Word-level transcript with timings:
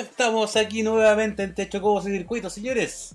Estamos 0.00 0.56
aquí 0.56 0.82
nuevamente 0.82 1.42
en 1.42 1.54
Techo 1.54 1.80
Cobos 1.80 2.06
y 2.06 2.10
Circuitos, 2.10 2.52
señores. 2.52 3.14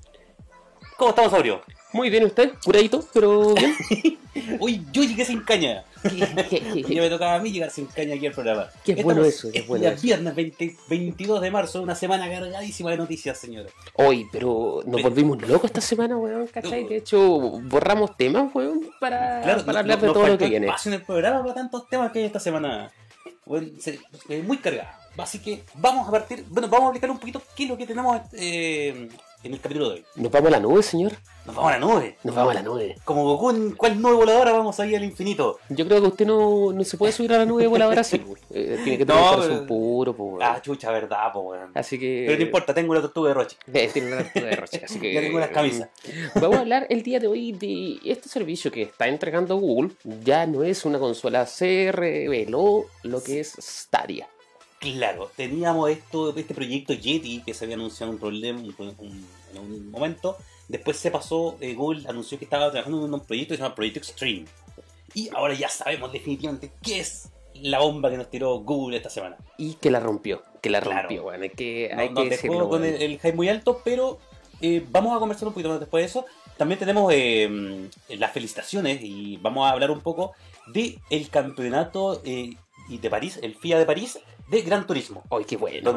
¿Cómo 0.98 1.10
estamos, 1.11 1.32
Saurio? 1.32 1.61
Muy 1.93 2.10
bien 2.10 2.25
usted, 2.25 2.54
curadito, 2.64 3.04
pero 3.14 3.54
bien. 3.54 3.75
Uy, 4.60 4.86
yo 4.92 5.04
llegué 5.04 5.25
sin 5.25 5.42
caña. 5.42 5.84
Ya 6.04 7.02
me 7.02 7.10
tocaba 7.10 7.36
a 7.36 7.39
mí 7.39 7.52
llegar 7.52 7.71
sin 7.71 7.86
caña 7.86 8.16
aquí 8.16 8.28
al 8.28 8.34
programa. 8.34 8.68
Qué 8.84 8.92
Estamos 8.92 9.14
bueno 9.16 9.25
eso, 9.25 9.50
qué 9.52 9.61
bueno 9.64 9.88
eso. 9.88 10.02
viernes 10.02 10.36
20 10.36 10.75
22 10.89 11.42
de 11.42 11.52
marzo, 11.52 11.82
una 11.82 11.96
semana 11.96 12.29
cargadísima 12.29 12.91
de 12.91 12.98
noticias, 12.98 13.38
señores. 13.38 13.71
Hoy, 13.96 14.28
pero 14.32 14.82
nos 14.86 15.01
volvimos 15.01 15.42
locos 15.48 15.65
esta 15.71 15.82
semana, 15.82 16.18
weón, 16.18 16.48
¿cachai? 16.48 16.86
De 16.87 16.98
hecho, 16.98 17.20
borramos 17.64 18.15
temas, 18.18 18.54
weón, 18.54 18.82
para, 19.00 19.42
Claro, 19.42 19.65
para 19.65 19.73
no- 19.73 19.79
hablar 19.79 19.98
no- 19.98 20.01
de 20.01 20.07
nos 20.07 20.14
todo 20.14 20.28
lo 20.28 20.37
que 20.37 20.50
viene. 20.50 20.68
espacio 20.68 20.89
en 20.93 21.00
el 21.00 21.06
programa 21.06 21.42
para 21.42 21.54
tantos 21.56 21.87
temas 21.89 22.12
que 22.12 22.20
hay 22.20 22.25
esta 22.25 22.39
semana. 22.39 22.92
Bueno, 23.47 23.69
eh, 24.29 24.43
muy 24.43 24.57
cargada. 24.57 25.00
Así 25.18 25.39
que 25.39 25.64
vamos 25.75 26.07
a 26.07 26.11
partir. 26.11 26.46
Bueno, 26.50 26.68
vamos 26.68 26.87
a 26.87 26.89
explicar 26.89 27.11
un 27.11 27.19
poquito 27.19 27.42
qué 27.56 27.64
es 27.64 27.70
lo 27.70 27.78
que 27.78 27.87
tenemos 27.87 28.21
eh, 28.33 29.10
en 29.43 29.54
el 29.54 29.61
capítulo 29.61 29.89
de 29.89 29.96
hoy. 29.96 30.05
¿Nos 30.15 30.32
vamos 30.32 30.47
a 30.47 30.51
la 30.51 30.59
nube, 30.59 30.83
señor? 30.83 31.14
Nos 31.45 31.55
vamos 31.55 31.71
a 31.71 31.79
la 31.79 31.86
nube. 31.86 32.17
Nos 32.23 32.36
vamos 32.36 32.52
a 32.52 32.53
la 32.55 32.61
nube. 32.64 32.95
Como 33.05 33.23
Goku 33.23 33.52
en 33.52 33.72
cuál 33.75 34.02
nube 34.02 34.14
voladora 34.14 34.52
vamos 34.52 34.78
a 34.80 34.86
ir 34.86 34.97
al 34.97 35.03
infinito. 35.03 35.59
Yo 35.69 35.88
creo 35.88 36.02
que 36.02 36.08
usted 36.08 36.25
no, 36.25 36.73
no 36.73 36.83
se 36.83 36.97
puede 36.97 37.14
subir 37.14 37.31
a 37.33 37.38
la 37.38 37.45
nube 37.45 37.67
voladora 37.67 38.02
así, 38.02 38.17
weón. 38.17 38.38
Eh, 38.50 38.80
tiene 38.83 38.97
que 38.97 39.05
tener 39.05 39.22
No, 39.22 39.30
un 39.30 39.36
corazón 39.36 39.67
puro, 39.67 40.14
pues, 40.16 40.30
weón. 40.30 40.44
Ah, 40.44 40.61
chucha, 40.61 40.92
verdad, 40.92 41.31
po, 41.31 41.39
weón. 41.42 41.72
Así 41.75 41.97
que... 42.00 42.23
Pero 42.25 42.39
no 42.39 42.45
importa, 42.45 42.73
tengo 42.73 42.92
una 42.92 43.02
tortuga 43.02 43.30
de 43.30 43.33
Roche. 43.36 43.58
Eh, 43.73 43.89
Tiene 43.94 44.08
una 44.14 44.23
tortuga 44.23 44.45
de 44.47 44.55
Roche, 44.55 44.81
así 44.83 45.00
que... 45.00 45.14
Ya 45.17 45.22
tengo 45.22 45.39
las 45.39 45.50
camisas. 45.50 45.89
Vamos 46.36 46.58
a 46.58 46.62
hablar 46.62 46.88
el 46.90 47.03
día 47.03 47.19
de 47.19 47.28
hoy 47.28 47.52
de 47.53 48.00
este 48.03 48.28
servicio 48.28 48.72
que 48.72 48.81
está 48.81 49.08
entregando 49.08 49.56
Google. 49.58 49.92
Ya 50.23 50.45
no 50.47 50.64
es 50.64 50.84
una 50.84 51.00
consola, 51.00 51.45
se 51.45 51.92
reveló 51.94 52.86
lo 53.03 53.23
que 53.23 53.40
es 53.40 53.53
Stadia. 53.59 54.28
Claro, 54.80 55.31
teníamos 55.36 55.89
esto, 55.89 56.36
este 56.36 56.53
proyecto 56.53 56.94
Yeti 56.94 57.42
que 57.44 57.53
se 57.53 57.66
había 57.66 57.75
anunciado 57.75 58.11
un 58.11 58.20
problema 58.20 58.59
un- 58.59 58.95
un- 59.00 59.28
en 59.53 59.58
un 59.59 59.89
momento. 59.92 60.38
Después 60.67 60.97
se 60.97 61.09
pasó, 61.09 61.58
eh, 61.61 61.73
Google 61.73 62.08
anunció 62.08 62.38
que 62.38 62.45
estaba 62.45 62.69
trabajando 62.69 63.06
en 63.06 63.14
un 63.14 63.19
proyecto 63.22 63.53
que 63.53 63.58
se 63.58 63.64
llama 63.64 63.73
Proyecto 63.73 64.00
Extreme. 64.00 64.45
Y 65.16 65.30
ahora 65.34 65.56
ya 65.56 65.69
sabemos 65.69 66.11
definitivamente 66.11 66.72
qué 66.84 67.00
es 67.00 67.30
la 67.56 67.80
bomba 67.80 68.11
que 68.11 68.17
nos 68.17 68.30
tiró 68.30 68.59
Google 68.59 68.97
esta 68.97 69.09
semana. 69.09 69.38
Y 69.58 69.73
que 69.75 69.89
la 69.89 70.00
rompió, 70.00 70.44
que 70.61 70.69
la 70.69 70.80
Claro. 70.81 71.00
rompió, 71.02 71.23
bueno, 71.23 71.44
hay 71.44 71.50
que, 71.50 71.89
No- 71.95 72.02
hay 72.02 72.09
nos 72.09 72.23
que 72.25 72.30
decirlo. 72.30 72.69
con 72.69 72.86
el, 72.86 73.02
el 73.02 73.12
hype 73.19 73.34
muy 73.34 73.50
alto, 73.50 73.81
pero 73.84 74.19
eh, 74.62 74.86
vamos 74.89 75.16
a 75.16 75.19
conversar 75.19 75.47
un 75.47 75.53
poquito 75.56 75.69
más 75.69 75.80
después 75.80 76.03
de 76.03 76.06
eso. 76.08 76.25
También 76.58 76.78
tenemos 76.80 77.12
eh, 77.16 77.89
las 78.09 78.31
felicitaciones 78.31 79.00
y 79.02 79.38
vamos 79.38 79.66
a 79.67 79.72
hablar 79.72 79.89
un 79.91 80.02
poco 80.02 80.34
de 80.67 81.00
el 81.09 81.30
campeonato 81.30 82.22
eh, 82.25 82.56
de 82.89 83.09
París, 83.09 83.39
el 83.41 83.56
FIA 83.56 83.80
de 83.80 83.86
París, 83.86 84.19
de 84.48 84.62
Gran 84.62 84.88
Turismo. 84.88 85.23
Ay, 85.30 85.44
qué 85.45 85.58
bueno, 85.58 85.92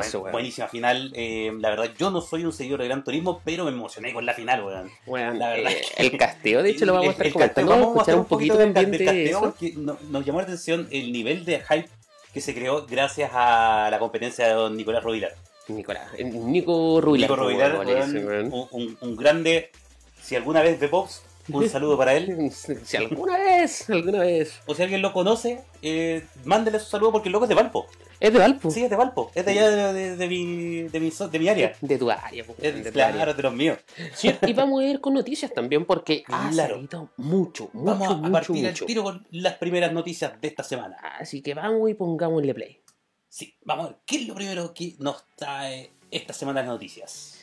eso, 0.00 0.20
buenísima 0.30 0.68
final. 0.68 1.12
eh, 1.14 1.50
la 1.60 1.70
verdad, 1.70 1.90
yo 1.98 2.10
no 2.10 2.20
soy 2.20 2.44
un 2.44 2.52
seguidor 2.52 2.80
de 2.82 2.88
Gran 2.88 3.02
Turismo, 3.04 3.40
pero 3.44 3.64
me 3.64 3.70
emocioné 3.70 4.12
con 4.12 4.26
la 4.26 4.34
final, 4.34 4.62
weón. 5.06 5.38
La 5.38 5.48
verdad 5.50 5.72
eh, 5.72 5.82
que- 5.96 6.06
el 6.06 6.18
casteo, 6.18 6.62
de 6.62 6.70
hecho, 6.70 6.84
lo 6.84 6.92
vamos 6.92 7.08
a 7.08 7.12
estar 7.12 7.26
El- 7.26 7.28
el 7.28 7.32
comentando. 7.32 7.70
casteo, 7.70 7.80
Vamos 7.86 7.96
a 7.96 8.00
escuchar 8.00 8.18
un 8.18 8.24
poquito 8.26 8.58
del- 8.58 8.74
de 8.74 8.84
casteo 9.04 9.24
eso. 9.28 9.40
porque 9.40 9.72
no- 9.76 9.96
nos 10.10 10.24
llamó 10.26 10.38
la 10.40 10.44
atención 10.44 10.88
el 10.90 11.10
nivel 11.12 11.44
de 11.44 11.60
hype 11.60 11.88
que 12.34 12.40
se 12.42 12.54
creó 12.54 12.84
gracias 12.86 13.30
a 13.32 13.88
la 13.90 13.98
competencia 13.98 14.46
de 14.46 14.52
don 14.52 14.76
Nicolás 14.76 15.02
Rovilar. 15.02 15.32
Nicolás, 15.68 16.08
eh, 16.18 16.24
Nico 16.24 17.00
Rubilar. 17.00 17.30
Nico 17.30 17.44
weón. 17.44 18.52
un, 18.52 18.68
un- 18.70 18.98
un 19.00 19.16
grande. 19.16 19.70
Si 20.22 20.36
alguna 20.36 20.60
vez 20.60 20.78
ve 20.78 20.88
Pops, 20.88 21.22
un 21.48 21.68
saludo 21.68 21.96
para 21.96 22.14
él. 22.14 22.50
Si 22.84 22.96
alguna 22.96 23.38
vez, 23.38 23.88
alguna 23.90 24.20
vez. 24.20 24.60
O 24.66 24.74
si 24.74 24.82
alguien 24.82 25.02
lo 25.02 25.12
conoce, 25.12 25.62
eh, 25.82 26.24
mándele 26.44 26.78
su 26.80 26.86
saludo 26.86 27.12
porque 27.12 27.28
el 27.28 27.32
loco 27.32 27.44
es 27.44 27.48
de 27.48 27.54
Valpo. 27.54 27.86
Es 28.18 28.32
de 28.32 28.38
Valpo. 28.38 28.70
Sí, 28.70 28.82
es 28.82 28.88
de 28.90 28.96
Valpo. 28.96 29.30
Es 29.34 29.44
de 29.44 29.50
allá 29.52 29.70
de, 29.70 29.92
de- 29.92 30.16
de 30.16 30.28
mi, 30.28 30.82
de, 30.84 31.00
mi, 31.00 31.10
de 31.30 31.38
mi 31.38 31.48
área. 31.48 31.72
De 31.82 31.98
tu 31.98 32.10
área, 32.10 32.44
po, 32.44 32.54
Es, 32.62 32.82
de 32.82 32.90
claro, 32.92 33.20
área. 33.20 33.34
de 33.34 33.42
los 33.42 33.52
míos. 33.52 33.78
Sí, 34.14 34.34
y 34.46 34.52
vamos 34.54 34.80
a 34.82 34.86
ir 34.86 35.00
con 35.00 35.12
noticias 35.12 35.52
también 35.52 35.84
porque 35.84 36.24
ha 36.28 36.48
Claro. 36.50 36.76
salido 36.76 37.10
mucho, 37.18 37.68
mucho, 37.74 37.90
Vamos 38.00 38.26
a- 38.28 38.32
partir 38.32 38.56
mucho. 38.56 38.68
al 38.84 38.86
tiro 38.86 39.02
con 39.02 39.26
las 39.32 39.54
primeras 39.54 39.92
noticias 39.92 40.40
de 40.40 40.48
esta 40.48 40.62
semana. 40.62 40.96
Así 41.20 41.42
que 41.42 41.52
vamos 41.52 41.90
y 41.90 41.94
pongámosle 41.94 42.54
play. 42.54 42.80
Sí, 43.28 43.54
vamos 43.64 43.84
a 43.84 43.88
ver, 43.90 43.98
¿qué 44.06 44.16
es 44.16 44.26
lo 44.28 44.34
primero 44.34 44.72
que 44.72 44.94
nos 44.98 45.22
trae 45.36 45.90
esta 46.10 46.32
semana 46.32 46.60
las 46.62 46.70
noticias? 46.70 47.35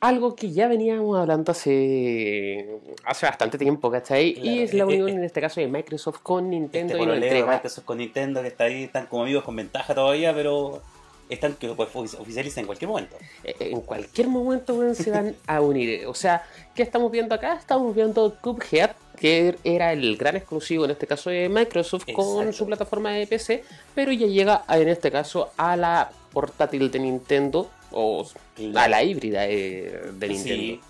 Algo 0.00 0.36
que 0.36 0.52
ya 0.52 0.68
veníamos 0.68 1.18
hablando 1.18 1.52
hace, 1.52 2.68
hace 3.04 3.26
bastante 3.26 3.56
tiempo, 3.56 3.90
¿cachai? 3.90 4.34
Claro, 4.34 4.50
Y 4.50 4.60
es 4.60 4.74
la 4.74 4.84
eh, 4.84 4.86
unión 4.86 5.08
eh, 5.08 5.12
en 5.12 5.24
este 5.24 5.40
caso 5.40 5.60
de 5.60 5.68
Microsoft 5.68 6.18
con 6.22 6.50
Nintendo 6.50 6.94
Este 6.96 7.08
y 7.08 7.12
entrega. 7.12 7.52
Microsoft 7.52 7.84
con 7.84 7.98
Nintendo 7.98 8.42
que 8.42 8.48
está 8.48 8.64
ahí, 8.64 8.84
están 8.84 9.06
como 9.06 9.22
amigos 9.22 9.44
con 9.44 9.56
ventaja 9.56 9.94
todavía, 9.94 10.34
pero 10.34 10.82
están 11.28 11.54
que 11.54 11.68
pues, 11.68 12.14
oficializan 12.14 12.62
en 12.62 12.66
cualquier 12.66 12.88
momento. 12.88 13.16
Eh, 13.42 13.54
En 13.58 13.80
cualquier 13.80 14.28
momento 14.28 14.74
weón, 14.74 14.94
se 14.94 15.10
van 15.10 15.34
a 15.46 15.60
unir. 15.60 16.06
O 16.06 16.14
sea, 16.14 16.44
¿qué 16.74 16.82
estamos 16.82 17.10
viendo 17.10 17.34
acá? 17.34 17.54
Estamos 17.54 17.94
viendo 17.94 18.36
Cuphead, 18.40 18.90
que 19.18 19.56
era 19.64 19.92
el 19.92 20.16
gran 20.16 20.36
exclusivo 20.36 20.84
en 20.84 20.90
este 20.90 21.06
caso 21.06 21.30
de 21.30 21.48
Microsoft 21.48 22.04
con 22.14 22.52
su 22.52 22.66
plataforma 22.66 23.12
de 23.12 23.26
PC, 23.26 23.64
pero 23.94 24.12
ya 24.12 24.26
llega 24.26 24.64
en 24.68 24.88
este 24.88 25.10
caso 25.10 25.50
a 25.56 25.76
la 25.76 26.10
portátil 26.32 26.90
de 26.90 26.98
Nintendo 26.98 27.70
o 27.92 28.26
a 28.74 28.88
la 28.88 29.02
híbrida 29.02 29.42
de, 29.42 30.10
de 30.14 30.28
Nintendo. 30.28 30.54
Sí, 30.62 30.80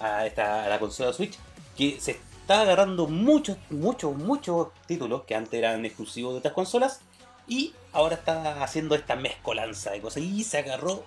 a, 0.00 0.26
esta, 0.26 0.64
a 0.64 0.68
la 0.68 0.78
consola 0.78 1.12
Switch, 1.12 1.38
que 1.76 1.98
se 2.00 2.12
está 2.12 2.60
agarrando 2.62 3.06
muchos, 3.06 3.56
muchos, 3.70 4.14
muchos 4.16 4.68
títulos 4.86 5.22
que 5.24 5.34
antes 5.34 5.54
eran 5.54 5.84
exclusivos 5.84 6.32
de 6.34 6.38
otras 6.38 6.54
consolas 6.54 7.00
y 7.48 7.72
ahora 7.92 8.16
está 8.16 8.62
haciendo 8.62 8.94
esta 8.94 9.16
mezcolanza 9.16 9.90
de 9.92 10.00
cosas 10.00 10.22
y 10.22 10.44
se 10.44 10.58
agarró 10.58 11.04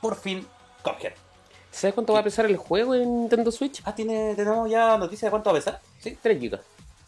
por 0.00 0.16
fin 0.16 0.46
Cuphead. 0.82 1.12
¿Sabes 1.70 1.94
cuánto 1.94 2.12
va 2.14 2.20
a 2.20 2.24
pesar 2.24 2.46
el 2.46 2.56
juego 2.56 2.94
en 2.94 3.20
Nintendo 3.22 3.52
Switch? 3.52 3.80
Ah, 3.84 3.94
¿tiene, 3.94 4.34
tenemos 4.34 4.68
ya 4.70 4.96
noticia 4.98 5.26
de 5.26 5.30
cuánto 5.30 5.50
va 5.52 5.56
a 5.58 5.60
pesar. 5.60 5.80
Sí, 6.00 6.16
3 6.20 6.40
GB. 6.40 6.58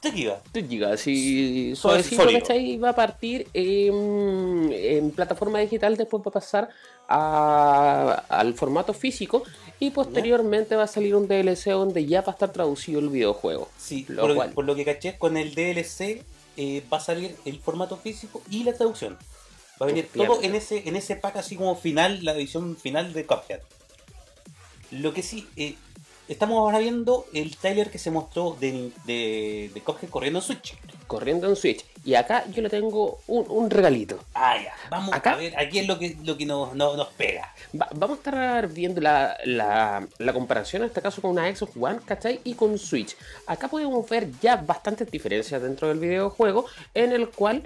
3 0.00 0.14
gigas. 0.14 0.40
3 0.52 0.68
GB, 0.68 0.96
Suave- 0.96 1.74
suavecito. 1.76 2.24
¿cachai? 2.32 2.76
Va 2.78 2.90
a 2.90 2.94
partir 2.94 3.48
en, 3.52 4.70
en 4.72 5.10
plataforma 5.12 5.58
digital, 5.60 5.96
después 5.96 6.22
va 6.22 6.28
a 6.30 6.32
pasar 6.32 6.68
a- 7.14 8.24
al 8.28 8.54
formato 8.54 8.92
físico 8.94 9.42
y 9.80 9.90
posteriormente 9.90 10.76
va 10.76 10.84
a 10.84 10.86
salir 10.86 11.14
un 11.16 11.26
DLC 11.28 11.70
donde 11.72 12.06
ya 12.06 12.20
va 12.22 12.28
a 12.28 12.30
estar 12.32 12.52
traducido 12.52 13.00
el 13.00 13.08
videojuego. 13.08 13.68
Sí, 13.78 14.06
Lo 14.08 14.22
por, 14.22 14.34
cual- 14.34 14.52
por 14.52 14.64
lo 14.64 14.74
que 14.74 14.84
caché, 14.84 15.18
con 15.18 15.36
el 15.36 15.54
DLC 15.54 16.24
eh, 16.56 16.84
va 16.92 16.98
a 16.98 17.00
salir 17.00 17.36
el 17.44 17.58
formato 17.60 17.96
físico 17.96 18.42
y 18.50 18.62
la 18.64 18.72
traducción. 18.74 19.16
Va 19.80 19.86
a 19.86 19.88
venir 19.88 20.08
todo 20.14 20.42
en 20.42 20.54
ese, 20.54 20.88
en 20.88 20.96
ese 20.96 21.16
pack 21.16 21.36
así 21.36 21.56
como 21.56 21.74
final, 21.76 22.24
la 22.24 22.32
edición 22.34 22.76
final 22.76 23.12
de 23.12 23.26
Cuphead. 23.26 23.60
Lo 24.90 25.12
que 25.14 25.22
sí, 25.22 25.48
eh, 25.56 25.74
estamos 26.28 26.58
ahora 26.58 26.78
viendo 26.78 27.26
el 27.32 27.56
trailer 27.56 27.90
que 27.90 27.98
se 27.98 28.10
mostró 28.10 28.56
de, 28.60 28.92
de, 29.06 29.70
de 29.74 29.80
Cuphead 29.80 30.10
corriendo 30.10 30.38
en 30.40 30.44
Switch. 30.44 30.76
Corriendo 31.12 31.48
en 31.48 31.56
Switch. 31.56 31.84
Y 32.04 32.14
acá 32.14 32.44
yo 32.50 32.62
le 32.62 32.68
tengo 32.70 33.18
un, 33.26 33.44
un 33.48 33.70
regalito. 33.70 34.18
Ah, 34.34 34.56
ya, 34.62 34.74
vamos 34.90 35.14
¿Acá? 35.14 35.32
a 35.32 35.36
ver, 35.36 35.56
aquí 35.58 35.78
es 35.78 35.86
lo 35.86 35.98
que, 35.98 36.16
lo 36.24 36.36
que 36.36 36.46
nos, 36.46 36.74
nos, 36.74 36.96
nos 36.96 37.08
pega. 37.08 37.52
Va- 37.80 37.88
vamos 37.94 38.16
a 38.16 38.18
estar 38.20 38.68
viendo 38.68 39.00
la, 39.00 39.36
la- 39.44 40.06
la 40.18 40.32
comparación 40.32 40.82
en 40.82 40.88
este 40.88 41.00
caso 41.02 41.20
con 41.22 41.32
una 41.32 41.54
Xbox 41.54 41.72
One, 41.76 42.00
¿cachai? 42.04 42.40
Y 42.44 42.54
con 42.54 42.78
Switch. 42.78 43.16
Acá 43.46 43.68
podemos 43.68 44.08
ver 44.08 44.28
ya 44.40 44.56
bastantes 44.56 45.10
diferencias 45.10 45.62
dentro 45.62 45.88
del 45.88 45.98
videojuego 45.98 46.66
en 46.94 47.12
el 47.12 47.28
cual 47.28 47.62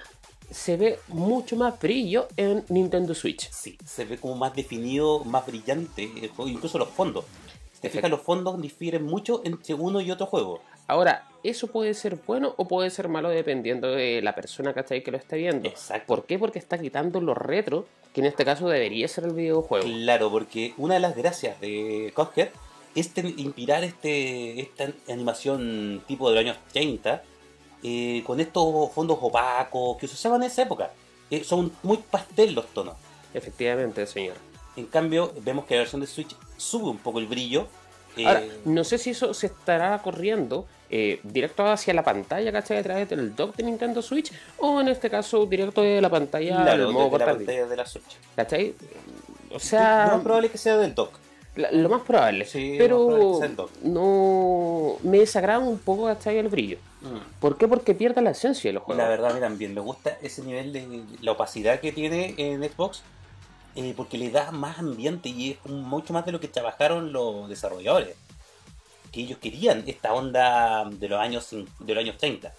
se 0.51 0.77
ve 0.77 0.99
mucho 1.09 1.57
más 1.57 1.79
brillo 1.81 2.29
en 2.37 2.65
Nintendo 2.69 3.15
Switch. 3.15 3.51
Sí, 3.51 3.77
se 3.85 4.05
ve 4.05 4.19
como 4.19 4.35
más 4.37 4.55
definido, 4.55 5.25
más 5.25 5.45
brillante 5.47 6.11
el 6.23 6.29
juego, 6.31 6.49
incluso 6.51 6.79
los 6.79 6.89
fondos. 6.91 7.25
Si 7.73 7.81
te 7.81 7.91
fijas, 7.91 8.11
los 8.11 8.23
fondos 8.23 8.61
difieren 8.61 9.05
mucho 9.05 9.43
entre 9.45 9.75
uno 9.75 10.01
y 10.01 10.11
otro 10.11 10.27
juego. 10.27 10.63
Ahora, 10.87 11.29
eso 11.43 11.69
puede 11.69 11.95
ser 11.95 12.19
bueno 12.27 12.55
o 12.57 12.67
puede 12.67 12.91
ser 12.91 13.09
malo 13.09 13.29
dependiendo 13.29 13.93
de 13.93 14.21
la 14.23 14.35
persona 14.35 14.73
¿cachai? 14.75 15.03
que 15.03 15.11
lo 15.11 15.17
esté 15.17 15.37
viendo. 15.37 15.69
Exacto. 15.69 16.07
¿Por 16.07 16.27
qué? 16.27 16.39
Porque 16.39 16.59
está 16.59 16.79
quitando 16.79 17.21
los 17.21 17.37
retro, 17.37 17.87
que 18.13 18.21
en 18.21 18.27
este 18.27 18.45
caso 18.45 18.69
debería 18.69 19.09
ser 19.09 19.25
el 19.25 19.33
videojuego. 19.33 19.85
Claro, 19.85 20.31
porque 20.31 20.75
una 20.77 20.95
de 20.95 21.01
las 21.01 21.17
gracias 21.17 21.61
de 21.61 22.13
Cuphead 22.15 22.49
es 22.95 23.13
inspirar 23.37 23.85
este, 23.85 24.61
esta 24.61 24.91
animación 25.09 26.03
tipo 26.07 26.29
de 26.31 26.37
los 26.37 26.45
años 26.45 26.57
30 26.73 27.23
eh, 27.83 28.23
con 28.27 28.41
estos 28.41 28.91
fondos 28.93 29.19
opacos 29.21 29.99
que 29.99 30.09
se 30.09 30.15
usaban 30.15 30.43
en 30.43 30.49
esa 30.49 30.63
época. 30.63 30.91
Eh, 31.31 31.45
son 31.45 31.73
muy 31.83 31.99
pastel 31.99 32.55
los 32.55 32.67
tonos. 32.69 32.95
Efectivamente, 33.35 34.07
señor. 34.07 34.37
En 34.77 34.87
cambio, 34.87 35.33
vemos 35.43 35.67
que 35.67 35.75
la 35.75 35.81
versión 35.81 36.01
de 36.01 36.07
Switch 36.07 36.35
sube 36.57 36.89
un 36.89 36.99
poco 36.99 37.19
el 37.19 37.27
brillo. 37.27 37.67
Eh, 38.17 38.27
Ahora, 38.27 38.43
no 38.65 38.85
sé 38.85 38.99
si 38.99 39.11
eso 39.11 39.33
se 39.35 39.47
estará 39.47 39.99
corriendo 40.03 40.67
eh, 40.91 41.19
directo 41.25 41.67
hacia 41.67 41.93
la 41.95 42.03
pantalla, 42.05 42.53
¿cachai? 42.53 42.79
A 42.79 42.83
través 42.83 43.09
del 43.09 43.35
dock 43.35 43.57
de 43.57 43.65
Nintendo 43.65 44.03
Switch, 44.03 44.33
o 44.59 44.81
en 44.81 44.89
este 44.89 45.11
caso 45.11 45.45
directo 45.47 45.83
de 45.83 46.01
la 46.01 46.09
pantalla 46.09 46.63
claro, 46.63 46.85
del 46.85 46.93
modo 46.93 47.19
la 47.19 47.27
pantalla 47.27 47.67
de 47.67 47.77
la 47.77 47.87
Switch. 47.87 48.17
¿Cachai? 48.37 48.75
O 49.51 49.55
Lo 49.55 49.59
sea, 49.61 50.09
más 50.13 50.23
probable 50.23 50.47
es 50.47 50.53
que 50.53 50.59
sea 50.59 50.77
del 50.77 50.95
dock. 50.95 51.19
la- 51.57 51.71
lo 51.73 51.89
más 51.89 52.03
probable. 52.03 52.45
Sí, 52.45 52.79
lo 52.79 52.89
más 52.89 53.07
probable 53.07 53.25
es 53.35 53.39
pero 53.41 53.49
no 53.83 54.97
me 55.03 55.19
desagrada 55.19 55.59
un 55.61 55.79
poco, 55.79 56.05
¿cachai? 56.07 56.39
El 56.39 56.49
brillo. 56.49 56.79
¿Por 57.41 57.57
qué? 57.57 57.69
Porque 57.69 57.95
pierde 57.95 58.21
la 58.21 58.31
esencia 58.31 58.69
de 58.69 58.73
los 58.75 58.83
juegos. 58.83 59.03
La 59.03 59.09
verdad, 59.09 59.31
a 59.31 59.35
mí 59.35 59.41
también 59.41 59.73
me 59.75 59.81
gusta 59.81 60.19
ese 60.23 60.43
nivel 60.43 60.73
de 60.73 61.03
la 61.23 61.33
opacidad 61.33 61.79
que 61.81 61.93
tiene 61.93 62.35
en 62.37 62.63
Xbox. 62.65 63.03
Eh, 63.77 63.93
porque 63.95 64.17
le 64.17 64.31
da 64.31 64.51
más 64.53 64.79
ambiente 64.79 65.29
y 65.29 65.51
es 65.51 65.71
mucho 65.71 66.15
más 66.15 66.25
de 66.25 66.33
lo 66.33 66.41
que 66.41 66.49
trabajaron 66.49 67.13
los 67.13 67.47
desarrolladores. 67.49 68.17
Que 69.13 69.21
ellos 69.21 69.39
querían 69.39 69.85
esta 69.87 70.15
onda 70.15 70.89
de 70.91 71.09
los 71.09 71.21
años, 71.21 71.51
de 71.51 71.95
los 71.95 72.03
años 72.03 72.17
30. 72.17 72.53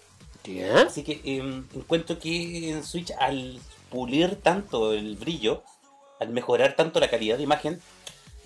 ¿Ya? 0.46 0.84
Así 0.84 1.04
que 1.04 1.20
em, 1.26 1.66
encuentro 1.74 2.20
que 2.20 2.70
en 2.70 2.84
Switch 2.84 3.12
al 3.20 3.60
pulir 3.90 4.36
tanto 4.36 4.94
el 4.94 5.16
brillo, 5.16 5.64
al 6.20 6.30
mejorar 6.30 6.76
tanto 6.76 7.00
la 7.00 7.10
calidad 7.10 7.38
de 7.38 7.44
imagen, 7.44 7.82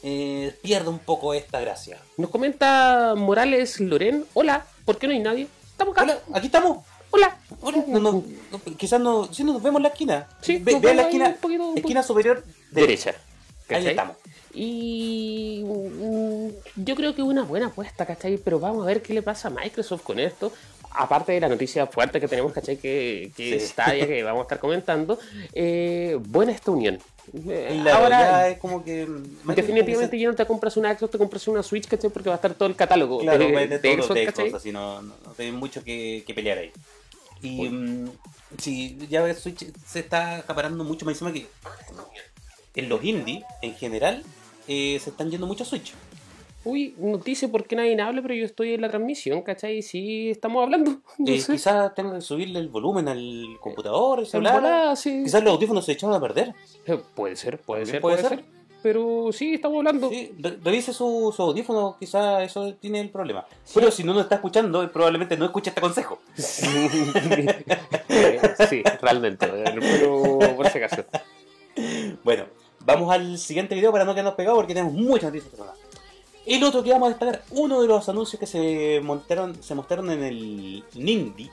eh, 0.02 0.58
pierde 0.64 0.90
un 0.90 1.00
poco 1.00 1.34
esta 1.34 1.60
gracia. 1.60 2.00
Nos 2.18 2.30
comenta 2.30 3.16
Morales 3.18 3.80
Loren. 3.82 4.26
Hola, 4.34 4.66
¿por 4.86 4.98
qué 4.98 5.08
no 5.08 5.14
hay 5.14 5.20
nadie? 5.20 5.48
Estamos 5.66 5.94
acá. 5.94 6.04
Hola, 6.04 6.20
aquí 6.34 6.48
estamos. 6.48 6.86
Hola. 7.12 7.38
Hola, 7.62 7.84
no, 7.88 8.00
no, 8.00 8.24
no, 8.52 8.62
quizás 8.78 9.00
no, 9.00 9.28
nos 9.28 9.64
vemos 9.64 9.78
en 9.80 9.84
la 9.84 9.90
esquina. 9.90 10.28
Sí, 10.42 10.58
Ve, 10.58 10.74
nos 10.74 10.82
ve 10.82 10.92
a 10.92 10.94
la 10.96 11.02
esquina, 11.04 11.28
un 11.30 11.36
poquito, 11.36 11.68
un 11.70 11.78
esquina 11.78 12.04
superior 12.04 12.44
derecha. 12.72 13.14
Ahí 13.70 13.88
estamos. 13.88 14.18
Y 14.54 15.62
mm, 15.64 16.48
yo 16.84 16.96
creo 16.96 17.16
que 17.16 17.22
es 17.22 17.28
una 17.28 17.44
buena 17.44 17.68
apuesta, 17.68 18.06
¿cachai? 18.06 18.38
Pero 18.38 18.60
vamos 18.60 18.84
a 18.84 18.88
ver 18.88 19.02
qué 19.02 19.14
le 19.14 19.22
pasa 19.22 19.48
a 19.48 19.52
Microsoft 19.52 20.02
con 20.04 20.20
esto. 20.20 20.52
Aparte 20.94 21.32
de 21.32 21.40
la 21.40 21.48
noticia 21.48 21.88
fuerte 21.88 22.20
que 22.20 22.28
tenemos, 22.28 22.52
¿cachai? 22.52 22.76
Que, 22.78 23.32
que 23.38 23.60
Sí. 23.60 23.66
está 23.66 23.96
ya 23.96 24.06
que 24.08 24.24
vamos 24.24 24.42
a 24.42 24.44
estar 24.44 24.60
comentando. 24.60 25.20
eh, 25.54 26.18
buena 26.20 26.52
esta 26.52 26.72
unión. 26.72 27.00
Eh, 27.48 27.82
Ahora, 27.94 28.20
ya 28.20 28.48
es 28.50 28.58
como 28.58 28.84
que. 28.84 29.08
definitivamente 29.56 30.20
ya 30.20 30.28
no 30.28 30.36
te 30.36 30.46
compras 30.46 30.76
una 30.76 30.98
Xbox, 30.98 31.12
te 31.12 31.18
compras 31.18 31.48
una 31.48 31.64
Switch, 31.64 31.88
¿cachai? 31.88 32.10
Porque 32.10 32.28
va 32.28 32.36
a 32.36 32.38
estar 32.38 32.54
todo 32.56 32.68
el 32.68 32.76
catálogo 32.76 33.20
Claro, 33.20 33.40
de, 33.40 33.52
mete 33.54 33.80
de 33.80 33.96
todos 33.96 33.98
los 33.98 34.06
Xbox, 34.08 34.20
de. 34.20 34.32
Xbox, 34.50 34.54
así 34.56 34.72
no, 34.74 35.02
no, 35.02 35.14
no 35.26 35.34
hay 35.38 35.52
mucho 35.54 35.82
que, 35.84 36.24
que 36.28 36.34
pelear 36.34 36.58
ahí. 36.58 36.72
Y 37.42 37.60
Uy. 37.62 37.70
mm, 37.70 38.10
sí, 38.58 38.98
ya 39.10 39.34
Switch 39.34 39.66
se 39.86 40.00
está 40.00 40.38
acaparando 40.38 40.84
mucho 40.84 41.06
más 41.06 41.14
encima 41.16 41.34
que 41.34 41.48
en 42.76 42.90
los 42.90 43.04
indie, 43.04 43.44
en 43.62 43.74
general, 43.76 44.24
eh, 44.68 45.00
se 45.04 45.10
están 45.10 45.30
yendo 45.30 45.48
mucho 45.48 45.64
a 45.64 45.68
Switch. 45.68 45.94
Uy, 46.64 46.94
noticia 47.00 47.48
porque 47.50 47.76
nadie 47.76 48.00
habla, 48.00 48.22
pero 48.22 48.36
yo 48.36 48.46
estoy 48.46 48.74
en 48.76 48.82
la 48.82 48.90
transmisión, 48.90 49.42
¿cachai? 49.42 49.80
Y 49.80 49.82
sí 49.82 50.30
estamos 50.30 50.62
hablando. 50.64 51.02
No 51.18 51.32
Eh. 51.34 51.44
Quizás 51.46 51.94
tengan 51.96 52.16
que 52.16 52.22
subirle 52.22 52.60
el 52.60 52.70
volumen 52.70 53.08
al 53.08 53.46
computador, 53.60 54.20
el 54.20 54.28
celular. 54.28 54.62
volada, 54.62 54.96
sí. 54.96 55.24
Quizás 55.24 55.44
los 55.44 55.54
audífonos 55.56 55.84
se 55.86 55.94
echaron 55.94 56.16
a 56.16 56.20
perder. 56.22 56.54
Eh, 56.86 57.00
Puede 57.16 57.36
ser, 57.36 57.58
puede 57.60 57.82
También 57.82 57.94
ser, 57.96 58.02
puede 58.02 58.18
puede, 58.18 58.30
ser. 58.30 58.40
ser. 58.40 58.61
Pero 58.84 59.30
sí, 59.32 59.54
estamos 59.56 59.78
hablando. 59.78 60.10
Sí, 60.10 60.34
re- 60.40 60.58
revise 60.64 60.92
su, 60.94 61.32
su 61.36 61.42
audífono, 61.44 61.98
quizás 62.00 62.42
eso 62.44 62.74
tiene 62.76 63.00
el 63.02 63.10
problema. 63.12 63.46
Pero 63.74 63.92
si 63.92 64.04
no 64.04 64.14
nos 64.14 64.24
está 64.24 64.36
escuchando, 64.36 64.92
probablemente 64.92 65.38
no 65.38 65.46
escuche 65.46 65.70
este 65.70 65.82
consejo. 65.82 66.20
Sí, 66.36 66.66
sí, 68.70 68.84
realmente. 69.02 69.48
Pero 69.48 70.40
por 70.56 70.68
si 70.70 70.78
acaso. 70.80 71.04
Bueno, 72.24 72.46
vamos 72.86 73.14
al 73.14 73.38
siguiente 73.38 73.76
video 73.76 73.92
para 73.92 74.04
no 74.04 74.14
quedarnos 74.14 74.34
pegados 74.36 74.58
porque 74.58 74.74
tenemos 74.74 74.94
muchas 74.94 75.32
noticias. 75.32 75.54
El 76.46 76.64
otro 76.64 76.82
que 76.84 76.90
vamos 76.92 77.06
a 77.06 77.10
destacar, 77.10 77.44
uno 77.52 77.82
de 77.84 77.88
los 77.88 78.10
anuncios 78.10 78.40
que 78.40 78.48
se 78.48 79.00
montaron, 79.04 79.62
se 79.62 79.76
mostraron 79.76 80.10
en 80.10 80.24
el 80.24 80.84
Nindy, 80.96 81.52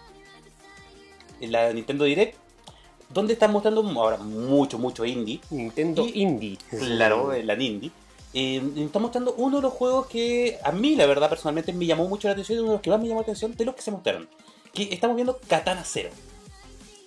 en 1.43 1.53
la 1.53 1.71
Nintendo 1.75 2.05
Direct, 2.05 2.37
donde 3.11 3.33
están 3.35 3.53
mostrando 3.53 3.81
ahora 4.01 4.17
mucho, 4.19 4.79
mucho 4.79 5.05
indie. 5.05 5.41
Nintendo 5.51 6.07
Y- 6.07 6.23
Indie. 6.23 6.59
Claro, 6.71 7.33
en 7.33 7.47
la 7.47 7.55
Nindy. 7.57 7.91
Eh, 8.35 8.63
está 8.77 8.99
mostrando 8.99 9.35
uno 9.39 9.57
de 9.57 9.63
los 9.63 9.73
juegos 9.73 10.07
que 10.07 10.59
a 10.63 10.71
mí, 10.73 10.95
la 10.97 11.07
verdad, 11.07 11.29
personalmente 11.31 11.73
me 11.73 11.87
llamó 11.87 12.07
mucho 12.09 12.29
la 12.29 12.33
atención 12.33 12.59
y 12.59 12.61
uno 12.61 12.71
de 12.73 12.75
los 12.77 12.83
que 12.83 12.91
más 12.91 13.01
me 13.01 13.09
llamó 13.09 13.21
la 13.21 13.25
atención 13.25 13.55
de 13.55 13.65
los 13.65 13.75
que 13.75 13.83
se 13.83 13.91
mostraron. 13.91 14.29
Que 14.75 14.83
estamos 14.93 15.17
viendo 15.17 15.39
Katana 15.49 15.83
Zero. 15.85 16.11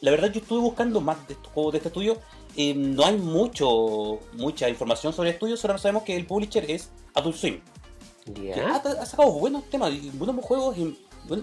La 0.01 0.09
verdad, 0.09 0.31
yo 0.31 0.39
estuve 0.41 0.59
buscando 0.61 0.99
más 0.99 1.27
de 1.27 1.35
estos 1.35 1.51
juegos 1.53 1.73
de 1.73 1.77
este 1.77 1.89
estudio. 1.89 2.17
eh, 2.57 2.73
no 2.73 3.05
hay 3.05 3.15
mucho 3.17 4.19
mucha 4.33 4.67
información 4.67 5.13
sobre 5.13 5.29
el 5.29 5.35
estudio, 5.35 5.55
solo 5.55 5.77
sabemos 5.77 6.03
que 6.03 6.17
el 6.17 6.25
publisher 6.25 6.69
es 6.69 6.89
Adult 7.13 7.35
Swim. 7.37 7.61
que 8.25 8.47
Ya. 8.55 8.73
ha, 8.75 8.77
ha 8.77 9.05
sacado 9.05 9.31
buenos 9.31 9.63
temas, 9.69 9.91
buenos 10.15 10.43
juegos 10.43 10.77
y 10.77 10.97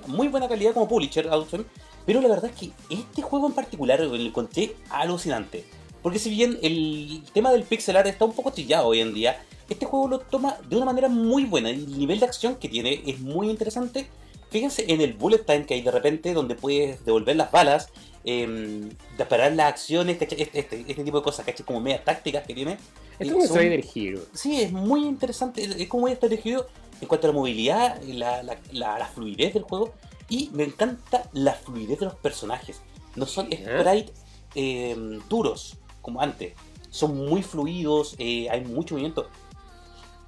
muy 0.08 0.28
buena 0.28 0.48
calidad 0.48 0.74
como 0.74 0.86
publisher 0.86 1.26
Adult 1.28 1.48
Swim. 1.48 1.64
Pero 2.08 2.22
la 2.22 2.28
verdad 2.28 2.50
es 2.54 2.58
que 2.58 2.70
este 2.88 3.20
juego 3.20 3.46
en 3.48 3.52
particular 3.52 4.00
lo 4.00 4.16
encontré 4.16 4.74
alucinante. 4.88 5.66
Porque 6.02 6.18
si 6.18 6.30
bien 6.30 6.58
el 6.62 7.22
tema 7.34 7.52
del 7.52 7.64
pixel 7.64 7.98
art 7.98 8.06
está 8.06 8.24
un 8.24 8.32
poco 8.32 8.50
trillado 8.50 8.86
hoy 8.86 9.00
en 9.00 9.12
día, 9.12 9.42
este 9.68 9.84
juego 9.84 10.08
lo 10.08 10.18
toma 10.20 10.56
de 10.70 10.76
una 10.76 10.86
manera 10.86 11.08
muy 11.10 11.44
buena. 11.44 11.68
El 11.68 11.98
nivel 11.98 12.18
de 12.18 12.24
acción 12.24 12.56
que 12.56 12.66
tiene 12.70 13.02
es 13.06 13.20
muy 13.20 13.50
interesante. 13.50 14.06
Fíjense 14.50 14.86
en 14.90 15.02
el 15.02 15.12
bullet 15.12 15.40
time 15.44 15.66
que 15.66 15.74
hay 15.74 15.82
de 15.82 15.90
repente, 15.90 16.32
donde 16.32 16.54
puedes 16.54 17.04
devolver 17.04 17.36
las 17.36 17.50
balas, 17.52 17.90
eh, 18.24 18.88
disparar 19.18 19.52
las 19.52 19.66
acciones, 19.68 20.16
este, 20.22 20.42
este, 20.58 20.84
este 20.88 21.04
tipo 21.04 21.18
de 21.18 21.22
cosas, 21.22 21.44
¿cachai? 21.44 21.66
Como 21.66 21.80
medias 21.80 22.02
tácticas 22.06 22.46
que 22.46 22.54
tiene. 22.54 22.78
Es 23.18 23.28
son- 23.28 23.42
Strider 23.42 23.84
Hero. 23.94 24.20
Sí, 24.32 24.62
es 24.62 24.72
muy 24.72 25.04
interesante, 25.04 25.62
es 25.62 25.88
como 25.88 26.02
muy 26.04 26.12
estratégico 26.12 26.64
en 27.02 27.06
cuanto 27.06 27.26
a 27.26 27.30
la 27.30 27.34
movilidad, 27.34 28.00
y 28.02 28.14
la, 28.14 28.42
la, 28.42 28.56
la- 28.72 28.98
la 28.98 29.06
fluidez 29.08 29.52
del 29.52 29.64
juego 29.64 29.92
y 30.28 30.50
me 30.52 30.64
encanta 30.64 31.28
la 31.32 31.54
fluidez 31.54 31.98
de 32.00 32.06
los 32.06 32.14
personajes. 32.16 32.80
No 33.16 33.26
son 33.26 33.48
sprites 33.52 34.12
eh, 34.54 34.96
duros 35.28 35.76
como 36.02 36.20
antes, 36.20 36.54
son 36.90 37.16
muy 37.28 37.42
fluidos, 37.42 38.14
eh, 38.18 38.48
hay 38.50 38.62
mucho 38.64 38.94
movimiento. 38.94 39.28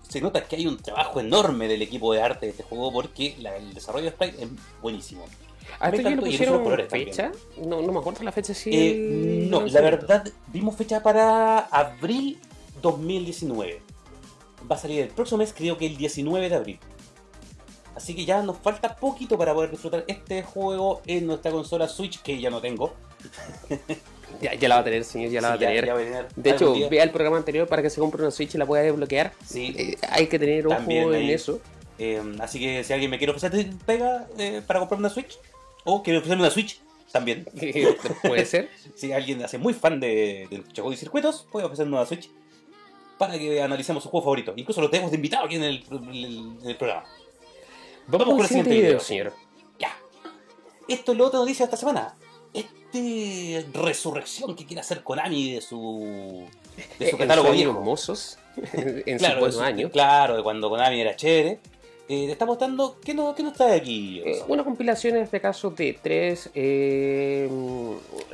Se 0.08 0.20
nota 0.20 0.44
que 0.44 0.56
hay 0.56 0.66
un 0.66 0.76
trabajo 0.76 1.20
enorme 1.20 1.68
del 1.68 1.82
equipo 1.82 2.12
de 2.12 2.20
arte 2.20 2.46
de 2.46 2.50
este 2.52 2.62
juego 2.64 2.92
porque 2.92 3.36
la- 3.38 3.56
el 3.56 3.72
desarrollo 3.74 4.06
de 4.06 4.10
sprite 4.10 4.42
es 4.42 4.48
buenísimo. 4.82 5.24
¿A 5.78 5.88
Me 5.88 5.96
esto 5.96 6.08
ya 6.10 6.16
le 6.16 6.22
pusieron 6.22 6.64
colores 6.64 6.88
fecha? 6.90 7.30
No, 7.64 7.80
no 7.80 7.92
me 7.92 8.00
acuerdo 8.00 8.24
la 8.24 8.32
fecha 8.32 8.52
si 8.52 8.70
Eh, 8.72 9.46
no, 9.48 9.60
la 9.66 9.80
verdad, 9.80 10.24
vimos 10.48 10.74
fecha 10.76 11.00
para 11.02 11.60
abril 11.60 12.38
2019. 12.82 13.80
Va 14.70 14.74
a 14.76 14.78
salir 14.78 15.00
el 15.02 15.08
próximo 15.08 15.38
mes, 15.38 15.54
creo 15.56 15.78
que 15.78 15.86
el 15.86 15.96
19 15.96 16.48
de 16.48 16.54
abril. 16.56 16.78
Así 17.94 18.14
que 18.14 18.24
ya 18.24 18.40
nos 18.42 18.58
falta 18.58 18.94
poquito 18.96 19.36
para 19.36 19.52
poder 19.52 19.70
disfrutar 19.70 20.04
este 20.06 20.42
juego 20.42 21.02
en 21.06 21.26
nuestra 21.26 21.50
consola 21.50 21.88
Switch, 21.88 22.20
que 22.22 22.40
ya 22.40 22.50
no 22.50 22.60
tengo. 22.60 22.94
Ya, 24.40 24.54
ya 24.54 24.68
la 24.68 24.76
va 24.76 24.80
a 24.82 24.84
tener, 24.84 25.04
señor, 25.04 25.30
ya 25.30 25.40
la 25.40 25.48
va 25.48 25.54
a 25.54 25.58
tener. 25.58 25.84
ya 25.84 25.92
va 25.92 26.00
a 26.00 26.02
tener 26.04 26.28
De 26.36 26.50
hecho, 26.50 26.72
día. 26.72 26.88
vea 26.88 27.02
el 27.02 27.10
programa 27.10 27.36
anterior 27.36 27.66
para 27.68 27.82
que 27.82 27.90
se 27.90 28.00
compre 28.00 28.22
una 28.22 28.30
Switch 28.30 28.54
y 28.54 28.58
la 28.58 28.64
pueda 28.64 28.82
desbloquear. 28.82 29.32
Sí, 29.44 29.74
Eh, 29.76 29.98
hay 30.08 30.28
que 30.28 30.38
tener 30.38 30.66
ojo 30.66 30.76
También 30.76 31.12
en 31.12 31.28
eso. 31.30 31.60
eh, 31.98 32.22
así 32.38 32.58
que 32.60 32.82
si 32.84 32.92
alguien 32.92 33.10
me 33.10 33.18
quiere 33.18 33.32
ofrecer 33.32 33.68
pega 33.84 34.28
eh, 34.38 34.62
para 34.66 34.78
comprarme 34.78 35.06
una 35.06 35.12
Switch, 35.12 35.36
o 35.84 36.02
quiere 36.02 36.20
ofrecerme 36.20 36.44
una 36.44 36.50
Switch, 36.52 36.80
también. 37.12 37.44
Puede 38.22 38.46
ser. 38.46 38.70
Si 38.94 39.12
alguien 39.12 39.42
hace 39.44 39.58
muy 39.58 39.74
fan 39.74 39.98
de, 40.00 40.46
de 40.48 40.62
Choco 40.72 40.92
y 40.92 40.96
Circuitos, 40.96 41.46
puede 41.50 41.66
ofrecerme 41.66 41.96
una 41.96 42.06
Switch 42.06 42.30
para 43.18 43.36
que 43.38 43.60
analicemos 43.60 44.02
su 44.02 44.08
juego 44.10 44.24
favorito. 44.24 44.54
Incluso 44.56 44.80
lo 44.80 44.88
tenemos 44.88 45.10
de 45.10 45.16
invitado 45.16 45.44
aquí 45.44 45.56
en 45.56 45.64
el, 45.64 45.84
en 45.90 46.66
el 46.70 46.76
programa. 46.76 47.04
Vamos, 48.06 48.26
con 48.26 48.34
con 48.36 48.40
el 48.42 48.48
siguiente 48.48 48.70
video, 48.70 48.84
video. 48.86 49.00
señor. 49.00 49.32
Ya. 49.78 49.96
Esto 50.88 51.12
es 51.12 51.18
la 51.18 51.24
otra 51.24 51.38
noticia 51.40 51.64
de 51.66 51.68
esta 51.72 51.76
semana. 51.76 52.14
Este 52.52 53.64
resurrección 53.72 54.56
que 54.56 54.66
quiere 54.66 54.80
hacer 54.80 55.02
Konami 55.02 55.54
de 55.54 55.60
su, 55.60 56.46
de 56.98 57.10
su 57.10 57.16
catálogo 57.18 57.52
viejo. 57.52 57.72
mozos, 57.80 58.38
en 58.72 59.18
Claro, 59.18 59.50
su- 59.52 59.60
años. 59.60 59.90
claro, 59.92 60.36
de 60.36 60.42
cuando 60.42 60.68
Konami 60.68 61.00
era 61.00 61.14
chévere. 61.16 61.60
Eh, 62.12 62.26
te 62.26 62.32
está 62.32 62.44
mostrando 62.44 62.98
qué 63.04 63.14
no, 63.14 63.36
qué 63.36 63.44
no 63.44 63.50
está 63.50 63.72
aquí. 63.72 64.20
Eh, 64.26 64.42
una 64.48 64.64
compilación 64.64 65.14
en 65.14 65.22
este 65.22 65.40
caso 65.40 65.70
de 65.70 65.96
tres, 66.02 66.50
eh, 66.56 67.48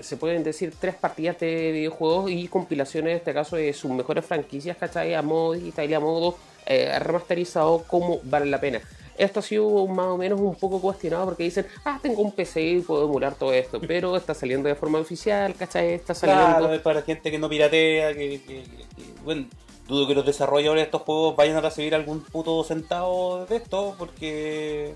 se 0.00 0.16
pueden 0.16 0.42
decir 0.42 0.72
tres 0.80 0.94
partidas 0.94 1.38
de 1.40 1.72
videojuegos 1.72 2.30
y 2.30 2.48
compilaciones 2.48 3.10
en 3.10 3.16
este 3.18 3.34
caso 3.34 3.56
de 3.56 3.74
sus 3.74 3.90
mejores 3.90 4.24
franquicias, 4.24 4.78
¿cachai? 4.78 5.12
A 5.12 5.20
modo 5.20 5.52
digital 5.52 5.90
y 5.90 5.92
a 5.92 6.00
modo 6.00 6.38
eh, 6.64 6.98
remasterizado, 7.00 7.84
como 7.86 8.20
vale 8.22 8.46
la 8.46 8.58
pena. 8.62 8.80
Esto 9.18 9.40
ha 9.40 9.42
sido 9.42 9.86
más 9.86 10.06
o 10.06 10.16
menos 10.16 10.40
un 10.40 10.54
poco 10.54 10.80
cuestionado 10.80 11.24
porque 11.26 11.44
dicen, 11.44 11.66
ah, 11.84 11.98
tengo 12.02 12.22
un 12.22 12.32
PC 12.32 12.62
y 12.62 12.80
puedo 12.80 13.04
emular 13.06 13.34
todo 13.34 13.52
esto, 13.52 13.80
pero 13.86 14.16
está 14.16 14.34
saliendo 14.34 14.68
de 14.68 14.74
forma 14.74 14.98
oficial, 14.98 15.54
¿cachai? 15.54 15.94
Está 15.94 16.14
saliendo... 16.14 16.44
Claro, 16.58 16.72
es 16.74 16.80
para 16.80 17.02
gente 17.02 17.30
que 17.30 17.38
no 17.38 17.48
piratea, 17.48 18.12
que, 18.14 18.40
que- 18.40 18.62
que- 18.64 18.84
que- 18.96 19.20
bueno, 19.24 19.46
dudo 19.88 20.06
que 20.08 20.14
los 20.14 20.26
desarrolladores 20.26 20.82
de 20.82 20.84
estos 20.86 21.02
juegos 21.02 21.36
vayan 21.36 21.56
a 21.56 21.60
recibir 21.60 21.94
algún 21.94 22.20
puto 22.20 22.62
centavo 22.64 23.46
de 23.46 23.56
esto, 23.56 23.94
porque 23.98 24.94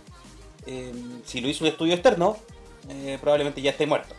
eh, 0.67 0.93
si 1.25 1.41
lo 1.41 1.49
hizo 1.49 1.65
un 1.65 1.71
estudio 1.71 1.95
externo, 1.95 2.37
eh, 2.89 3.19
probablemente 3.21 3.61
ya 3.63 3.71
esté 3.71 3.87
muerto. 3.87 4.15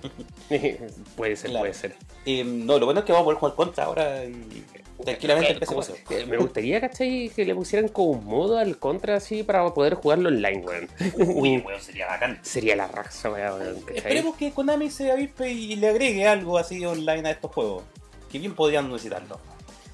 puede 1.16 1.36
ser, 1.36 1.50
Claro. 1.50 1.60
puede 1.62 1.74
ser. 1.74 1.96
Eh, 2.26 2.44
no, 2.44 2.78
lo 2.78 2.86
bueno 2.86 3.00
es 3.00 3.06
que 3.06 3.12
vamos 3.12 3.22
a 3.22 3.26
poder 3.26 3.38
jugar 3.38 3.54
contra 3.56 3.84
ahora 3.84 4.24
y 4.24 4.64
tranquilamente 5.04 5.58
eso. 5.64 5.94
eh, 6.10 6.26
Me 6.26 6.36
gustaría, 6.36 6.80
¿cachai? 6.80 7.30
Que 7.34 7.44
le 7.44 7.54
pusieran 7.54 7.88
como 7.88 8.10
un 8.10 8.24
modo 8.24 8.58
al 8.58 8.78
contra 8.78 9.16
así 9.16 9.42
para 9.42 9.72
poder 9.72 9.94
jugarlo 9.94 10.28
online, 10.28 10.64
weón. 10.66 10.88
Uy, 11.36 11.58
weón, 11.58 11.80
sería 11.80 12.06
bacán. 12.06 12.38
Sería 12.42 12.76
la 12.76 12.88
raza, 12.88 13.30
weón. 13.30 13.80
¿cachai? 13.80 13.96
Esperemos 13.96 14.36
que 14.36 14.52
Konami 14.52 14.90
se 14.90 15.10
avispe 15.10 15.50
y 15.50 15.76
le 15.76 15.88
agregue 15.88 16.26
algo 16.26 16.58
así 16.58 16.84
online 16.84 17.28
a 17.28 17.32
estos 17.32 17.50
juegos. 17.52 17.84
Que 18.30 18.38
bien 18.38 18.54
podrían 18.54 18.88
necesitarlo. 18.90 19.40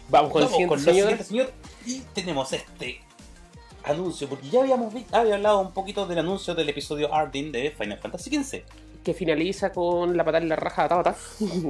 Vamos 0.09 0.31
con 0.33 0.43
el 0.43 0.49
Vamos 0.49 0.53
siguiente, 0.81 1.15
con 1.15 1.19
señor. 1.19 1.25
señor. 1.25 1.53
Y 1.87 2.01
tenemos 2.15 2.53
este 2.53 3.01
anuncio, 3.85 4.29
porque 4.29 4.49
ya 4.51 4.61
habíamos 4.63 4.93
vi- 4.93 5.07
había 5.13 5.37
hablado 5.37 5.61
un 5.61 5.73
poquito 5.73 6.07
del 6.07 6.19
anuncio 6.19 6.55
del 6.55 6.69
episodio 6.69 7.15
Ardin 7.15 7.53
de 7.53 7.71
Final 7.71 7.99
Fantasy 7.99 8.31
XV. 8.31 8.63
Que 9.07 9.15
finaliza 9.15 9.71
con 9.71 10.17
la 10.17 10.25
patada 10.25 10.43
en 10.43 10.49
la 10.49 10.57
raja 10.57 10.83
de 10.83 10.89
Tabata. 10.89 11.17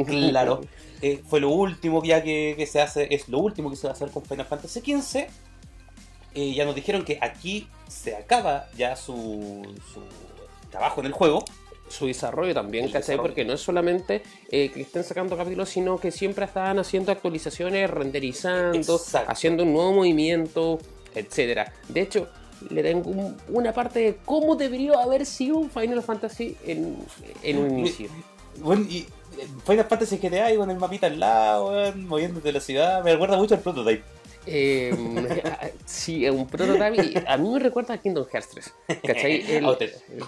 Claro. 0.06 0.60
Eh, 1.02 1.22
fue 1.28 1.40
lo 1.40 1.50
último 1.50 2.02
ya 2.02 2.22
que, 2.22 2.54
que 2.56 2.64
se 2.64 2.80
hace, 2.80 3.06
es 3.14 3.28
lo 3.28 3.38
último 3.40 3.68
que 3.68 3.76
se 3.76 3.86
va 3.86 3.90
a 3.90 3.92
hacer 3.92 4.08
con 4.10 4.24
Final 4.24 4.46
Fantasy 4.46 4.80
XV. 4.80 5.26
Eh, 6.34 6.54
ya 6.54 6.64
nos 6.64 6.74
dijeron 6.74 7.04
que 7.04 7.18
aquí 7.20 7.68
se 7.86 8.16
acaba 8.16 8.66
ya 8.78 8.96
su, 8.96 9.62
su 9.92 10.00
trabajo 10.70 11.00
en 11.00 11.06
el 11.08 11.12
juego. 11.12 11.44
su 11.90 12.06
desarrollo 12.06 12.54
también, 12.54 12.86
El 12.86 12.92
¿cachai? 12.92 13.00
desarrollo. 13.16 13.22
Porque 13.28 13.44
no 13.44 13.52
es 13.52 13.60
solamente 13.60 14.22
eh, 14.50 14.70
que 14.70 14.80
estén 14.80 15.04
sacando 15.04 15.36
capítulos, 15.36 15.68
sino 15.68 15.98
que 16.00 16.10
siempre 16.10 16.46
estaban 16.46 16.78
haciendo 16.78 17.12
actualizaciones, 17.12 17.90
renderizando, 17.90 18.96
Exacto. 18.96 19.30
haciendo 19.30 19.64
un 19.64 19.74
nuevo 19.74 19.92
movimiento, 19.92 20.78
etcétera. 21.14 21.74
De 21.88 22.00
hecho, 22.00 22.26
le 22.70 22.82
tengo 22.82 23.10
un- 23.10 23.36
una 23.48 23.72
parte 23.72 23.98
de 24.00 24.16
cómo 24.24 24.56
debería 24.56 24.94
haber 25.02 25.26
sido 25.26 25.56
un 25.58 25.70
Final 25.70 26.02
Fantasy 26.02 26.56
en, 26.66 26.96
en 27.42 27.58
un 27.58 27.78
inicio. 27.78 28.08
Bueno, 28.58 28.86
y 28.88 28.98
eh, 29.38 29.46
Final 29.66 29.84
Fantasy 29.84 30.18
GTA 30.18 30.52
y 30.52 30.56
con 30.56 30.70
el 30.70 30.78
mapita 30.78 31.06
al 31.08 31.20
lado, 31.20 31.68
weón, 31.70 32.06
moviéndote 32.06 32.52
la 32.52 32.60
ciudad. 32.60 33.04
Me 33.04 33.12
recuerda 33.12 33.36
mucho 33.36 33.54
al 33.54 33.60
prototype. 33.60 34.02
Eh, 34.48 34.94
sí, 35.84 36.24
es 36.24 36.30
un 36.32 36.46
prototype. 36.46 37.04
y 37.04 37.14
A 37.26 37.36
mí 37.36 37.48
me 37.50 37.58
recuerda 37.58 37.94
a 37.94 37.98
Kingdom 37.98 38.26
Hearts 38.32 38.48
3. 38.50 38.74
¿Cachai? 39.04 39.44
El- 39.56 39.76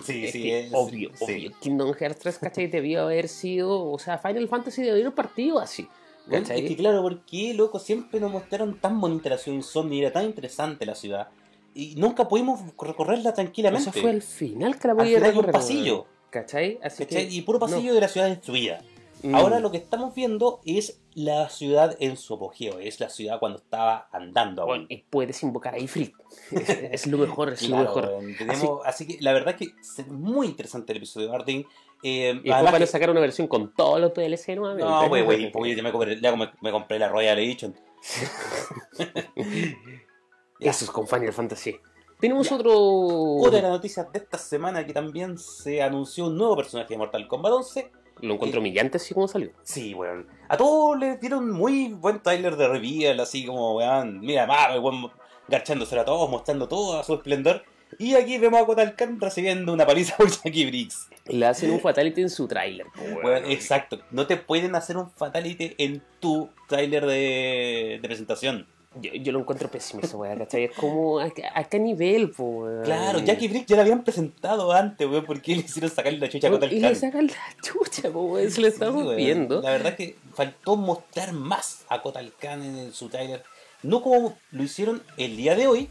sí, 0.05 0.29
sí, 0.29 0.51
es- 0.51 0.71
obvio, 0.75 1.11
sí. 1.15 1.25
obvio. 1.25 1.53
Kingdom 1.61 1.95
Hearts 1.95 2.19
3, 2.21 2.39
¿cachai? 2.39 2.67
Debió 2.67 3.03
haber 3.03 3.29
sido. 3.29 3.91
O 3.91 3.99
sea, 3.99 4.19
Final 4.19 4.49
Fantasy 4.49 4.83
debió 4.83 5.01
haber 5.03 5.15
partido 5.15 5.59
así. 5.61 5.89
Bueno, 6.27 6.43
¿Cachai? 6.43 6.63
es 6.65 6.69
que 6.69 6.77
claro, 6.77 7.01
¿por 7.01 7.21
qué, 7.25 7.55
loco? 7.55 7.79
Siempre 7.79 8.21
nos 8.21 8.31
mostraron 8.33 8.79
tan 8.79 9.01
bonita 9.01 9.31
la 9.31 9.39
ciudad 9.39 9.57
Insomnia, 9.57 10.01
era 10.09 10.13
tan 10.13 10.25
interesante 10.27 10.85
la 10.85 10.95
ciudad. 10.95 11.29
Y 11.75 11.95
nunca 11.97 12.27
pudimos 12.29 12.61
recorrerla 12.81 13.33
tranquilamente. 13.35 13.93
sea, 13.93 14.03
fue 14.03 14.11
al 14.11 14.23
final 14.23 14.79
que 14.79 14.89
la 14.89 14.95
podía 14.95 15.19
hay 15.19 15.23
un 15.23 15.25
recorrer, 15.31 15.53
pasillo. 15.53 16.07
¿Cachai? 16.31 16.79
Así 16.83 17.05
¿cachai? 17.05 17.29
que, 17.29 17.35
Y 17.35 17.43
puro 17.43 17.59
pasillo 17.59 17.95
de 17.95 18.01
la 18.01 18.09
ciudad 18.09 18.29
destruida. 18.29 18.81
no. 19.23 19.31
Mm. 19.31 19.35
Ahora 19.35 19.59
lo 19.59 19.71
que 19.73 19.79
estamos 19.79 20.15
viendo 20.15 20.61
es 20.65 21.01
la 21.15 21.49
ciudad 21.49 21.97
en 21.99 22.17
su 22.17 22.35
apogeo, 22.35 22.79
es 22.79 23.01
la 23.01 23.09
ciudad 23.09 23.41
cuando 23.41 23.59
estaba 23.59 24.09
andando. 24.13 24.65
Bueno, 24.65 24.87
y 24.89 24.99
puedes 24.99 25.43
invocar 25.43 25.75
a 25.75 25.79
Ifrit. 25.81 26.13
Es, 26.53 26.69
es 26.69 27.07
lo 27.09 27.19
mejor, 27.19 27.53
es 27.53 27.63
lo 27.63 27.69
Claro, 27.77 27.85
mejor. 27.85 28.05
weón, 28.11 28.37
tenemos- 28.37 28.81
así... 28.85 29.07
que 29.09 29.17
la 29.21 29.33
verdad 29.33 29.57
que 29.57 29.65
es 29.81 30.07
muy 30.07 30.47
interesante 30.47 30.93
el 30.93 30.99
episodio 30.99 31.31
de 31.31 31.35
Arden. 31.35 31.67
Eh, 32.05 32.41
Y 32.45 32.49
después 32.49 32.73
van 32.73 32.83
a 32.83 32.87
sacar 32.87 33.11
una 33.11 33.19
versión 33.19 33.49
con 33.49 33.75
todos 33.75 34.01
los 34.01 34.15
DLC 34.15 34.55
nuevamente. 34.55 34.89
No, 34.89 35.09
güey, 35.09 35.25
güey, 35.25 35.51
porque 35.51 35.75
ya 35.75 35.83
me 35.83 35.91
compré, 35.91 36.21
ya 36.21 36.37
me, 36.37 36.49
me 36.61 36.71
compré 36.71 37.01
la 37.01 37.09
Royal 37.09 37.37
Edition. 37.41 37.75
Eso 40.61 40.85
es 40.85 40.91
con 40.91 41.07
Final 41.07 41.33
Fantasy. 41.33 41.77
Tenemos 42.21 42.49
Ya. 42.49 42.57
otro. 42.57 42.73
Otra 42.77 43.57
de 43.59 43.63
las 43.63 43.71
noticias 43.71 44.11
de 44.13 44.19
esta 44.19 44.39
semana 44.39 44.85
que 44.85 44.93
también 44.93 45.39
se 45.39 45.83
anunció 45.83 46.27
un 46.27 46.37
nuevo 46.37 46.57
personaje 46.57 46.89
de 46.95 46.99
Mortal 46.99 47.29
Kombat 47.29 47.53
11. 47.53 47.91
Lo 48.21 48.35
encuentro 48.35 48.61
humillante 48.61 48.97
así 48.97 49.15
como 49.15 49.29
salió. 49.29 49.51
Sí, 49.63 49.95
weón. 49.95 50.27
A 50.49 50.57
todos 50.57 50.99
les 50.99 51.21
dieron 51.21 51.51
muy 51.53 51.89
buen 51.93 52.21
trailer 52.21 52.57
de 52.57 52.67
reveal, 52.67 53.21
así 53.21 53.47
como, 53.47 53.77
weón, 53.77 54.19
mira, 54.19 54.45
Marvel, 54.47 54.81
weón, 54.81 55.13
garchándose 55.47 55.97
a 55.97 56.05
todos, 56.05 56.29
mostrando 56.29 56.67
todo 56.67 56.99
a 56.99 57.05
su 57.05 57.15
esplendor. 57.15 57.63
Y 57.99 58.15
aquí 58.17 58.37
vemos 58.37 58.61
a 58.61 58.67
Kotal 58.67 58.97
Khan 58.97 59.21
recibiendo 59.21 59.73
una 59.73 59.87
paliza 59.87 60.17
por 60.19 60.29
Jackie 60.29 60.67
Briggs. 60.67 61.09
Le 61.27 61.47
hacen 61.47 61.71
un 61.71 61.79
fatality 61.81 62.23
en 62.23 62.31
su 62.31 62.49
tráiler. 62.49 62.87
exacto. 63.47 64.01
No 64.11 64.27
te 64.27 64.37
pueden 64.37 64.75
hacer 64.75 64.97
un 64.97 65.09
fatality 65.13 65.75
en 65.79 66.03
tu 66.19 66.51
tráiler 66.69 67.07
de, 67.07 67.99
de 68.03 68.09
presentación. 68.09 68.67
Yo, 68.95 69.13
yo 69.13 69.33
lo 69.33 69.41
encuentro 69.41 69.71
pésimo 69.71 70.01
esa 70.03 70.17
weá, 70.17 70.37
¿cachai? 70.37 70.65
Es 70.65 70.73
como, 70.75 71.21
¿a, 71.21 71.29
qué- 71.31 71.45
a 71.55 71.65
qué 71.65 71.79
nivel, 71.79 72.31
po, 72.31 72.45
weón? 72.45 72.85
Claro, 72.85 73.19
Jackie 73.21 73.47
Briggs 73.49 73.67
ya 73.67 73.77
la 73.77 73.83
habían 73.83 74.03
presentado 74.03 74.73
antes, 74.73 75.07
weón, 75.07 75.25
porque 75.27 75.55
le 75.57 75.61
hicieron 75.63 75.91
sacarle 75.91 76.19
la 76.19 76.29
chucha 76.29 76.49
a 76.49 76.51
Kotal 76.51 76.73
Y 76.73 76.81
le 76.81 76.95
sacan 76.95 77.27
la 77.27 77.63
chucha, 77.63 78.09
weón, 78.11 78.51
se 78.51 78.61
lo 78.63 78.67
Sí, 78.69 78.73
estamos 78.73 79.05
weón. 79.05 79.17
viendo. 79.17 79.61
La 79.61 79.71
verdad 79.73 79.89
es 79.93 79.97
que 79.97 80.17
faltó 80.35 80.77
mostrar 80.77 81.33
más 81.33 81.85
a 81.89 82.01
Kotal 82.01 82.33
Khan 82.41 82.63
en 82.63 82.93
su 82.93 83.09
trailer. 83.09 83.45
No 83.83 84.03
como 84.03 84.37
lo 84.53 84.63
hicieron 84.63 85.03
el 85.19 85.37
día 85.37 85.55
de 85.55 85.67
hoy, 85.67 85.89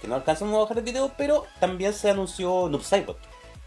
que 0.00 0.08
no 0.08 0.16
alcanzamos 0.16 0.54
a 0.56 0.58
bajar 0.58 0.78
el 0.78 0.84
video, 0.84 1.12
pero 1.16 1.46
también 1.60 1.92
se 1.94 2.10
anunció 2.10 2.68
Noob 2.68 2.82
Saibot. 2.82 3.18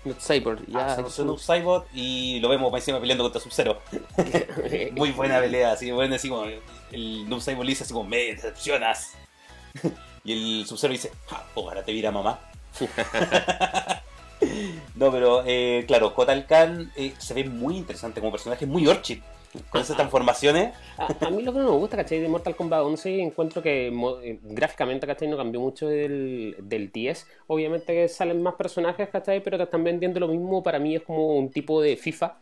Not 0.06 0.20
Cyber, 0.22 0.60
Ah, 0.74 0.96
ya. 0.98 1.10
se 1.10 1.24
Noob 1.26 1.40
Saibot 1.40 1.88
y 1.94 2.40
lo 2.40 2.50
vemos 2.50 2.74
encima 2.74 3.00
peleando 3.00 3.24
contra 3.24 3.42
Sub-Zero. 3.42 3.82
Muy 4.94 5.12
buena 5.12 5.40
pelea, 5.40 5.72
así, 5.74 5.92
bueno, 5.92 6.16
así 6.16 6.30
como 6.30 6.46
el 6.92 7.28
Noob 7.28 7.42
Saibot 7.42 7.66
le 7.66 7.72
dice 7.72 7.84
así 7.84 7.94
como, 7.94 8.08
me 8.08 8.18
decepcionas. 8.18 9.14
y 10.24 10.60
el 10.62 10.66
Sub-Zero 10.68 10.94
dice, 10.94 11.12
ja, 11.28 11.46
ojalá 11.56 11.84
te 11.84 11.92
viera 11.92 12.12
mamá. 12.12 12.40
no, 14.96 15.12
pero 15.12 15.44
eh, 15.46 15.84
claro, 15.88 16.14
Kotal 16.14 16.46
Khan 16.46 16.92
eh, 16.96 17.14
se 17.18 17.34
ve 17.34 17.46
muy 17.46 17.78
interesante 17.78 18.20
como 18.20 18.32
personaje, 18.32 18.66
muy 18.66 18.88
Orchid. 18.88 19.20
Con 19.70 19.82
esas 19.82 19.96
transformaciones. 19.96 20.74
A, 20.98 21.08
a 21.28 21.30
mí 21.30 21.44
lo 21.44 21.52
que 21.54 21.60
no 21.60 21.66
me 21.72 21.78
gusta, 21.78 21.98
¿cachai? 21.98 22.20
De 22.20 22.28
Mortal 22.28 22.56
Kombat 22.56 22.82
11 22.84 23.22
encuentro 23.22 23.62
que 23.62 23.92
mo- 23.92 24.20
eh, 24.22 24.40
gráficamente, 24.44 25.06
¿cachai? 25.08 25.28
No 25.28 25.38
cambió 25.38 25.60
mucho 25.62 25.88
del, 25.88 26.56
del 26.62 26.92
10. 26.92 27.28
Obviamente 27.48 27.94
que 27.94 28.08
salen 28.08 28.42
más 28.42 28.56
personajes, 28.56 29.10
¿cachai? 29.10 29.42
Pero 29.44 29.58
te 29.58 29.64
están 29.64 29.84
vendiendo 29.84 30.20
lo 30.20 30.28
mismo. 30.28 30.62
Para 30.64 30.80
mí 30.80 30.96
es 30.96 31.02
como 31.04 31.36
un 31.36 31.50
tipo 31.50 31.82
de 31.82 31.98
FIFA 31.98 32.38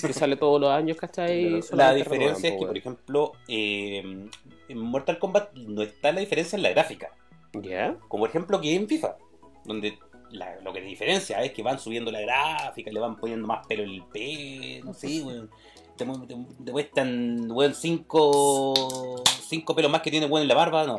que 0.00 0.12
sale 0.12 0.36
todos 0.36 0.60
los 0.60 0.70
años, 0.70 0.96
¿cachai? 0.96 1.60
La 1.72 1.94
diferencia 1.94 2.48
es 2.48 2.54
que, 2.54 2.60
po, 2.60 2.66
por 2.68 2.76
ejemplo, 2.78 3.32
eh, 3.48 4.28
en 4.68 4.78
Mortal 4.78 5.18
Kombat 5.18 5.52
no 5.54 5.82
está 5.82 6.12
la 6.12 6.20
diferencia 6.20 6.56
en 6.56 6.62
la 6.62 6.70
gráfica. 6.70 7.10
¿Ya? 7.54 7.96
Como 8.08 8.26
ejemplo 8.26 8.60
que 8.60 8.74
en 8.74 8.88
FIFA, 8.88 9.16
donde 9.64 9.98
la- 10.30 10.60
lo 10.60 10.72
que 10.72 10.80
diferencia 10.80 11.40
es 11.44 11.52
que 11.52 11.62
van 11.62 11.78
subiendo 11.78 12.10
la 12.10 12.20
gráfica, 12.20 12.90
le 12.90 12.98
van 12.98 13.16
poniendo 13.16 13.46
más 13.46 13.64
pelo 13.66 13.84
en 13.84 13.90
el 13.90 14.02
pelo, 14.04 14.86
no 14.86 14.94
sé, 14.94 15.22
weón. 15.22 15.48
Te, 15.96 16.04
te, 16.04 16.36
te 16.64 16.72
cuestan, 16.72 17.50
weón, 17.50 17.74
cinco, 17.74 19.22
cinco 19.46 19.74
pelos 19.74 19.90
más 19.90 20.02
que 20.02 20.10
tiene 20.10 20.26
weón 20.26 20.42
en 20.42 20.48
la 20.48 20.54
barba, 20.54 20.84
no. 20.84 20.96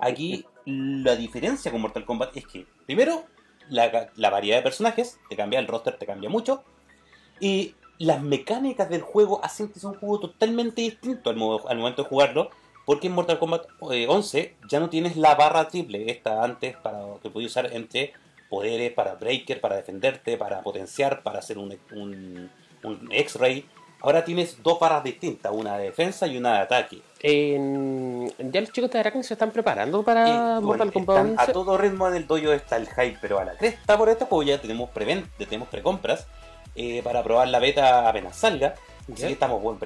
Aquí 0.00 0.44
la 0.64 1.16
diferencia 1.16 1.70
con 1.70 1.80
Mortal 1.80 2.04
Kombat 2.04 2.36
es 2.36 2.46
que, 2.46 2.66
primero, 2.86 3.24
la, 3.68 4.10
la 4.16 4.30
variedad 4.30 4.56
de 4.56 4.62
personajes, 4.62 5.18
te 5.28 5.36
cambia 5.36 5.58
el 5.58 5.66
roster, 5.66 5.96
te 5.96 6.06
cambia 6.06 6.28
mucho, 6.28 6.64
y 7.40 7.74
las 7.98 8.22
mecánicas 8.22 8.88
del 8.90 9.02
juego 9.02 9.44
hacen 9.44 9.68
que 9.68 9.78
sea 9.78 9.90
un 9.90 9.96
juego 9.96 10.20
totalmente 10.20 10.82
distinto 10.82 11.30
al, 11.30 11.36
al 11.68 11.78
momento 11.78 12.02
de 12.02 12.08
jugarlo, 12.08 12.50
porque 12.84 13.06
en 13.06 13.12
Mortal 13.12 13.38
Kombat 13.38 13.66
eh, 13.92 14.06
11 14.08 14.56
ya 14.68 14.80
no 14.80 14.90
tienes 14.90 15.16
la 15.16 15.34
barra 15.34 15.68
triple, 15.68 16.10
esta 16.10 16.42
antes 16.42 16.76
para 16.76 17.00
que 17.22 17.30
podías 17.30 17.52
usar 17.52 17.72
entre 17.72 18.12
poderes 18.50 18.92
para 18.92 19.14
breaker, 19.14 19.60
para 19.60 19.76
defenderte, 19.76 20.36
para 20.36 20.62
potenciar, 20.62 21.22
para 21.22 21.38
hacer 21.38 21.58
un, 21.58 21.78
un, 21.92 22.50
un 22.82 23.08
X-ray. 23.10 23.64
Ahora 24.04 24.24
tienes 24.24 24.60
dos 24.62 24.80
barras 24.80 25.04
distintas, 25.04 25.52
una 25.54 25.78
de 25.78 25.84
defensa 25.84 26.26
y 26.26 26.36
una 26.36 26.54
de 26.54 26.58
ataque. 26.60 26.98
En- 27.20 28.32
ya 28.52 28.60
los 28.60 28.72
chicos 28.72 28.90
de 28.90 28.98
Aracne 28.98 29.22
se 29.22 29.34
están 29.34 29.52
preparando 29.52 30.02
para 30.02 30.28
Y, 30.28 30.32
Mortal 30.62 30.90
bueno, 30.90 30.92
Kombat 30.92 31.16
están 31.18 31.30
11. 31.38 31.42
a 31.50 31.52
todo 31.52 31.78
ritmo 31.78 32.08
en 32.08 32.16
el 32.16 32.26
dojo 32.26 32.52
está 32.52 32.76
el 32.76 32.88
hype, 32.88 33.18
pero 33.20 33.38
a 33.38 33.44
la 33.44 33.54
cresta 33.56 33.96
por 33.96 34.08
este 34.08 34.24
juego 34.24 34.42
ya 34.42 34.60
tenemos 34.60 34.90
preven 34.90 35.24
tenemos 35.38 35.68
precompras 35.68 36.26
eh, 36.74 37.00
para 37.04 37.22
probar 37.22 37.48
la 37.48 37.58
beta 37.60 38.08
apenas 38.08 38.36
salga. 38.36 38.74
Así 39.12 39.14
que 39.26 39.32
estamos 39.32 39.60
bueno, 39.60 39.78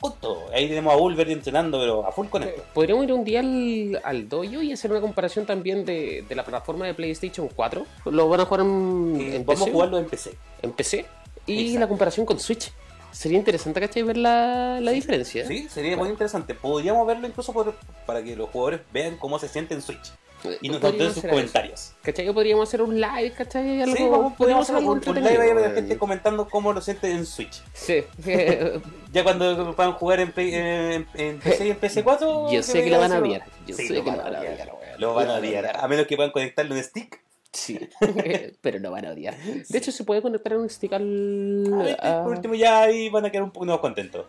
con 0.00 0.12
todo. 0.20 0.46
Ahí 0.52 0.68
tenemos 0.68 0.94
a 0.94 0.96
Wolverine 0.96 1.34
entrenando, 1.34 1.78
pero 1.80 2.06
a 2.06 2.12
full 2.12 2.28
con 2.28 2.44
esto. 2.44 2.62
Podríamos 2.72 3.04
ir 3.04 3.12
un 3.12 3.24
día 3.24 3.40
al, 3.40 4.00
al 4.04 4.28
dojo 4.28 4.44
y 4.62 4.72
hacer 4.72 4.90
una 4.92 5.00
comparación 5.00 5.44
también 5.46 5.84
de, 5.84 6.24
de 6.28 6.34
la 6.36 6.44
plataforma 6.44 6.86
de 6.86 6.94
PlayStation 6.94 7.48
4. 7.54 7.84
Lo 8.06 8.28
van 8.28 8.40
a 8.40 8.44
jugar 8.44 8.60
en, 8.60 9.16
Eh, 9.20 9.36
en 9.36 9.44
vamos 9.46 9.60
PC. 9.60 9.70
a 9.70 9.72
jugarlo 9.72 9.98
en 9.98 10.04
PC. 10.06 10.34
en 10.62 10.72
PC 10.72 11.06
y 11.46 11.60
Exacto. 11.60 11.80
la 11.80 11.88
comparación 11.88 12.24
con 12.24 12.38
Switch. 12.38 12.72
Sería 13.12 13.38
interesante, 13.38 13.80
¿cachai? 13.80 14.02
Ver 14.02 14.16
la, 14.16 14.80
la 14.80 14.90
diferencia. 14.90 15.46
Sí, 15.46 15.68
sería 15.68 15.96
muy 15.96 16.08
interesante. 16.08 16.54
Podríamos 16.54 17.06
verlo 17.06 17.26
incluso 17.28 17.52
por- 17.52 17.74
para 18.06 18.22
que 18.22 18.34
los 18.34 18.48
jugadores 18.50 18.80
vean 18.92 19.16
cómo 19.18 19.38
se 19.38 19.48
siente 19.48 19.74
en 19.74 19.82
Switch. 19.82 20.12
Y 20.60 20.70
nos 20.70 20.80
den 20.80 20.90
Podríamos 20.90 21.14
sus 21.14 21.24
comentarios. 21.24 21.92
¿Cachai? 22.02 22.32
Podríamos 22.34 22.68
hacer 22.68 22.82
un 22.82 23.00
live, 23.00 23.32
¿cachai? 23.36 23.80
Algo, 23.82 23.96
sí, 23.96 24.02
vamos, 24.08 24.32
podríamos 24.32 24.68
hacer 24.68 24.82
un, 24.84 25.00
live 25.00 25.38
ahí 25.40 25.54
de 25.54 25.70
gente 25.70 25.96
comentando 25.98 26.48
cómo 26.48 26.72
lo 26.72 26.80
siente 26.80 27.12
en 27.12 27.24
Switch. 27.26 27.62
Sí. 27.74 28.02
Ya 29.12 29.22
cuando 29.24 29.76
puedan 29.76 29.92
jugar 29.92 30.20
en, 30.20 30.32
Play- 30.32 30.54
en, 30.54 31.06
en 31.14 31.38
PC 31.38 31.66
y 31.66 31.70
en 31.72 31.78
PC4. 31.78 32.50
Yo 32.50 32.62
sé 32.62 32.82
que 32.82 32.88
la 32.88 32.96
van 32.96 33.12
a 33.12 33.18
odiar. 33.18 33.44
Yo 33.66 33.76
Sí, 33.76 33.86
sé 33.88 33.94
que 33.94 34.00
van 34.00 34.16
la 34.16 34.22
a 34.22 34.30
van 34.30 34.34
a 34.36 34.40
odiar. 34.40 34.68
Lo 34.98 35.14
van 35.14 35.28
a 35.28 35.34
odiar. 35.34 35.76
A 35.78 35.86
menos 35.86 36.06
que 36.06 36.16
puedan 36.16 36.32
conectarle 36.32 36.74
un 36.74 36.82
stick. 36.82 37.22
Sí. 37.52 37.78
Pero 38.60 38.80
no 38.80 38.90
van 38.90 39.06
a 39.06 39.10
odiar. 39.10 39.36
De 39.68 39.78
hecho, 39.78 39.92
se 39.92 40.04
puede 40.04 40.22
conectar 40.22 40.56
un 40.56 40.68
stick 40.70 40.92
al. 40.94 41.64
A 41.72 41.82
ver, 41.82 41.96
a- 42.00 42.22
Por 42.22 42.32
último, 42.32 42.54
ya 42.54 42.82
ahí 42.82 43.08
van 43.10 43.26
a 43.26 43.30
quedar 43.30 43.44
un 43.44 43.50
poco 43.50 43.66
más 43.66 43.78
contentos. 43.78 44.26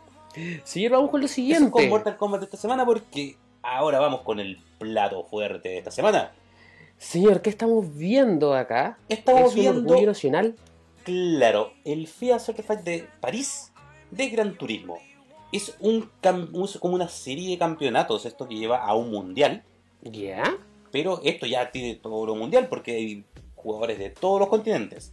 Sí, 0.63 0.88
vamos 0.88 1.10
con 1.12 1.20
lo 1.22 1.25
Eso 1.27 1.36
siguiente. 1.36 1.72
con 1.72 1.88
Mortal 1.89 2.18
Kombat 2.18 2.42
de 2.42 2.46
esta 2.46 2.58
semana 2.58 2.86
porque 2.86 3.38
ahora 3.62 4.00
vamos 4.00 4.22
con 4.22 4.39
el 4.39 4.58
plato 4.80 5.24
fuerte 5.24 5.70
de 5.70 5.77
esta 5.77 5.92
semana. 5.92 6.32
Señor, 6.98 7.42
¿qué 7.42 7.50
estamos 7.50 7.96
viendo 7.96 8.53
acá? 8.56 8.98
Estamos 9.10 9.42
¿Es 9.42 9.48
un 9.56 9.62
viendo, 9.62 9.92
orgullo 9.92 10.08
nacional? 10.08 10.56
claro, 11.03 11.74
el 11.86 12.08
FIA 12.08 12.39
Certified 12.39 12.80
de 12.80 13.08
París 13.20 13.72
de 14.10 14.30
Gran 14.30 14.58
Turismo. 14.58 14.98
Es 15.51 15.75
un, 15.80 16.10
un- 16.53 16.68
como 16.80 16.96
una 16.96 17.10
serie 17.10 17.51
de 17.51 17.58
campeonatos, 17.58 18.25
esto 18.25 18.48
que 18.48 18.56
lleva 18.56 18.77
a 18.84 18.96
un 18.96 19.12
mundial, 19.12 19.63
¿Ya? 20.01 20.44
Pero 20.93 21.19
esto 21.25 21.45
ya 21.47 21.71
tiene 21.71 21.95
todo 21.95 22.25
lo 22.27 22.35
mundial 22.35 22.67
porque 22.69 22.91
hay 22.95 23.25
jugadores 23.55 23.97
de 23.97 24.12
todos 24.12 24.39
los 24.39 24.47
continentes. 24.47 25.12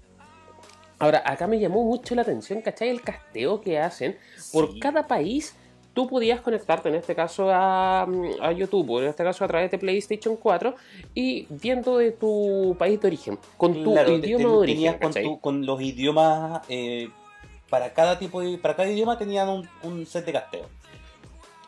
Ahora, 0.99 1.23
acá 1.25 1.47
me 1.47 1.59
llamó 1.59 1.83
mucho 1.83 2.15
la 2.15 2.21
atención, 2.23 2.61
¿cachai? 2.61 2.91
El 2.91 3.01
casteo 3.01 3.63
que 3.63 3.79
hacen 3.79 4.19
por 4.53 4.73
Sí. 4.75 4.79
cada 4.81 5.07
país. 5.09 5.57
Tú 5.95 6.07
podías 6.07 6.41
conectarte 6.43 6.89
en 6.91 6.95
este 6.97 7.15
caso 7.17 7.51
a, 7.51 8.03
a 8.03 8.53
YouTube, 8.53 8.89
o 8.91 9.01
en 9.03 9.09
este 9.09 9.25
caso 9.25 9.45
a 9.45 9.49
través 9.49 9.71
de 9.71 9.79
PlayStation 9.79 10.37
4, 10.37 10.75
y 11.15 11.47
viendo 11.49 11.97
de 11.99 12.13
tu 12.13 12.77
país 12.79 13.01
de 13.01 13.07
origen, 13.09 13.39
con 13.57 13.83
tu 13.83 13.93
Claro, 13.93 14.13
idioma 14.19 14.45
te- 14.45 14.51
de 14.51 14.57
origen. 14.57 14.77
tenías 14.77 14.95
con, 15.01 15.09
¿cachai? 15.09 15.25
tu- 15.25 15.41
con 15.41 15.65
los 15.67 15.81
idiomas 15.81 16.63
eh, 16.69 17.09
para 17.71 17.93
cada 17.95 18.19
tipo 18.19 18.41
de, 18.43 18.59
para 18.59 18.77
cada 18.77 18.89
idioma 18.91 19.17
tenían 19.19 19.49
un, 19.49 19.69
un 19.83 20.05
set 20.07 20.27
de 20.27 20.33
casteo 20.33 20.67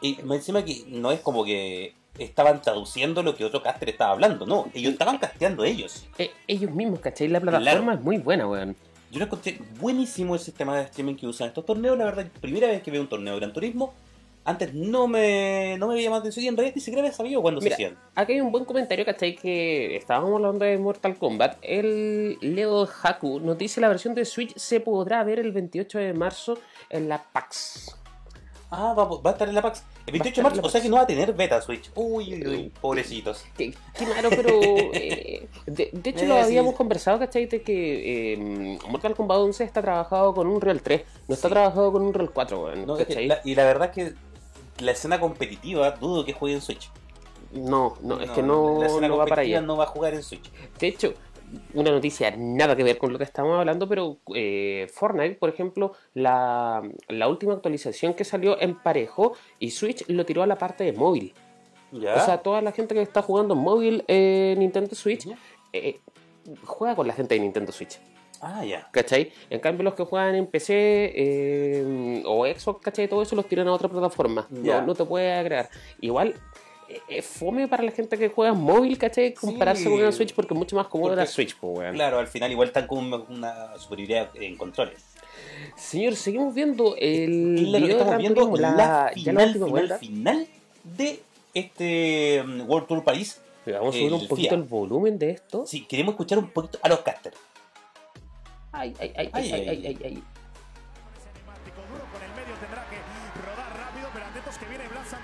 y 0.00 0.18
encima 0.32 0.64
que 0.64 0.84
no 0.88 1.10
es 1.12 1.20
como 1.20 1.44
que 1.44 1.94
estaban 2.18 2.60
traduciendo 2.62 3.22
lo 3.22 3.34
que 3.34 3.44
otro 3.44 3.62
caster 3.62 3.88
estaba 3.88 4.12
hablando 4.12 4.44
no 4.46 4.68
ellos 4.74 4.92
estaban 4.92 5.18
casteando 5.18 5.64
ellos 5.64 6.06
Eh, 6.18 6.30
ellos 6.46 6.70
mismos, 6.70 7.00
¿cachai? 7.00 7.28
La 7.28 7.40
plataforma 7.40 7.72
Claro. 7.92 7.98
es 7.98 8.04
muy 8.04 8.18
buena, 8.18 8.46
weón. 8.46 8.76
yo 9.10 9.18
lo 9.18 9.24
encontré 9.24 9.58
buenísimo 9.80 10.34
el 10.34 10.40
sistema 10.40 10.76
de 10.76 10.82
streaming 10.84 11.14
que 11.16 11.26
usan 11.26 11.48
estos 11.48 11.64
torneos 11.64 11.96
la 11.98 12.04
verdad 12.04 12.26
primera 12.40 12.68
vez 12.68 12.82
que 12.82 12.90
veo 12.90 13.00
un 13.02 13.08
torneo 13.08 13.34
de 13.34 13.40
Gran 13.40 13.52
Turismo 13.52 13.94
antes 14.44 14.74
no 14.74 15.06
me 15.06 15.76
no 15.78 15.86
me 15.86 15.94
había 15.94 16.10
la 16.10 16.16
atención 16.16 16.44
y 16.44 16.48
en 16.48 16.56
realidad 16.56 16.74
ni 16.74 16.80
siquiera 16.82 17.00
había 17.02 17.12
sabido 17.16 17.40
cuándo 17.40 17.60
Mira, 17.60 17.76
se 17.76 17.84
hacían 17.86 17.98
Aquí 18.16 18.32
hay 18.32 18.40
un 18.40 18.50
buen 18.50 18.64
comentario, 18.64 19.04
¿cachai? 19.04 19.36
Que 19.36 19.94
estábamos 19.96 20.32
hablando 20.34 20.64
de 20.64 20.76
Mortal 20.78 21.16
Kombat. 21.16 21.58
El 21.62 22.38
Leo 22.40 22.88
Haku 23.02 23.38
nos 23.38 23.56
dice 23.56 23.80
la 23.80 23.86
versión 23.88 24.14
de 24.16 24.24
Switch 24.24 24.52
se 24.56 24.80
podrá 24.80 25.22
ver 25.22 25.38
el 25.38 25.52
28 25.52 25.96
de 25.98 26.12
marzo 26.12 26.58
en 26.90 27.08
la 27.08 27.22
PAX. 27.22 27.96
Ah 28.72 28.94
va, 28.94 29.04
va 29.04 29.30
a 29.30 29.32
estar 29.34 29.48
en 29.48 29.54
la 29.54 29.62
PAX 29.62 29.82
el 30.06 30.12
28 30.12 30.36
de 30.36 30.42
marzo 30.42 30.60
o 30.64 30.68
sea 30.68 30.80
que 30.80 30.88
no 30.88 30.96
va 30.96 31.02
a 31.02 31.06
tener 31.06 31.32
beta 31.34 31.60
Switch 31.62 31.90
uy 31.94 32.34
uy 32.34 32.46
uy 32.46 32.72
pobrecitos 32.80 33.44
raro, 34.16 34.30
pero. 34.30 34.50
eh, 34.94 35.46
de, 35.66 35.90
de 35.92 36.10
hecho, 36.10 36.24
Eh, 36.24 36.28
lo 36.28 36.34
sí. 36.36 36.40
habíamos 36.40 36.74
conversado, 36.74 37.18
¿cachai? 37.18 37.46
De 37.46 37.62
que 37.62 38.32
eh, 38.32 38.78
Mortal 38.88 39.14
Kombat 39.14 39.38
11 39.38 39.62
está 39.64 39.80
trabajado 39.82 40.34
con 40.34 40.46
un 40.48 40.60
Real 40.60 40.80
3, 40.82 41.02
no 41.28 41.34
está 41.34 41.48
Sí. 41.48 41.52
trabajado 41.52 41.92
con 41.92 42.02
un 42.02 42.12
Real 42.14 42.30
4, 42.32 42.64
weón. 42.64 42.86
No, 42.86 42.96
es 42.96 43.06
que 43.06 43.14
¿cachai? 43.14 43.26
la- 43.28 43.40
y 43.44 43.54
la 43.54 43.64
verdad 43.64 43.90
es 43.90 43.94
que 43.94 44.14
la 44.84 44.92
escena 44.92 45.20
competitiva 45.20 45.90
dudo 45.92 46.24
que 46.24 46.32
juegue 46.32 46.56
en 46.56 46.62
Switch. 46.62 46.90
No, 47.52 47.96
no, 48.00 48.18
es 48.20 48.30
que 48.30 48.42
no, 48.42 48.78
la 48.80 48.86
escena 48.86 49.08
no 49.08 49.18
va 49.18 49.24
para 49.26 49.36
competitiva 49.36 49.58
allá. 49.58 49.66
no 49.66 49.76
va 49.76 49.84
a 49.84 49.88
jugar 49.88 50.14
en 50.14 50.22
Switch. 50.22 50.50
De 50.80 50.86
hecho, 50.88 51.12
una 51.74 51.90
noticia 51.90 52.34
nada 52.36 52.76
que 52.76 52.84
ver 52.84 52.98
con 52.98 53.12
lo 53.12 53.18
que 53.18 53.24
estamos 53.24 53.58
hablando, 53.58 53.88
pero 53.88 54.18
eh, 54.34 54.88
Fortnite, 54.92 55.34
por 55.36 55.48
ejemplo, 55.48 55.92
la, 56.14 56.82
la 57.08 57.28
última 57.28 57.54
actualización 57.54 58.14
que 58.14 58.24
salió 58.24 58.60
emparejó 58.60 59.34
y 59.58 59.70
Switch 59.70 60.04
lo 60.08 60.24
tiró 60.24 60.42
a 60.42 60.46
la 60.46 60.56
parte 60.56 60.84
de 60.84 60.92
móvil. 60.92 61.34
¿Ya? 61.92 62.14
O 62.14 62.20
sea, 62.24 62.38
toda 62.38 62.62
la 62.62 62.72
gente 62.72 62.94
que 62.94 63.02
está 63.02 63.20
jugando 63.20 63.54
en 63.54 63.60
móvil 63.60 64.04
eh, 64.08 64.54
Nintendo 64.56 64.94
Switch 64.94 65.28
eh, 65.74 66.00
juega 66.64 66.96
con 66.96 67.06
la 67.06 67.12
gente 67.12 67.34
de 67.34 67.40
Nintendo 67.40 67.70
Switch. 67.70 67.98
ah, 68.40 68.64
ya. 68.64 68.88
¿Cachai? 68.90 69.30
En 69.50 69.60
cambio, 69.60 69.84
los 69.84 69.94
que 69.94 70.04
juegan 70.04 70.34
en 70.34 70.46
PC 70.46 70.72
eh, 71.14 72.22
o 72.24 72.46
Xbox, 72.46 72.82
¿cachai? 72.82 73.08
Todo 73.08 73.22
eso 73.22 73.36
los 73.36 73.46
tiran 73.46 73.68
a 73.68 73.72
otra 73.72 73.88
plataforma. 73.88 74.48
Ya. 74.50 74.80
No, 74.80 74.88
no 74.88 74.94
te 74.94 75.04
puede 75.04 75.32
agregar. 75.32 75.68
Igual, 76.00 76.34
es 77.08 77.24
fome 77.26 77.68
para 77.68 77.82
la 77.82 77.90
gente 77.92 78.16
que 78.18 78.28
juega 78.28 78.52
móvil, 78.52 78.98
¿cachai? 78.98 79.34
Compararse 79.34 79.84
Sí. 79.84 79.88
con 79.88 79.98
una 80.00 80.12
Switch 80.12 80.34
porque 80.34 80.54
es 80.54 80.58
mucho 80.58 80.76
más 80.76 80.86
cómodo 80.88 81.10
Porque- 81.10 81.20
la 81.22 81.26
Switch, 81.26 81.56
pues, 81.56 81.78
weón. 81.78 81.94
Claro, 81.94 82.18
al 82.18 82.26
final 82.26 82.50
igual 82.50 82.68
están 82.68 82.86
con 82.86 82.98
una, 83.28 83.76
superioridad 83.78 84.30
en 84.34 84.56
controles. 84.56 85.04
Señor, 85.76 86.16
seguimos 86.16 86.54
viendo 86.54 86.96
el 86.98 87.56
Claro, 87.68 87.84
video 87.84 87.96
de 87.96 88.02
estamos 88.02 88.18
viendo 88.18 88.56
la, 88.56 88.70
la, 88.72 89.12
ya 89.14 89.32
la 89.32 89.52
final, 89.52 89.98
final, 89.98 90.46
de 90.84 91.20
este 91.54 92.42
um, 92.44 92.68
World 92.68 92.88
Tour 92.88 93.04
París. 93.04 93.40
Vamos 93.64 93.94
a 93.94 93.98
subir 93.98 94.12
un 94.12 94.26
poquito 94.26 94.48
FIA. 94.50 94.58
el 94.58 94.62
volumen 94.64 95.18
de 95.18 95.30
esto. 95.30 95.64
Sí, 95.66 95.84
queremos 95.86 96.12
escuchar 96.14 96.38
un 96.38 96.50
poquito 96.50 96.78
a 96.82 96.88
los 96.88 97.00
casters. 97.00 97.36
Ay, 98.72 98.94
ay, 98.98 99.12
ay, 99.16 99.30
Ay, 99.32 99.52
ay, 99.52 99.52
ay, 99.52 99.68
ay, 99.68 99.86
ay, 99.86 99.98
ay, 100.04 100.22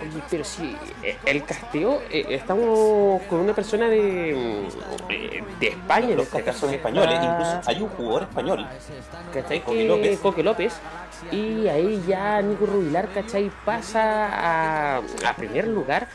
Oye, 0.01 0.23
pero 0.31 0.45
sí, 0.45 0.77
eh, 1.03 1.17
el 1.27 1.45
casteo, 1.45 2.03
eh, 2.11 2.27
estamos 2.31 3.23
con 3.23 3.41
una 3.41 3.53
persona 3.55 3.89
de, 3.89 4.67
mm, 5.09 5.59
de 5.61 5.69
España, 5.69 6.15
Los 6.17 6.33
este 6.33 6.53
son 6.53 6.73
españoles. 6.75 7.15
está- 7.15 7.25
Incluso 7.33 7.61
hay 7.71 7.83
un 7.83 7.89
jugador 7.91 8.23
español. 8.23 8.67
¿cachai? 9.33 9.61
Coque 9.61 9.79
Que- 9.79 9.89
López. 9.89 10.19
Coque 10.21 10.43
López. 10.43 10.75
Y 11.33 11.67
ahí 11.69 12.03
ya 12.07 12.41
Nico 12.43 12.67
Rubilar, 12.67 13.09
¿cachai? 13.09 13.51
Pasa 13.65 14.29
a, 14.29 14.97
a 14.99 15.33
primer 15.37 15.67
lugar. 15.69 16.09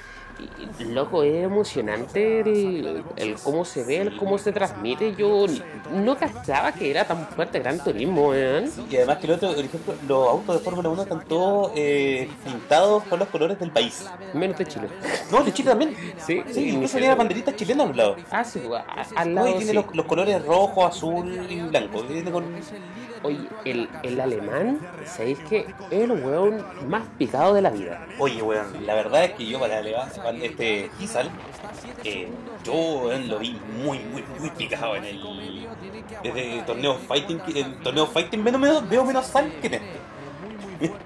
Loco, 0.79 1.23
es 1.23 1.43
emocionante 1.45 2.39
el, 2.41 3.03
el 3.15 3.36
cómo 3.36 3.63
se 3.65 3.84
ve, 3.84 3.97
el 3.97 4.17
cómo 4.17 4.38
se 4.38 4.51
transmite. 4.51 5.15
Yo 5.15 5.45
no 5.93 6.17
cachaba 6.17 6.71
que 6.71 6.89
era 6.91 7.06
tan 7.06 7.27
fuerte 7.29 7.60
Gran 7.60 7.84
Turismo, 7.84 8.29
weón. 8.29 8.69
Y 8.89 8.95
además 8.97 9.17
que 9.17 9.27
el 9.27 9.34
otro, 9.34 9.53
por 9.53 9.63
ejemplo, 9.63 9.95
los 10.08 10.27
autos 10.29 10.56
de 10.58 10.62
Fórmula 10.63 10.89
1 10.89 11.03
están 11.03 11.25
todos 11.25 11.71
eh, 11.75 12.29
pintados 12.43 13.03
con 13.03 13.19
los 13.19 13.27
colores 13.29 13.60
del 13.60 13.71
país. 13.71 14.06
Menos 14.34 14.58
de 14.58 14.65
Chile. 14.65 14.88
No, 15.32 15.43
de 15.43 15.53
Chile 15.53 15.69
también. 15.69 15.95
Sí, 16.25 16.41
Sí, 16.51 16.69
incluso 16.69 16.93
tiene 16.93 17.08
la 17.10 17.15
banderita 17.15 17.56
chilena 17.56 17.84
a 17.84 17.88
un 17.88 17.97
lado. 17.97 18.15
Ah, 18.32 18.43
sí, 18.43 18.62
a- 18.71 19.01
a- 19.01 19.21
al 19.21 19.34
No, 19.34 19.41
lado 19.43 19.49
y 19.49 19.58
tiene 19.58 19.71
sí. 19.71 19.73
los, 19.73 19.86
los 19.95 20.06
colores 20.06 20.43
rojo, 20.45 20.86
azul 20.86 21.45
y 21.49 21.62
blanco. 21.62 22.03
Viene 22.03 22.32
con... 22.32 22.45
Oye, 23.23 23.47
el, 23.65 23.89
el 24.03 24.19
alemán, 24.19 24.79
¿sabéis 25.05 25.39
que 25.39 25.59
es 25.59 26.01
el 26.01 26.12
weón 26.12 26.63
más 26.88 27.03
picado 27.17 27.53
de 27.53 27.62
la 27.62 27.69
vida? 27.69 28.05
Oye, 28.19 28.41
weón, 28.41 28.86
la 28.86 28.93
verdad 28.95 29.23
es 29.23 29.31
que 29.31 29.45
yo 29.45 29.59
para 29.59 29.79
elevar 29.79 30.12
este 30.41 30.89
Gisal, 30.99 31.29
eh, 32.03 32.27
yo 32.63 32.73
weón, 32.73 33.29
lo 33.29 33.39
vi 33.39 33.57
muy, 33.83 33.99
muy, 33.99 34.23
muy 34.39 34.49
picado 34.51 34.95
en 34.97 35.05
el. 35.05 35.21
Desde 36.21 36.59
el 36.59 36.65
torneo 36.65 36.95
Fighting, 36.95 37.41
el 37.55 37.75
torneo 37.81 38.05
Fighting 38.07 38.43
menos, 38.43 38.59
menos, 38.59 38.89
veo 38.89 39.03
menos 39.05 39.25
sal 39.25 39.51
que 39.62 39.67
en 39.67 39.73
este. 39.75 41.03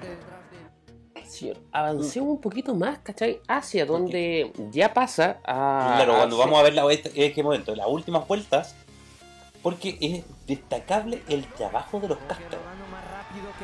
Avancemos 1.70 2.30
un 2.30 2.40
poquito 2.40 2.74
más, 2.74 2.98
¿cachai? 2.98 3.40
Hacia 3.46 3.86
donde 3.86 4.52
ya 4.72 4.92
pasa 4.92 5.38
a... 5.44 5.92
claro, 5.96 6.14
a- 6.14 6.16
cuando 6.18 6.36
vamos 6.38 6.58
a 6.58 6.62
ver 6.64 6.74
la, 6.74 6.90
este, 6.92 7.12
este 7.24 7.42
momento, 7.44 7.76
las 7.76 7.86
últimas 7.86 8.26
vueltas, 8.26 8.74
porque 9.68 9.98
es 10.00 10.24
destacable 10.46 11.22
el 11.28 11.44
trabajo 11.44 12.00
de 12.00 12.08
los 12.08 12.16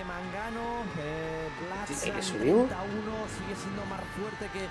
Mangano. 0.05 0.85
Eh, 1.01 1.49
Sí, 1.87 2.11
en 2.11 2.23
subimos. 2.23 2.69
31 2.69 3.01
sigue 3.33 3.57
siendo 3.57 3.85
más 3.87 4.01
fuerte 4.13 4.47
que, 4.53 4.67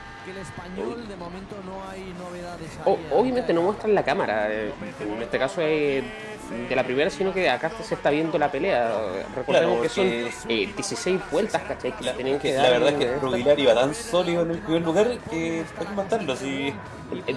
ahí, 1.90 2.14
¿eh? 2.86 3.10
obviamente 3.12 3.52
no 3.52 3.64
muestran 3.64 3.96
la 3.96 4.04
cámara, 4.04 4.48
eh, 4.52 4.72
en 5.00 5.22
este 5.24 5.40
caso 5.40 5.62
es 5.62 6.04
de 6.70 6.76
la 6.76 6.84
primera, 6.84 7.10
sino 7.10 7.34
que 7.34 7.50
acá 7.50 7.72
se 7.82 7.94
está 7.94 8.10
viendo 8.10 8.38
la 8.38 8.52
pelea. 8.52 8.92
Recordemos 9.36 9.46
Claro, 9.46 9.82
que 9.82 9.90
son 9.90 10.06
porque- 10.08 10.64
eh, 10.64 10.74
16 10.76 11.20
vueltas, 11.32 11.62
¿cachai? 11.64 11.92
Que 11.94 12.04
La, 12.04 12.14
tienen 12.14 12.36
que 12.40 12.50
que 12.50 12.54
dar 12.54 12.64
la 12.66 12.70
verdad 12.80 12.90
es 12.90 12.96
que. 12.96 13.16
Rubilar 13.18 13.60
iba 13.60 13.74
tan 13.74 13.94
sólido 13.96 14.44
en 14.44 14.52
el 14.52 14.58
primer 14.60 14.82
lugar 14.82 15.08
que 15.30 15.64
hay 15.80 15.86
que 15.86 15.94
matarlo. 15.96 16.36
Sí. 16.36 16.74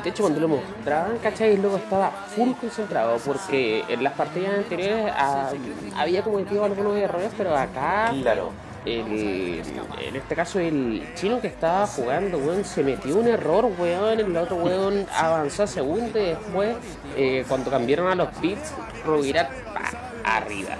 De 0.02 0.08
hecho, 0.08 0.22
cuando 0.22 0.40
lo 0.40 0.48
mostraban, 0.48 1.18
¿cachai? 1.18 1.56
Luego 1.58 1.76
estaba 1.76 2.10
full 2.34 2.52
concentrado 2.60 3.18
porque 3.24 3.84
en 3.88 4.02
las 4.02 4.14
partidas 4.14 4.54
anteriores 4.54 5.12
ah, 5.16 5.50
había 5.96 6.22
cometido 6.22 6.64
algunos 6.64 6.96
errores, 6.96 7.30
pero 7.36 7.54
acá, 7.56 8.12
Claro. 8.22 8.50
El- 8.86 9.62
en 10.00 10.16
este 10.16 10.34
caso, 10.34 10.58
el 10.60 11.06
chino 11.14 11.40
que 11.40 11.48
estaba 11.48 11.86
jugando, 11.86 12.38
weón, 12.38 12.64
se 12.64 12.82
metió 12.82 13.16
un 13.16 13.26
error, 13.28 13.66
weón. 13.78 14.20
El 14.20 14.36
otro 14.36 14.56
weón 14.56 15.06
avanzó 15.14 15.64
a 15.64 15.66
segundo 15.66 16.18
y 16.18 16.26
después, 16.26 16.76
eh, 17.16 17.44
cuando 17.48 17.70
cambiaron 17.70 18.08
a 18.10 18.14
los 18.14 18.28
pits, 18.38 18.72
Rubirat 19.04 19.50
arriba. 20.24 20.76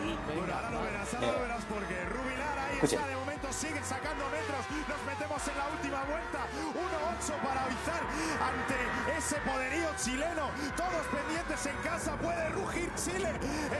Escuchen. 2.74 3.00
De 3.06 3.16
momento 3.16 3.48
sigue 3.52 3.80
sacando 3.82 4.24
metros. 4.30 4.62
Nos 4.88 5.00
metemos 5.06 5.40
en 5.48 5.56
la 5.56 5.66
última 5.72 6.00
vuelta. 6.04 6.40
1-8 6.76 7.32
para 7.42 7.64
avisar 7.64 8.02
ante 8.36 8.76
ese 9.18 9.36
poderío 9.40 9.88
chileno. 9.96 10.50
Todos 10.76 11.04
pendientes 11.08 11.66
en 11.66 11.76
casa. 11.82 12.12
Puede 12.20 12.48
rugir 12.50 12.90
Chile. 12.96 13.30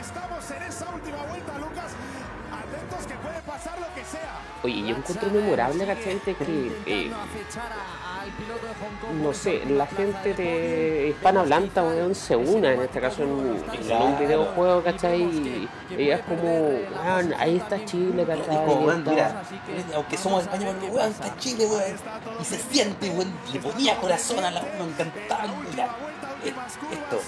Estamos 0.00 0.50
en 0.50 0.62
esa 0.62 0.88
última 0.94 1.22
vuelta, 1.28 1.58
Lucas. 1.58 1.92
Atentos 2.76 3.06
que 3.06 3.14
puede 3.14 3.40
pasar 3.40 3.78
lo 3.80 3.86
que 3.94 4.04
sea. 4.04 4.40
Oye, 4.62 4.80
yo 4.88 4.96
encuentro 4.96 5.30
memorable, 5.30 5.86
¿cachai? 5.86 6.20
De 6.24 6.34
que, 6.34 6.72
eh, 6.86 7.10
no 9.22 9.32
sé, 9.32 9.64
la 9.66 9.86
gente 9.86 10.34
de 10.34 11.08
Hispana 11.10 11.42
Blanta, 11.42 11.82
weón, 11.82 12.14
se 12.14 12.34
una, 12.36 12.72
en 12.72 12.82
este 12.82 13.00
caso 13.00 13.22
en, 13.22 13.30
en 13.30 14.02
un 14.02 14.18
videojuego, 14.18 14.82
¿cachai? 14.82 15.22
Y 15.22 15.68
ella 15.96 16.16
es 16.16 16.22
como, 16.22 16.68
weón, 16.68 17.34
ahí 17.38 17.56
está 17.56 17.84
Chile, 17.84 18.22
Y 18.22 18.26
¿cachai? 18.26 18.56
como, 18.66 18.80
Y 18.82 18.84
weón, 18.86 18.98
está- 18.98 19.10
mira, 19.10 19.42
aunque 19.94 20.16
somos 20.18 20.42
españoles, 20.42 20.90
weón, 20.90 21.10
está 21.10 21.36
Chile, 21.38 21.66
weón. 21.66 21.82
Y 22.40 22.44
se 22.44 22.58
siente, 22.58 23.10
weón. 23.10 23.32
Le 23.52 23.60
ponía 23.60 23.96
corazón 23.96 24.44
a 24.44 24.50
la 24.50 24.60
weón, 24.62 24.88
encantaba. 24.90 25.44
Mira, 25.70 25.84
eh, 25.84 26.25
esto. 26.48 27.20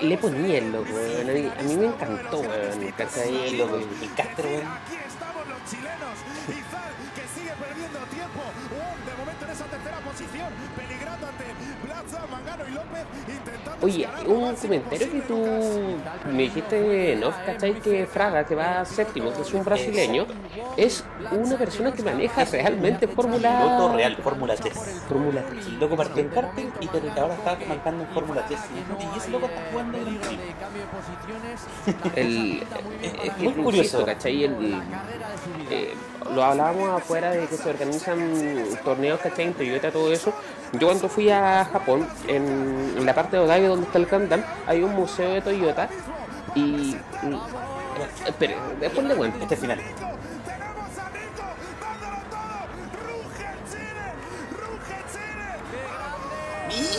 Le 0.00 0.18
ponía 0.18 0.58
el 0.58 0.72
loco, 0.72 0.92
weón. 0.92 1.30
A 1.58 1.62
mí, 1.62 1.76
me 1.76 1.86
encantó, 1.86 2.40
weón, 2.40 2.92
¿cachai? 2.96 3.48
Sí, 3.50 3.56
loco, 3.56 3.76
el, 3.76 3.88
el 4.02 4.14
caster, 4.14 4.46
weón. 4.46 4.66
Aquí 4.66 4.96
estamos 5.06 5.48
los 5.48 5.70
chilenos. 5.70 6.16
Izal 6.48 6.92
que 7.14 7.24
sigue 7.34 7.52
perdiendo 7.52 7.98
tiempo. 8.10 8.40
Wong 8.72 8.98
de 9.06 9.14
momento 9.18 9.44
en 9.44 9.50
esa 9.50 9.66
tercera 9.66 9.98
posición. 10.00 10.50
peligrando 10.76 11.26
ante 11.26 11.44
Plaza, 11.84 12.26
Mangano 12.30 12.64
y 12.68 12.72
López, 12.72 13.04
Oye, 13.82 14.08
un 14.26 14.54
comentario 14.54 15.10
que 15.10 15.20
tú 15.22 15.44
me 16.30 16.42
dijiste, 16.44 17.16
¿no? 17.20 17.30
¿Cachai? 17.44 17.74
Que 17.80 18.06
Fraga, 18.06 18.44
que 18.44 18.54
va 18.54 18.84
séptimo, 18.84 19.32
que 19.32 19.42
es 19.42 19.52
un 19.52 19.64
brasileño, 19.64 20.24
es 20.76 21.04
una 21.32 21.56
persona 21.56 21.92
que 21.92 22.02
maneja 22.02 22.44
realmente 22.44 23.08
Fórmula... 23.08 23.58
Piloto 23.58 23.96
real, 23.96 24.16
Fórmula 24.22 24.54
3. 24.54 24.72
Fórmula 25.08 25.42
3. 25.50 25.66
El 25.66 25.80
loco 25.80 25.96
partió 25.96 26.22
en 26.22 26.28
karting 26.28 26.66
y 26.80 26.86
pero 26.88 27.10
ahora 27.20 27.34
está 27.34 27.58
marcando 27.68 28.04
en 28.04 28.08
Fórmula 28.10 28.44
3. 28.46 28.60
Y 29.14 29.18
ese 29.18 29.30
loco 29.30 29.46
está 29.46 29.60
jugando 29.72 29.98
en 29.98 30.06
el 30.06 30.18
El, 32.14 32.62
Es- 33.24 33.38
muy 33.38 33.52
curioso. 33.64 34.04
¿cachai? 34.06 34.44
El, 34.44 34.74
eh, 35.70 35.94
lo 36.34 36.42
hablábamos 36.44 36.88
afuera 36.90 37.30
de 37.30 37.46
que 37.46 37.56
se 37.56 37.68
organizan 37.68 38.18
torneos, 38.84 39.20
¿cachai? 39.20 39.46
En 39.46 39.54
Toyota, 39.54 39.90
todo 39.90 40.12
eso. 40.12 40.32
Yo 40.78 40.86
cuando 40.86 41.08
fui 41.08 41.30
a 41.30 41.64
Japón, 41.64 42.06
en, 42.28 43.04
la 43.04 43.14
parte 43.14 43.36
de 43.36 43.42
Odaiba 43.42 43.68
donde 43.68 43.86
está 43.86 43.98
el 43.98 44.06
Kandan, 44.06 44.44
hay 44.66 44.82
un 44.82 44.94
museo 44.94 45.30
de 45.30 45.40
Toyota 45.40 45.88
y... 46.54 46.96
espere, 48.26 48.56
después 48.80 49.06
le 49.06 49.14
cuento. 49.14 49.38
Este 49.42 49.56
final. 49.56 49.80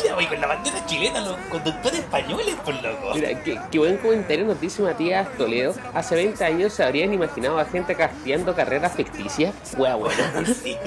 Mira, 0.02 0.14
güey, 0.16 0.28
con 0.28 0.40
la 0.42 0.48
bandera 0.48 0.86
chilena, 0.86 1.22
los 1.22 1.38
conductores 1.50 2.00
españoles, 2.00 2.56
por 2.64 2.76
loco. 2.84 3.12
Mira, 3.16 3.44
qué, 3.44 3.60
qué 3.72 3.80
buen 3.80 3.98
comentario 3.98 4.46
nos 4.46 4.60
dice 4.62 4.82
Matías 4.82 5.28
Toledo. 5.38 5.74
Hace 5.94 6.16
20 6.16 6.44
años 6.46 6.74
se 6.74 6.84
habrían 6.84 7.14
imaginado 7.14 7.58
a 7.60 7.66
gente 7.66 7.96
casteando 7.96 8.56
carreras 8.56 8.94
ficticias. 8.94 9.54
Wea, 9.78 9.96
bueno. 9.96 10.16
Sí. 10.64 10.78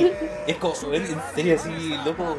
Es 0.47 0.57
como, 0.59 0.75
en 0.93 1.07
serio, 1.35 1.57
así, 1.57 1.97
loco. 2.05 2.37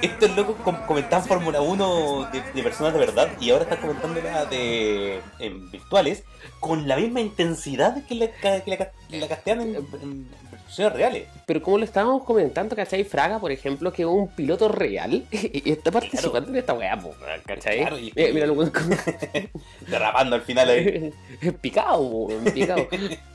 Estos 0.00 0.34
locos 0.36 0.56
com- 0.64 0.84
comentaban 0.86 1.24
Fórmula 1.28 1.60
1 1.60 2.30
de, 2.32 2.42
de 2.54 2.62
personas 2.64 2.92
de 2.92 2.98
verdad 2.98 3.28
y 3.38 3.50
ahora 3.50 3.62
están 3.64 3.78
comentándola 3.78 4.46
de 4.46 5.20
en 5.38 5.70
virtuales 5.70 6.24
con 6.58 6.88
la 6.88 6.96
misma 6.96 7.20
intensidad 7.20 8.04
que 8.06 8.16
la, 8.16 8.26
que 8.32 8.62
la, 8.66 8.90
la 9.20 9.28
castean 9.28 9.60
en, 9.60 9.76
en 9.76 10.28
reales. 10.76 11.28
Pero 11.46 11.60
como 11.62 11.78
lo 11.78 11.84
estábamos 11.84 12.24
comentando, 12.24 12.74
¿cachai? 12.76 13.04
Fraga, 13.04 13.38
por 13.38 13.52
ejemplo, 13.52 13.92
que 13.92 14.02
es 14.02 14.08
un 14.08 14.28
piloto 14.28 14.68
real 14.68 15.24
y 15.32 15.70
está 15.70 15.90
participando 15.90 16.48
en 16.50 16.56
esta 16.56 16.72
weá, 16.74 16.98
¿cachai? 17.46 17.78
Claro, 17.80 17.98
y- 17.98 18.12
Eh, 18.16 18.30
mira, 18.32 18.46
lo 18.46 18.54
como- 18.54 18.70
Derrapando 19.88 20.36
al 20.36 20.42
final 20.42 20.68
ahí. 20.70 21.12
picado, 21.60 22.00
weón, 22.00 22.44
picado. 22.44 22.86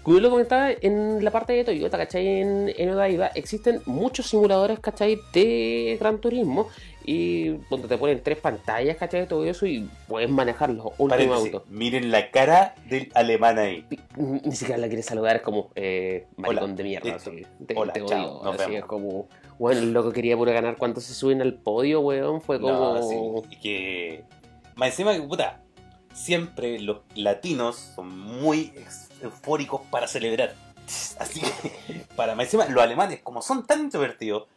Como 0.03 0.19
lo 0.19 0.29
comentaba 0.29 0.71
en 0.81 1.23
la 1.23 1.31
parte 1.31 1.53
de 1.53 1.63
Toyota, 1.63 1.97
¿cachai? 1.97 2.27
En, 2.41 2.73
en 2.75 2.89
Odaiba 2.91 3.27
existen 3.35 3.81
muchos 3.85 4.27
simuladores, 4.27 4.79
¿cachai? 4.79 5.19
De 5.33 5.97
Gran 5.99 6.19
Turismo 6.19 6.69
y 7.09 7.51
donde 7.69 7.87
te 7.87 7.97
ponen 7.97 8.21
tres 8.21 8.37
pantallas, 8.37 8.97
¿cachai? 8.97 9.25
Todo 9.29 9.45
eso 9.45 9.65
y 9.65 9.89
puedes 10.09 10.29
manejar 10.29 10.71
los 10.71 10.87
últimos 10.97 11.09
Paréntesis, 11.09 11.53
autos. 11.53 11.69
miren 11.69 12.11
la 12.11 12.31
cara 12.31 12.75
del 12.89 13.09
alemán 13.15 13.57
ahí. 13.57 13.85
Ni 14.17 14.53
siquiera 14.53 14.77
la 14.77 14.87
quieres 14.87 15.05
saludar, 15.05 15.37
es 15.37 15.41
como 15.41 15.71
eh, 15.75 16.27
maricón 16.35 16.65
Hola, 16.65 16.75
de 16.75 16.83
mierda. 16.83 17.15
Así, 17.15 17.45
te, 17.65 17.75
Hola, 17.77 17.93
te 17.93 18.03
chao, 18.03 18.41
odio. 18.41 18.51
Así 18.51 18.75
es 18.75 18.83
como, 18.83 19.29
bueno, 19.57 19.79
el 19.79 19.93
loco 19.93 20.11
quería 20.11 20.35
puro 20.35 20.51
ganar 20.51 20.75
cuando 20.75 20.99
se 20.99 21.13
suben 21.13 21.41
al 21.41 21.53
podio, 21.53 22.01
weón. 22.01 22.41
Fue 22.41 22.59
como. 22.59 22.95
No, 22.95 23.01
sí, 23.01 23.55
que. 23.61 24.25
Más 24.75 24.89
encima 24.89 25.13
que 25.13 25.21
puta, 25.21 25.61
siempre 26.11 26.77
los 26.81 26.97
latinos 27.15 27.77
son 27.95 28.19
muy 28.19 28.73
eufóricos 29.21 29.79
para 29.89 30.07
celebrar. 30.07 30.55
Así 31.19 31.39
que, 31.39 32.05
para 32.17 32.35
más 32.35 32.47
encima, 32.47 32.65
los 32.67 32.83
alemanes, 32.83 33.21
como 33.23 33.41
son 33.41 33.65
tan 33.65 33.79
introvertidos, 33.79 34.47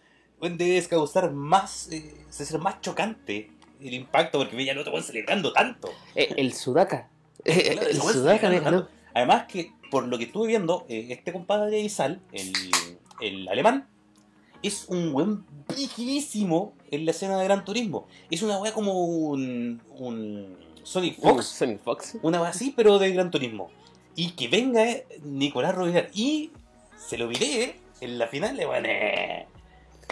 weón, 0.41 0.57
debes 0.57 0.89
causar 0.89 1.31
más. 1.33 1.89
Eh, 1.91 2.15
ser 2.31 2.59
más 2.59 2.81
chocante 2.81 3.51
el 3.81 3.95
impacto 3.95 4.39
porque 4.39 4.57
veía 4.57 4.73
al 4.73 4.79
otro 4.79 4.93
weón 4.93 5.05
celebrando 5.05 5.53
tanto. 5.53 5.91
Eh, 6.15 6.35
el 6.37 6.53
Sudaka. 6.53 7.09
Eh, 7.45 7.79
el 7.91 7.99
weón 7.99 8.13
Sudaka 8.13 8.51
tanto. 8.63 8.89
Además 9.15 9.47
que, 9.47 9.73
por 9.91 10.07
lo 10.07 10.19
que 10.19 10.25
estuve 10.25 10.49
viendo, 10.49 10.85
eh, 10.89 11.09
este 11.11 11.33
compadre 11.33 11.71
de 11.71 11.81
Isal, 11.81 12.21
el, 12.33 12.53
el 13.21 13.49
alemán, 13.49 13.89
es 14.63 14.87
un 14.89 15.13
buen 15.13 15.45
brígidísimo 15.67 16.75
en 16.91 17.05
la 17.05 17.11
escena 17.13 17.39
de 17.39 17.45
Gran 17.45 17.65
Turismo. 17.65 18.07
Es 18.31 18.43
una 18.43 18.59
weá 18.59 18.73
como 18.73 19.05
un, 19.05 19.83
un 19.97 20.57
Sonic 20.83 21.19
Fox. 21.21 21.47
Sonic 21.47 21.83
Fox. 21.83 22.19
una 22.23 22.41
weá 22.41 22.51
así, 22.51 22.73
pero 22.77 22.99
de 22.99 23.13
Gran 23.13 23.31
Turismo. 23.31 23.71
Y 24.15 24.33
que 24.33 24.49
venga 24.49 24.89
eh, 24.89 25.07
Nicolás 25.23 25.75
Robinar 25.75 26.11
y 26.13 26.51
se 26.97 27.17
lo 27.17 27.29
viré 27.29 27.77
en 28.01 28.19
la 28.19 28.27
final 28.27 28.57
bueno, 28.67 28.89
eh, 28.89 29.47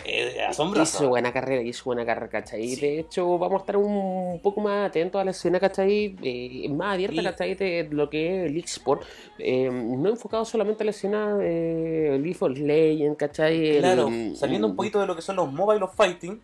eh, 0.05 0.43
asombroso. 0.49 0.99
Hizo 0.99 1.09
buena 1.09 1.33
carrera, 1.33 1.63
hizo 1.63 1.85
buena 1.85 2.05
carrera, 2.07 2.29
¿cachai? 2.29 2.69
Sí. 2.69 2.81
De 2.81 3.01
hecho, 3.01 3.39
vamos 3.39 3.61
a 3.61 3.63
estar 3.63 3.77
un 3.77 4.41
poco 4.43 4.61
más 4.61 4.89
atentos 4.89 5.21
a 5.21 5.25
la 5.25 5.31
escena, 5.33 5.59
¿cachai? 5.61 6.17
Eh, 6.23 6.69
más 6.71 6.95
abierta, 6.95 7.21
Sí. 7.21 7.25
¿cachai? 7.25 7.55
De 7.55 7.89
lo 7.91 8.09
que 8.11 8.45
es 8.45 8.51
el 8.51 8.57
eSport. 8.59 9.03
Eh, 9.39 9.71
no 9.71 10.09
enfocado 10.09 10.45
solamente 10.45 10.83
a 10.83 10.87
la 10.87 10.91
escena 10.91 11.37
de 11.37 12.19
League 12.23 12.37
of 12.41 12.59
Legends, 12.59 13.17
¿cachai? 13.19 13.69
El- 13.77 13.79
Claro, 13.81 14.09
saliendo 14.35 14.67
un 14.69 14.77
poquito 14.77 15.01
de 15.01 15.07
lo 15.07 15.17
que 15.17 15.23
son 15.23 15.37
los 15.37 15.53
mobile 15.53 15.83
of 15.85 15.95
fighting, 15.95 16.41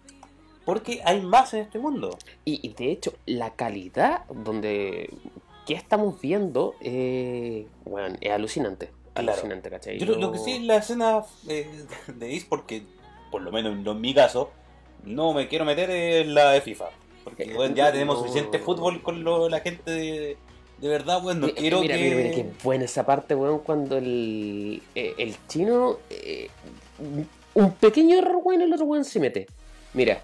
porque 0.65 1.01
hay 1.05 1.21
más 1.21 1.53
en 1.55 1.61
este 1.61 1.79
mundo. 1.79 2.17
Y, 2.45 2.61
y 2.67 2.73
de 2.75 2.91
hecho, 2.91 3.13
la 3.27 3.51
calidad 3.55 4.25
donde 4.31 5.11
que 5.67 5.75
estamos 5.75 6.21
viendo, 6.21 6.75
eh, 6.81 7.67
bueno, 7.85 8.17
es 8.21 8.31
alucinante. 8.31 8.91
Claro. 9.15 9.33
Alucinante, 9.33 9.71
¿cachai? 9.71 9.99
Yo 9.99 10.07
lo, 10.07 10.17
lo 10.17 10.33
que 10.33 10.39
sí 10.39 10.59
la 10.61 10.77
escena 10.77 11.23
eh, 11.49 11.69
de 12.09 12.35
eSport, 12.37 12.67
que 12.67 12.83
por 13.35 13.43
lo 13.43 13.51
menos 13.51 13.73
en, 13.85 14.01
mi 14.01 14.15
caso, 14.15 14.53
no 15.03 15.35
me 15.35 15.49
quiero 15.49 15.65
meter 15.65 15.91
en 15.91 16.35
la 16.35 16.53
de 16.53 16.61
FIFA. 16.61 16.85
Porque 17.25 17.43
Eh, 17.43 17.53
bueno, 17.53 17.75
ya 17.75 17.91
tenemos 17.91 18.15
no. 18.17 18.21
suficiente 18.23 18.61
fútbol 18.61 19.03
con 19.03 19.25
lo- 19.25 19.49
la 19.49 19.59
gente 19.59 19.91
de, 19.91 20.37
de 20.79 20.89
verdad, 20.89 21.21
bueno, 21.21 21.41
no 21.41 21.47
Eh, 21.49 21.55
quiero 21.55 21.81
mira, 21.81 21.97
que... 21.97 22.03
mira, 22.05 22.17
mira, 22.17 22.31
qué 22.31 22.47
buena 22.63 22.85
esa 22.85 23.05
parte, 23.05 23.35
weón, 23.35 23.59
cuando 23.59 23.97
el, 23.99 24.81
eh, 24.95 25.15
el 25.19 25.35
chino, 25.49 25.99
eh, 26.11 26.49
un 27.55 27.73
pequeño 27.73 28.19
error, 28.19 28.39
weón, 28.45 28.63
el 28.63 28.73
otro 28.73 28.85
weón 28.87 29.05
se 29.05 29.19
mete. 29.19 29.49
Mira, 29.95 30.23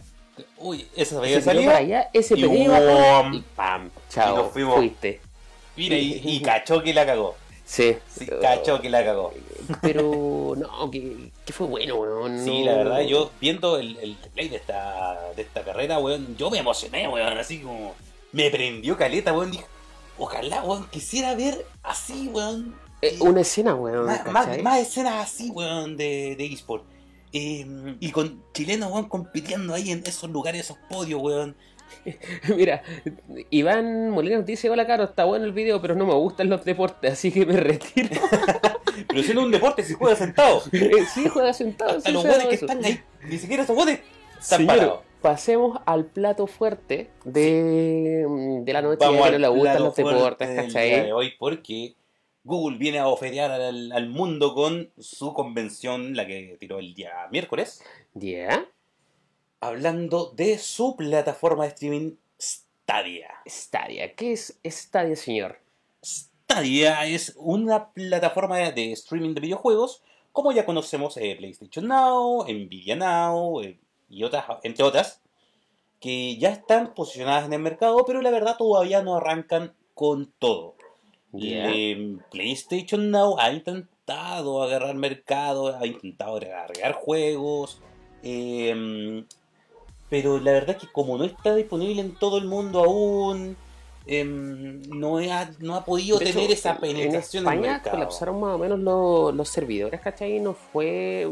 Uy, 0.59 0.87
esa 0.95 1.21
se 1.21 1.41
tiró 1.43 1.65
para 1.65 1.79
allá, 1.79 2.11
ese 2.13 2.35
y 2.39 2.43
pequeño 2.43 2.73
y 3.35 3.41
pam, 3.57 3.91
Y 4.15 4.19
nos 4.37 4.53
fuimos. 4.53 4.77
fuiste. 4.77 5.21
Mira, 5.77 5.97
y, 5.97 6.21
y 6.25 6.41
cachó 6.45 6.81
que 6.81 6.95
la 6.95 7.05
cagó. 7.05 7.35
Sí, 7.65 7.97
Sí, 8.09 8.27
cachó 8.41 8.81
que 8.81 8.89
la 8.89 9.05
cagó. 9.05 9.33
pero 9.83 10.55
no, 10.57 10.91
que, 10.91 11.31
que 11.51 11.57
fue 11.57 11.67
bueno, 11.67 11.97
weón. 11.97 12.45
Sí, 12.45 12.63
la 12.63 12.77
verdad, 12.77 13.01
yo 13.01 13.33
viendo 13.41 13.77
el, 13.77 13.97
el 13.99 14.17
replay 14.23 14.49
de 14.49 14.57
esta, 14.57 15.19
de 15.35 15.43
esta 15.43 15.65
carrera, 15.65 15.99
weón, 15.99 16.37
yo 16.37 16.49
me 16.49 16.59
emocioné, 16.59 17.09
weón, 17.09 17.37
así 17.39 17.59
como 17.59 17.95
me 18.31 18.51
prendió 18.51 18.97
caleta, 18.97 19.33
weón, 19.33 19.51
dije, 19.51 19.65
ojalá, 20.17 20.63
weón, 20.63 20.89
quisiera 20.91 21.35
ver 21.35 21.67
así, 21.83 22.29
weón, 22.33 22.77
Eh, 23.03 23.17
una 23.21 23.41
escena, 23.41 23.75
weón, 23.75 24.07
más, 24.07 24.63
más, 24.63 24.79
escenas 24.79 25.25
así, 25.25 25.51
weón, 25.51 25.97
de, 25.97 26.37
de 26.37 26.47
eSport. 26.47 26.85
Eh, 27.33 27.67
y 27.99 28.11
con 28.13 28.45
chilenos, 28.53 28.93
weón, 28.93 29.09
compitiendo 29.09 29.75
ahí 29.75 29.91
en 29.91 30.05
esos 30.07 30.31
lugares, 30.31 30.61
esos 30.61 30.79
podios, 30.89 31.21
weón. 31.21 31.57
Mira, 32.57 32.85
Iván 33.51 34.11
Molinos 34.11 34.47
dice, 34.47 34.71
hola 34.71 34.87
Caro, 34.87 35.03
está 35.03 35.25
bueno 35.25 35.45
el 35.45 35.53
video, 35.53 35.83
pero 35.83 35.97
no 35.97 36.07
me 36.07 36.15
gustan 36.15 36.49
los 36.49 36.65
deportes, 36.65 37.13
así 37.13 37.33
que 37.33 37.45
me 37.45 37.57
retiro. 37.57 38.11
Pero 39.09 39.23
siendo 39.23 39.43
un 39.43 39.51
deporte, 39.51 39.83
si 39.83 39.95
juega 39.95 40.17
sentado. 40.17 40.63
Sí, 41.15 41.29
juega 41.29 41.53
sentado. 41.53 41.99
Hasta 41.99 42.09
sí, 42.09 42.13
los 42.13 42.25
que 42.25 42.55
eso. 42.55 42.67
están 42.67 42.85
ahí, 42.85 43.01
ni 43.25 43.39
siquiera 43.39 43.63
esos 43.63 43.77
weones 43.77 44.01
están 44.41 44.67
parados. 44.67 45.01
pasemos 45.21 45.81
al 45.87 46.07
plato 46.07 46.47
fuerte 46.47 47.11
de, 47.25 48.25
de 48.63 48.73
la 48.73 48.83
noche, 48.83 49.05
Vamos 49.05 49.25
que 49.27 49.33
no 49.33 49.39
le 49.39 49.49
gustan 49.49 49.83
los 49.83 49.95
deportes, 49.97 50.49
¿cachai? 50.49 50.91
de 51.05 51.13
hoy 51.13 51.33
porque 51.39 51.95
Google 52.45 52.79
viene 52.79 52.99
a 52.99 53.09
ofendear 53.09 53.51
al, 53.51 53.93
al 53.93 54.09
mundo 54.09 54.55
con 54.55 54.91
su 54.99 55.35
convención, 55.35 56.17
la 56.17 56.27
que 56.27 56.57
tiró 56.59 56.79
el 56.79 56.95
día 56.95 57.13
miércoles, 57.31 57.83
¿Ya? 58.15 58.67
hablando 59.61 60.33
de 60.35 60.57
su 60.59 60.97
plataforma 60.97 61.65
de 61.65 61.69
streaming 61.71 62.13
Stadia. 62.41 63.29
Stadia, 63.47 64.15
¿qué 64.15 64.33
es 64.33 64.59
Stadia, 64.65 65.17
señor? 65.17 65.59
Stadia 66.51 67.07
es 67.07 67.35
una 67.37 67.93
plataforma 67.93 68.59
de 68.59 68.91
streaming 68.91 69.35
de 69.35 69.41
videojuegos, 69.41 70.03
como 70.33 70.51
ya 70.51 70.67
conocemos 70.67 71.17
eh, 71.17 71.37
PlayStation 71.39 71.87
Now, 71.87 72.45
Nvidia 72.45 72.97
Now 72.97 73.63
eh, 73.63 73.79
y 74.09 74.25
otras, 74.25 74.47
entre 74.65 74.85
otras, 74.85 75.21
que 76.01 76.37
ya 76.39 76.49
están 76.51 76.93
posicionadas 76.95 77.45
en 77.45 77.53
el 77.53 77.61
mercado, 77.61 78.05
pero 78.05 78.21
la 78.21 78.33
verdad 78.33 78.57
todavía 78.57 79.01
no 79.01 79.15
arrancan 79.15 79.75
con 79.95 80.33
todo. 80.41 80.75
Eh, 81.41 82.17
PlayStation 82.33 83.13
Now 83.13 83.39
ha 83.39 83.53
intentado 83.53 84.65
agarrar 84.65 84.97
mercado, 84.97 85.77
ha 85.77 85.87
intentado 85.87 86.39
agregar 86.39 86.95
juegos, 86.95 87.81
eh, 88.25 89.25
pero 90.09 90.41
la 90.41 90.51
verdad 90.51 90.71
es 90.71 90.83
que 90.83 90.93
como 90.93 91.17
no 91.17 91.23
está 91.23 91.55
disponible 91.55 92.01
en 92.01 92.17
todo 92.17 92.39
el 92.39 92.47
mundo 92.47 92.81
aún, 92.81 93.57
eh, 94.13 94.25
no, 94.25 95.19
ha, 95.19 95.51
no 95.61 95.75
ha 95.77 95.85
podido 95.85 96.19
De 96.19 96.25
hecho, 96.27 96.35
tener 96.35 96.51
esa 96.51 96.73
en- 96.73 96.81
penetración 96.81 97.45
en, 97.47 97.53
En 97.53 97.55
España 97.59 97.73
mercado. 97.75 97.97
colapsaron 97.97 98.41
más 98.41 98.55
o 98.55 98.59
menos 98.59 98.79
los, 98.81 99.35
los 99.35 99.49
servidores, 99.49 100.01
¿cachai? 100.01 100.41
No 100.41 100.53
fue, 100.55 101.29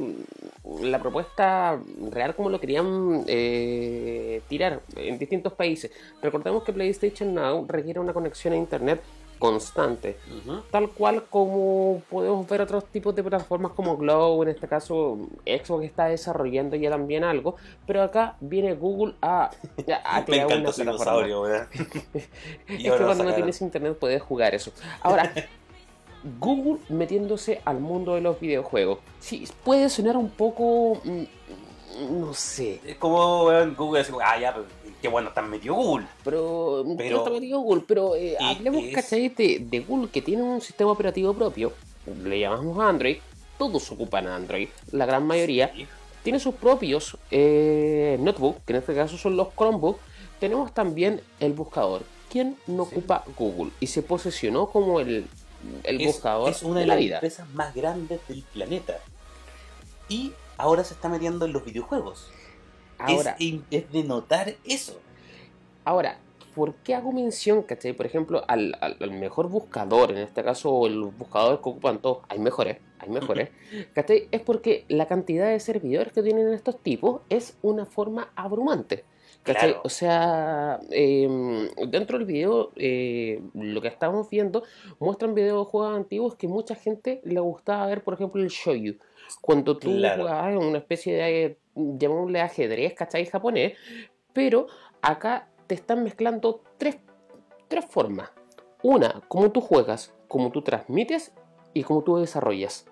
la 0.82 0.98
propuesta 1.00 1.80
real 2.10 2.34
como 2.36 2.50
lo 2.50 2.60
querían 2.60 3.24
eh, 3.26 4.42
tirar 4.48 4.80
en 4.96 5.18
distintos 5.18 5.52
países. 5.54 5.90
Recordemos 6.22 6.62
que 6.62 6.72
PlayStation 6.72 7.34
Now 7.34 7.64
requiere 7.66 8.00
una 8.00 8.12
conexión 8.12 8.54
a 8.54 8.56
internet 8.56 9.00
constante, 9.38 10.18
tal 10.70 10.90
cual 10.90 11.24
como 11.24 12.02
podemos 12.10 12.46
ver 12.48 12.60
otros 12.62 12.84
tipos 12.86 13.14
de 13.14 13.22
plataformas 13.22 13.72
como 13.72 13.96
Glow, 13.96 14.42
en 14.42 14.48
este 14.50 14.66
caso 14.68 15.18
Xbox 15.46 15.84
está 15.84 16.06
desarrollando 16.06 16.76
ya 16.76 16.90
también 16.90 17.24
algo, 17.24 17.56
pero 17.86 18.02
acá 18.02 18.36
viene 18.40 18.74
Google 18.74 19.14
a, 19.22 19.50
a 20.04 20.18
Me 20.20 20.24
crear 20.24 20.50
encanta 20.52 20.82
una 20.82 20.92
plataforma. 20.96 21.68
Es 22.68 22.82
que 22.82 23.04
cuando 23.04 23.24
no 23.24 23.34
tienes 23.34 23.60
internet 23.60 23.96
puedes 23.98 24.20
jugar 24.22 24.54
eso. 24.54 24.72
Ahora, 25.02 25.32
Google 26.40 26.78
metiéndose 26.88 27.60
al 27.64 27.78
mundo 27.80 28.14
de 28.16 28.20
los 28.20 28.38
videojuegos. 28.40 28.98
Sí, 29.20 29.46
puede 29.64 29.88
sonar 29.88 30.16
un 30.16 30.30
poco. 30.30 31.00
mm, 31.04 32.20
No 32.20 32.34
sé. 32.34 32.80
Es 32.84 32.96
como 32.96 33.44
Google, 33.76 34.00
así 34.00 34.10
como, 34.12 34.24
ah, 34.24 34.38
ya, 34.38 34.54
pues, 34.54 34.66
qué 35.00 35.08
bueno, 35.08 35.28
están 35.28 35.48
metido 35.50 35.74
Google. 35.74 36.06
Pero. 36.24 36.84
Pero- 36.96 37.18
está 37.18 37.30
metido 37.30 37.60
Google. 37.60 37.84
Pero 37.86 38.16
eh, 38.16 38.36
hablemos, 38.40 38.84
es- 38.84 38.94
¿cachai? 38.94 39.28
De, 39.30 39.58
de 39.60 39.80
Google 39.80 40.10
que 40.10 40.22
tiene 40.22 40.42
un 40.42 40.60
sistema 40.60 40.90
operativo 40.92 41.32
propio. 41.34 41.72
Le 42.24 42.40
llamamos 42.40 42.78
Android. 42.80 43.16
Todos 43.58 43.90
ocupan 43.92 44.26
Android. 44.26 44.68
La 44.92 45.04
gran 45.06 45.26
mayoría. 45.26 45.72
Sí. 45.74 45.86
tiene 46.22 46.40
sus 46.40 46.54
propios 46.54 47.16
eh, 47.30 48.16
notebooks, 48.20 48.60
que 48.66 48.72
en 48.74 48.78
este 48.80 48.94
caso 48.94 49.16
son 49.18 49.36
los 49.36 49.48
Chromebooks. 49.56 50.00
Tenemos 50.40 50.72
también 50.72 51.20
el 51.40 51.52
buscador. 51.54 52.02
¿Quién 52.30 52.56
no 52.66 52.84
Sí. 52.84 52.90
ocupa 52.96 53.24
Google? 53.36 53.72
Y 53.80 53.86
se 53.88 54.02
posicionó 54.02 54.66
como 54.66 55.00
el, 55.00 55.26
el 55.84 56.00
es, 56.00 56.06
buscador 56.06 56.50
es 56.50 56.62
una 56.62 56.74
de 56.76 56.80
de 56.82 56.86
la 56.86 56.94
las 56.94 57.02
vida. 57.02 57.14
empresas 57.16 57.48
más 57.54 57.74
grandes 57.74 58.20
del 58.28 58.42
planeta. 58.52 58.98
Y 60.08 60.32
ahora 60.56 60.84
se 60.84 60.94
está 60.94 61.08
metiendo 61.08 61.44
en 61.46 61.52
los 61.52 61.64
videojuegos. 61.64 62.30
Ahora, 62.98 63.36
es, 63.38 63.54
es 63.70 63.92
de 63.92 64.04
notar 64.04 64.54
eso. 64.64 65.00
ahora, 65.84 66.18
¿por 66.54 66.74
qué 66.76 66.94
hago 66.94 67.12
mención, 67.12 67.62
cachai? 67.62 67.92
Por 67.92 68.06
ejemplo, 68.06 68.42
al, 68.48 68.76
al- 68.80 68.96
al 69.00 69.10
mejor 69.12 69.48
buscador, 69.48 70.10
en 70.10 70.18
este 70.18 70.42
caso 70.42 70.86
el 70.86 71.00
buscador 71.04 71.62
que 71.62 71.68
ocupan 71.68 72.00
todos, 72.00 72.18
hay 72.28 72.38
mejores, 72.40 72.78
hay 72.98 73.08
mejores, 73.10 73.50
¿cachai? 73.94 74.28
Es 74.32 74.40
porque 74.40 74.84
la 74.88 75.06
cantidad 75.06 75.48
de 75.48 75.60
servidores 75.60 76.12
que 76.12 76.22
tienen 76.22 76.52
estos 76.52 76.78
tipos 76.80 77.20
es 77.28 77.56
una 77.62 77.86
forma 77.86 78.32
abrumante. 78.34 79.04
¿Cachai? 79.44 79.68
Claro. 79.70 79.82
O 79.84 79.88
sea, 79.88 80.80
eh, 80.90 81.70
dentro 81.88 82.18
del 82.18 82.26
video, 82.26 82.72
eh, 82.76 83.40
lo 83.54 83.80
que 83.80 83.88
estamos 83.88 84.28
viendo, 84.28 84.64
muestran 84.98 85.34
videojuegos 85.34 85.96
antiguos 85.96 86.34
que 86.34 86.48
mucha 86.48 86.74
gente 86.74 87.20
le 87.24 87.38
gustaba 87.40 87.86
ver, 87.86 88.02
por 88.02 88.14
ejemplo, 88.14 88.42
el 88.42 88.48
shoyu. 88.48 88.96
Cuando 89.40 89.78
tú 89.78 89.90
Claro. 89.96 90.22
jugabas 90.24 90.52
en 90.52 90.58
una 90.58 90.78
especie 90.78 91.14
de, 91.14 91.58
llamémosle 91.98 92.40
ajedrez, 92.40 92.94
¿cachai? 92.94 93.26
Japonés, 93.26 93.74
pero 94.32 94.66
acá 95.02 95.48
te 95.66 95.74
están 95.74 96.02
mezclando 96.02 96.62
tres, 96.76 96.98
tres 97.68 97.84
formas. 97.84 98.30
Una, 98.82 99.22
cómo 99.28 99.50
tú 99.50 99.60
juegas, 99.60 100.14
cómo 100.28 100.50
tú 100.50 100.62
transmites 100.62 101.32
y 101.74 101.82
cómo 101.82 102.02
tú 102.02 102.18
desarrollas. 102.18 102.86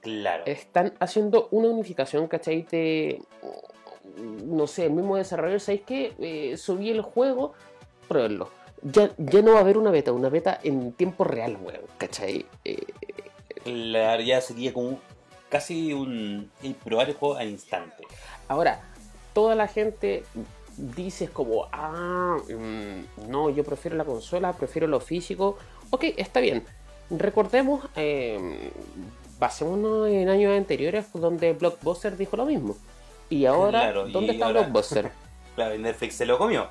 Claro. 0.00 0.44
Están 0.46 0.94
haciendo 1.00 1.48
una 1.50 1.68
unificación, 1.68 2.28
¿cachai? 2.28 2.62
De, 2.62 3.22
no 4.44 4.66
sé, 4.66 4.86
el 4.86 4.92
mismo 4.92 5.16
desarrollador, 5.16 5.60
¿sabéis 5.60 5.82
qué? 5.82 6.12
Eh, 6.18 6.56
subí 6.56 6.90
el 6.90 7.00
juego, 7.00 7.54
pruébenlo. 8.08 8.50
Ya, 8.82 9.10
ya 9.16 9.40
no 9.40 9.52
va 9.52 9.58
a 9.58 9.62
haber 9.62 9.78
una 9.78 9.90
beta, 9.90 10.12
una 10.12 10.28
beta 10.28 10.60
en 10.62 10.92
tiempo 10.92 11.24
real, 11.24 11.56
weón, 11.62 11.80
¿cachai? 11.96 12.44
Eh, 12.64 12.84
Claro, 13.64 14.22
ya 14.22 14.42
sería 14.42 14.74
como 14.74 14.98
casi 15.54 15.92
un 15.92 16.50
el 16.64 16.74
probar 16.74 17.08
el 17.10 17.14
juego 17.14 17.36
al 17.36 17.48
instante. 17.48 18.02
Ahora, 18.48 18.80
toda 19.32 19.54
la 19.54 19.68
gente 19.68 20.24
dice 20.76 21.28
como, 21.28 21.68
ah, 21.70 22.36
mm, 22.48 23.30
no, 23.30 23.50
yo 23.50 23.62
prefiero 23.62 23.96
la 23.96 24.04
consola, 24.04 24.52
prefiero 24.52 24.88
lo 24.88 24.98
físico. 24.98 25.56
Ok, 25.90 26.06
está 26.16 26.40
bien. 26.40 26.64
Recordemos, 27.08 27.84
eh, 27.94 28.72
basémonos 29.38 30.08
en 30.08 30.28
años 30.28 30.56
anteriores 30.56 31.06
donde 31.12 31.52
Blockbuster 31.52 32.16
dijo 32.16 32.36
lo 32.36 32.46
mismo. 32.46 32.76
Y 33.30 33.46
ahora, 33.46 33.82
Claro, 33.82 34.08
¿dónde 34.08 34.32
y 34.32 34.34
está 34.34 34.46
ahora- 34.46 34.62
Blockbuster? 34.62 35.12
Claro, 35.54 35.78
Netflix 35.78 36.16
se 36.16 36.26
lo 36.26 36.36
comió. 36.36 36.66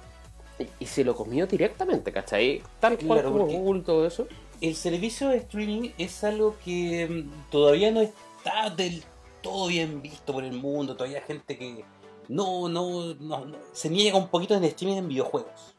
Y, 0.59 0.67
y 0.83 0.85
se 0.87 1.05
lo 1.05 1.15
comió 1.15 1.47
directamente, 1.47 2.11
¿cachai? 2.11 2.61
Tal 2.81 2.97
cual 2.97 3.21
Claro, 3.21 3.31
como 3.31 3.45
Google, 3.45 3.81
todo 3.83 4.05
eso. 4.05 4.27
El 4.59 4.75
servicio 4.75 5.29
de 5.29 5.37
streaming 5.37 5.91
es 5.97 6.21
algo 6.25 6.57
que 6.65 7.07
mm, 7.07 7.49
todavía 7.49 7.91
no 7.91 8.01
está 8.43 8.69
del 8.69 9.03
todo 9.41 9.67
bien 9.67 10.01
visto 10.01 10.33
por 10.33 10.43
el 10.43 10.53
mundo. 10.53 10.95
Todavía 10.95 11.19
hay 11.19 11.23
gente 11.25 11.57
que 11.57 11.83
no, 12.29 12.67
no, 12.69 13.13
no, 13.15 13.45
no- 13.45 13.57
se 13.71 13.89
niega 13.89 14.17
un 14.17 14.27
poquito 14.29 14.53
en 14.55 14.63
el 14.63 14.69
streaming 14.69 14.97
en 14.97 15.07
videojuegos. 15.07 15.75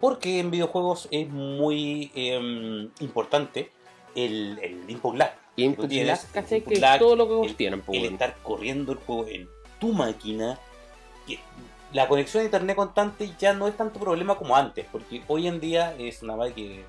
Porque 0.00 0.40
en 0.40 0.50
videojuegos 0.50 1.08
es 1.10 1.28
muy 1.28 2.10
em, 2.14 2.90
importante 3.00 3.70
el, 4.14 4.58
el 4.62 4.90
input 4.90 5.16
lag. 5.16 5.34
Input 5.56 5.92
input 5.92 6.64
Que 6.72 6.80
lag, 6.80 6.98
todo 6.98 7.14
lo 7.16 7.28
que 7.28 7.48
el- 7.48 7.56
tienen, 7.56 7.82
pues, 7.82 7.98
el 8.02 8.12
estar 8.12 8.36
corriendo 8.42 8.92
el 8.92 8.98
juego 8.98 9.26
en 9.28 9.48
tu 9.78 9.92
máquina. 9.92 10.58
que 11.26 11.38
la 11.92 12.08
conexión 12.08 12.40
a 12.40 12.44
internet 12.44 12.74
constante 12.74 13.30
ya 13.38 13.52
no 13.52 13.68
es 13.68 13.76
tanto 13.76 14.00
problema 14.00 14.36
como 14.36 14.56
antes, 14.56 14.86
porque 14.90 15.22
hoy 15.28 15.46
en 15.46 15.60
día 15.60 15.94
es 15.98 16.22
una 16.22 16.34
vaina 16.36 16.54
que 16.56 16.84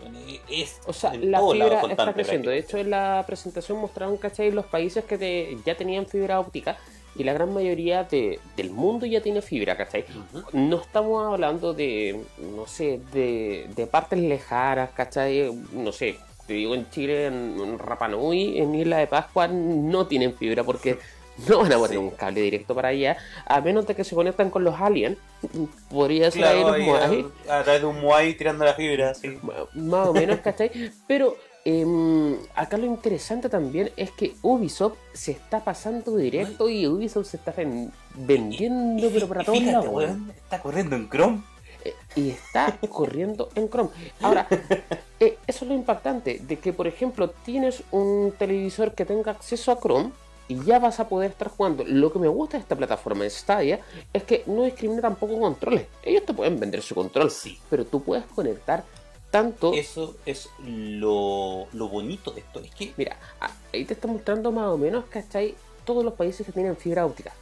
bueno, 0.00 0.18
es 0.50 0.80
O 0.86 0.92
sea, 0.92 1.14
la 1.14 1.38
fibra 1.54 1.80
está 1.92 2.04
creciendo. 2.14 2.50
De 2.50 2.58
hecho, 2.58 2.76
en 2.78 2.90
la 2.90 3.24
presentación 3.26 3.78
mostraron, 3.78 4.16
¿cachai? 4.16 4.50
Los 4.50 4.66
países 4.66 5.04
que 5.04 5.16
te- 5.18 5.56
ya 5.64 5.74
tenían 5.76 6.06
fibra 6.06 6.38
óptica 6.40 6.76
y 7.14 7.24
la 7.24 7.32
gran 7.32 7.52
mayoría 7.54 8.04
de- 8.04 8.38
del 8.56 8.70
mundo 8.70 9.06
ya 9.06 9.22
tiene 9.22 9.40
fibra, 9.42 9.76
¿cachai? 9.76 10.04
No 10.52 10.80
estamos 10.82 11.26
hablando 11.32 11.72
de, 11.72 12.20
no 12.38 12.66
sé, 12.66 13.00
de, 13.12 13.68
de 13.74 13.86
partes 13.86 14.18
lejanas, 14.18 14.90
¿cachai? 14.90 15.50
No 15.72 15.92
sé, 15.92 16.16
te 16.46 16.52
digo 16.54 16.74
en 16.74 16.88
Chile, 16.90 17.26
en, 17.26 17.56
en 17.58 17.78
Rapa 17.78 18.06
Nui, 18.08 18.58
en 18.58 18.74
Isla 18.74 18.98
de 18.98 19.06
Pascua, 19.06 19.48
no 19.48 20.06
tienen 20.06 20.34
fibra 20.34 20.62
porque 20.62 20.98
no 21.48 21.58
van 21.60 21.72
a 21.72 21.76
poner 21.76 21.90
Sí. 21.90 21.96
un 21.96 22.10
cable 22.10 22.40
directo 22.40 22.74
para 22.74 22.88
allá, 22.88 23.16
a 23.46 23.60
menos 23.60 23.86
de 23.86 23.94
que 23.94 24.04
se 24.04 24.14
conectan 24.14 24.50
con 24.50 24.64
los 24.64 24.80
aliens. 24.80 25.18
Podría 25.90 26.30
ser 26.30 26.42
Claro, 26.42 26.72
ahí 26.72 26.86
los 26.86 27.32
a, 27.50 27.62
través 27.62 27.80
de 27.80 27.86
un 27.86 28.00
Moai 28.00 28.34
tirando 28.34 28.64
la 28.64 28.74
fibra, 28.74 29.14
sí. 29.14 29.38
Más 29.74 30.08
o 30.08 30.12
menos, 30.12 30.40
¿cachai? 30.40 30.70
Pero 31.06 31.36
em, 31.64 32.36
acá 32.54 32.76
lo 32.76 32.86
interesante 32.86 33.48
también 33.48 33.90
es 33.96 34.10
que 34.12 34.34
Ubisoft 34.42 34.96
se 35.12 35.32
está 35.32 35.62
pasando 35.64 36.16
directo 36.16 36.68
y 36.68 36.86
Ubisoft 36.86 37.26
se 37.26 37.36
está 37.36 37.52
ven- 37.52 37.92
vendiendo, 38.14 39.08
pero 39.12 39.28
para 39.28 39.44
todos 39.44 39.62
lados. 39.62 40.04
está 40.36 40.60
corriendo 40.62 40.96
en 40.96 41.08
Chrome. 41.10 41.42
Eh, 41.84 41.94
Y 42.16 42.30
está 42.30 42.76
corriendo 42.88 43.48
en 43.54 43.68
Chrome. 43.68 43.90
Ahora, 44.22 44.46
eh, 45.20 45.38
eso 45.46 45.64
es 45.64 45.68
lo 45.68 45.74
impactante, 45.74 46.40
de 46.40 46.58
que 46.58 46.72
por 46.72 46.86
ejemplo 46.86 47.30
tienes 47.30 47.82
un 47.92 48.32
televisor 48.38 48.92
que 48.94 49.04
tenga 49.04 49.32
acceso 49.32 49.70
a 49.72 49.78
Chrome 49.80 50.10
y 50.48 50.62
ya 50.64 50.78
vas 50.78 51.00
a 51.00 51.08
poder 51.08 51.30
estar 51.32 51.48
jugando. 51.48 51.84
Lo 51.86 52.12
que 52.12 52.18
me 52.18 52.28
gusta 52.28 52.56
de 52.56 52.62
esta 52.62 52.76
plataforma 52.76 53.24
de 53.24 53.30
Stadia 53.30 53.80
es 54.12 54.22
que 54.22 54.42
no 54.46 54.62
discrimina 54.62 55.02
tampoco 55.02 55.38
controles. 55.40 55.86
Ellos 56.02 56.24
te 56.24 56.32
pueden 56.34 56.58
vender 56.60 56.82
su 56.82 56.94
control, 56.94 57.30
Sí. 57.30 57.58
pero 57.68 57.84
tú 57.84 58.02
puedes 58.02 58.24
conectar 58.26 58.84
tanto... 59.30 59.72
Eso 59.74 60.14
es 60.24 60.48
lo, 60.64 61.66
lo 61.72 61.88
bonito 61.88 62.30
de 62.30 62.40
esto. 62.40 62.60
Es 62.60 62.70
que 62.74 62.92
Mira, 62.96 63.16
a- 63.40 63.50
ahí 63.72 63.84
te 63.84 63.94
está 63.94 64.06
mostrando 64.08 64.52
más 64.52 64.68
o 64.68 64.78
menos, 64.78 65.04
¿cachai? 65.06 65.54
Todos 65.84 66.04
los 66.04 66.14
países 66.14 66.46
que 66.46 66.52
tienen 66.52 66.76
fibra 66.76 67.04
óptica. 67.06 67.32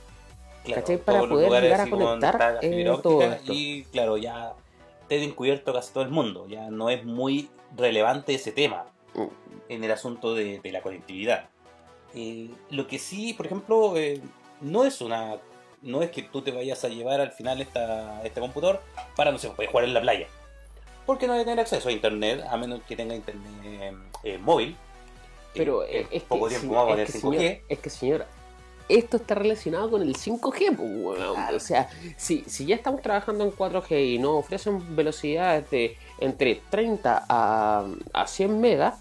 Claro, 0.65 0.81
¿Cachai? 0.81 0.97
Para 0.99 1.21
poder 1.29 1.63
llegar 1.63 1.81
a 1.83 1.91
conectar, 1.91 2.59
fibra 2.61 2.95
eh, 2.95 2.99
todo 3.03 3.23
esto. 3.23 3.53
Y 3.53 3.85
claro, 3.93 4.17
ya 4.17 4.55
tienen 5.09 5.33
cubierto 5.33 5.73
casi 5.75 5.93
todo 5.93 6.05
el 6.05 6.11
mundo. 6.11 6.47
Ya 6.49 6.71
no 6.71 6.89
es 6.89 7.05
muy 7.05 7.51
relevante 7.77 8.35
ese 8.35 8.51
tema 8.53 8.87
Mm. 9.15 9.27
en 9.69 9.85
el 9.85 9.91
asunto 9.93 10.35
de, 10.35 10.59
de 10.61 10.73
la 10.73 10.81
conectividad. 10.83 11.49
Eh, 12.15 12.51
lo 12.71 12.87
que 12.87 12.99
sí, 12.99 13.33
por 13.35 13.47
ejemplo, 13.47 13.97
eh, 13.97 14.21
no 14.61 14.85
es 14.85 15.01
una. 15.01 15.37
No 15.83 16.03
es 16.03 16.11
que 16.11 16.23
tú 16.23 16.41
te 16.41 16.51
vayas 16.51 16.83
a 16.85 16.89
llevar 16.89 17.21
al 17.21 17.33
final 17.33 17.61
esta, 17.61 18.23
este 18.25 18.41
computador 18.41 18.81
para, 19.17 19.31
no 19.33 19.39
sé, 19.39 19.51
poder 19.51 19.71
jugar 19.71 19.85
en 19.85 19.95
la 19.95 20.01
playa. 20.01 20.27
Porque 21.05 21.27
no 21.27 21.35
hay 21.35 21.45
tener 21.45 21.61
acceso 21.61 21.91
a 21.91 21.93
internet, 21.93 22.43
a 22.49 22.57
menos 22.57 22.81
que 22.89 22.97
tenga 22.97 23.15
internet 23.15 23.95
eh, 24.23 24.39
móvil. 24.39 24.77
Pero 25.53 25.85
Eh, 25.85 26.07
es 26.11 26.23
poco 26.23 26.49
que, 26.49 26.59
tiempo 26.59 26.95
es, 26.97 27.13
que 27.13 27.19
5G. 27.19 27.21
señor, 27.21 27.59
es 27.69 27.79
que 27.79 27.91
señora, 27.91 28.27
esto 28.89 29.19
está 29.19 29.35
relacionado 29.35 29.91
con 29.91 30.03
el 30.03 30.15
5G, 30.17 30.77
pues, 30.77 30.79
weón. 30.79 31.35
Claro. 31.35 31.57
O 31.57 31.61
sea, 31.61 31.89
si, 32.17 32.45
si 32.47 32.65
ya 32.65 32.77
estamos 32.77 33.03
trabajando 33.03 33.45
en 33.45 33.53
4G 33.53 34.15
y 34.15 34.19
nos 34.19 34.39
ofrecen 34.39 34.97
velocidades 34.97 35.69
de 35.71 35.99
entre 36.19 36.63
30 36.71 37.27
a, 37.29 37.87
a 38.15 38.27
100 38.27 38.61
megas, 38.61 38.95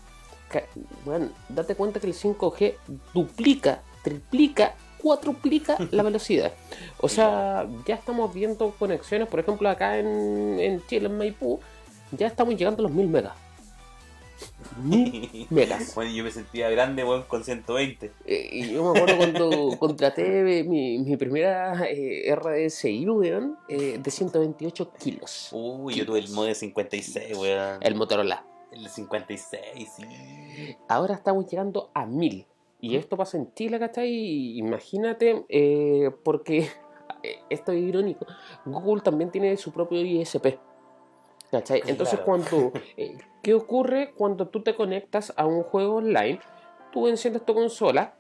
bueno, 1.05 1.29
date 1.49 1.75
cuenta 1.75 1.99
que 1.99 2.07
el 2.07 2.13
5G 2.13 2.75
duplica, 3.13 3.81
triplica, 4.03 4.75
cuatruplica 4.97 5.77
la 5.91 6.03
velocidad. 6.09 6.53
O 6.99 7.09
sea, 7.09 7.67
ya 7.85 7.95
estamos 7.95 8.33
viendo 8.33 8.71
conexiones, 8.71 9.27
por 9.27 9.39
ejemplo, 9.39 9.69
acá 9.69 9.97
en, 9.97 10.59
en 10.59 10.85
Chile, 10.87 11.07
en 11.07 11.17
Maipú, 11.17 11.59
ya 12.11 12.27
estamos 12.27 12.55
llegando 12.55 12.81
a 12.81 12.83
los 12.83 12.91
1000 12.91 13.07
megas. 13.07 13.33
Megas. 15.49 15.95
Bueno, 15.95 16.11
yo 16.11 16.23
me 16.23 16.31
sentía 16.31 16.69
grande, 16.69 17.03
weón, 17.03 17.23
con 17.23 17.43
120. 17.43 18.11
Eh, 18.25 18.49
y 18.51 18.73
yo 18.73 18.83
me 18.83 18.99
acuerdo 18.99 19.17
cuando 19.17 19.49
contraté 19.79 20.63
mi, 20.63 20.99
mi 20.99 21.17
primera 21.17 21.85
eh, 21.87 22.33
RDSI, 22.35 23.07
weón, 23.07 23.57
eh, 23.67 23.99
de 24.01 24.11
128 24.11 24.93
kilos. 24.99 25.49
Uy, 25.51 25.95
yo 25.95 26.05
tuve 26.05 26.19
el 26.19 26.29
mod 26.29 26.47
de 26.47 26.55
56, 26.55 27.37
weón. 27.37 27.79
El 27.81 27.95
Motorola. 27.95 28.45
El 28.73 28.89
56, 28.89 29.89
sí. 29.89 30.77
Ahora 30.88 31.13
estamos 31.15 31.45
llegando 31.49 31.89
a 31.93 32.05
1000. 32.05 32.47
Y 32.81 32.97
esto 32.97 33.15
pasa 33.15 33.38
en 33.38 33.53
Chile, 33.53 33.79
¿cachai? 33.79 34.57
Imagínate, 34.57 35.45
eh, 35.47 36.12
porque 36.23 36.67
eh, 37.23 37.39
esto 37.49 37.71
es 37.71 37.81
irónico. 37.81 38.25
Google 38.65 39.01
también 39.01 39.31
tiene 39.31 39.55
su 39.57 39.71
propio 39.71 40.01
ISP. 40.01 40.59
¿Cachai? 41.51 41.83
Entonces, 41.86 42.19
Claro. 42.19 42.25
cuando. 42.25 42.71
eh, 42.97 43.17
¿Qué 43.41 43.53
ocurre 43.53 44.13
cuando 44.17 44.47
tú 44.47 44.63
te 44.63 44.75
conectas 44.75 45.33
a 45.36 45.45
un 45.45 45.63
juego 45.63 45.95
online? 45.95 46.39
Tú 46.91 47.07
enciendes 47.07 47.45
tu 47.45 47.53
consola, 47.53 48.15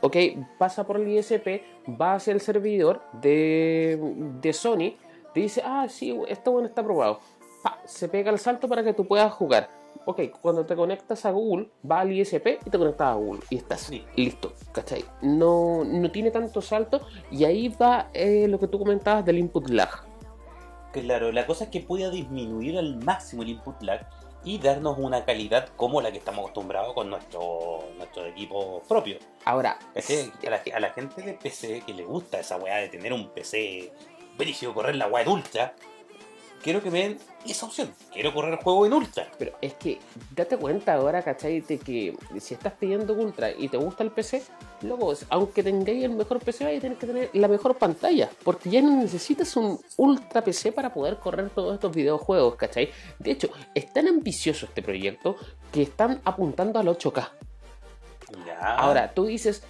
ok, 0.00 0.16
pasa 0.58 0.86
por 0.86 0.98
el 0.98 1.08
ISP, 1.08 1.62
va 2.00 2.14
hacia 2.14 2.32
el 2.32 2.40
servidor 2.40 3.02
de, 3.12 3.98
de 4.40 4.52
Sony, 4.52 4.96
te 5.32 5.40
dice, 5.40 5.62
ah, 5.64 5.86
sí, 5.88 6.14
esto 6.28 6.52
bueno 6.52 6.68
está 6.68 6.82
aprobado. 6.82 7.20
Pa, 7.64 7.78
se 7.86 8.08
pega 8.10 8.30
el 8.30 8.38
salto 8.38 8.68
para 8.68 8.84
que 8.84 8.92
tú 8.92 9.06
puedas 9.08 9.32
jugar. 9.32 9.70
Ok, 10.04 10.20
cuando 10.42 10.66
te 10.66 10.76
conectas 10.76 11.24
a 11.24 11.30
Google, 11.30 11.70
va 11.90 12.00
al 12.00 12.12
ISP 12.12 12.58
y 12.66 12.68
te 12.70 12.76
conectas 12.76 13.08
a 13.08 13.14
Google 13.14 13.40
y 13.48 13.56
estás 13.56 13.80
Sí. 13.80 14.04
listo, 14.16 14.52
¿cachai? 14.72 15.02
No, 15.22 15.82
no 15.82 16.10
tiene 16.10 16.30
tanto 16.30 16.60
salto 16.60 17.00
y 17.30 17.44
ahí 17.44 17.68
va 17.68 18.10
eh, 18.12 18.46
lo 18.48 18.60
que 18.60 18.68
tú 18.68 18.78
comentabas 18.78 19.24
del 19.24 19.38
input 19.38 19.70
lag. 19.70 19.88
Claro, 20.92 21.32
la 21.32 21.46
cosa 21.46 21.64
es 21.64 21.70
que 21.70 21.80
pueda 21.80 22.10
disminuir 22.10 22.76
al 22.76 22.96
máximo 23.02 23.42
el 23.42 23.48
input 23.48 23.80
lag 23.82 24.06
y 24.44 24.58
darnos 24.58 24.98
una 24.98 25.24
calidad 25.24 25.68
como 25.76 26.02
la 26.02 26.12
que 26.12 26.18
estamos 26.18 26.40
acostumbrados 26.40 26.92
con 26.92 27.08
nuestro, 27.08 27.78
nuestro 27.96 28.26
equipo 28.26 28.82
propio. 28.86 29.16
Ahora. 29.46 29.78
A 29.96 30.50
la, 30.50 30.62
a 30.76 30.80
la 30.80 30.90
gente 30.90 31.22
de 31.22 31.32
PC 31.32 31.82
que 31.86 31.94
le 31.94 32.04
gusta 32.04 32.40
esa 32.40 32.58
weá 32.58 32.76
de 32.76 32.88
tener 32.88 33.12
un 33.14 33.30
PC 33.30 33.90
brígido, 34.36 34.74
correr 34.74 34.96
la 34.96 35.06
weá 35.06 35.22
en 35.22 35.30
ultra, 35.30 35.74
quiero 36.64 36.82
que 36.82 36.90
me 36.90 37.00
den 37.00 37.18
esa 37.46 37.66
opción. 37.66 37.94
Quiero 38.10 38.32
correr 38.32 38.54
el 38.54 38.58
juego 38.58 38.86
en 38.86 38.94
ultra. 38.94 39.30
Pero 39.38 39.52
es 39.60 39.74
que 39.74 40.00
date 40.34 40.56
cuenta 40.56 40.94
ahora, 40.94 41.22
¿cachai? 41.22 41.60
De 41.60 41.78
que 41.78 42.16
si 42.40 42.54
estás 42.54 42.72
pidiendo 42.72 43.12
Ultra 43.12 43.50
y 43.50 43.68
te 43.68 43.76
gusta 43.76 44.02
el 44.02 44.10
PC, 44.10 44.42
luego, 44.80 45.12
aunque 45.28 45.62
tengáis 45.62 46.04
el 46.04 46.12
mejor 46.12 46.40
PC, 46.40 46.64
vais 46.64 46.78
a 46.78 46.80
tener 46.80 46.96
que 46.96 47.06
tener 47.06 47.30
la 47.34 47.48
mejor 47.48 47.76
pantalla. 47.76 48.30
Porque 48.42 48.70
ya 48.70 48.80
no 48.80 48.96
necesitas 48.96 49.54
un 49.56 49.78
Ultra 49.98 50.42
PC 50.42 50.72
para 50.72 50.92
poder 50.92 51.18
correr 51.18 51.50
todos 51.50 51.74
estos 51.74 51.94
videojuegos, 51.94 52.56
¿cachai? 52.56 52.90
De 53.18 53.32
hecho, 53.32 53.50
es 53.74 53.92
tan 53.92 54.08
ambicioso 54.08 54.64
este 54.64 54.80
proyecto 54.80 55.36
que 55.70 55.82
están 55.82 56.22
apuntando 56.24 56.78
al 56.78 56.86
8K. 56.86 57.28
Ya. 58.46 58.76
Ahora, 58.76 59.12
tú 59.12 59.26
dices, 59.26 59.62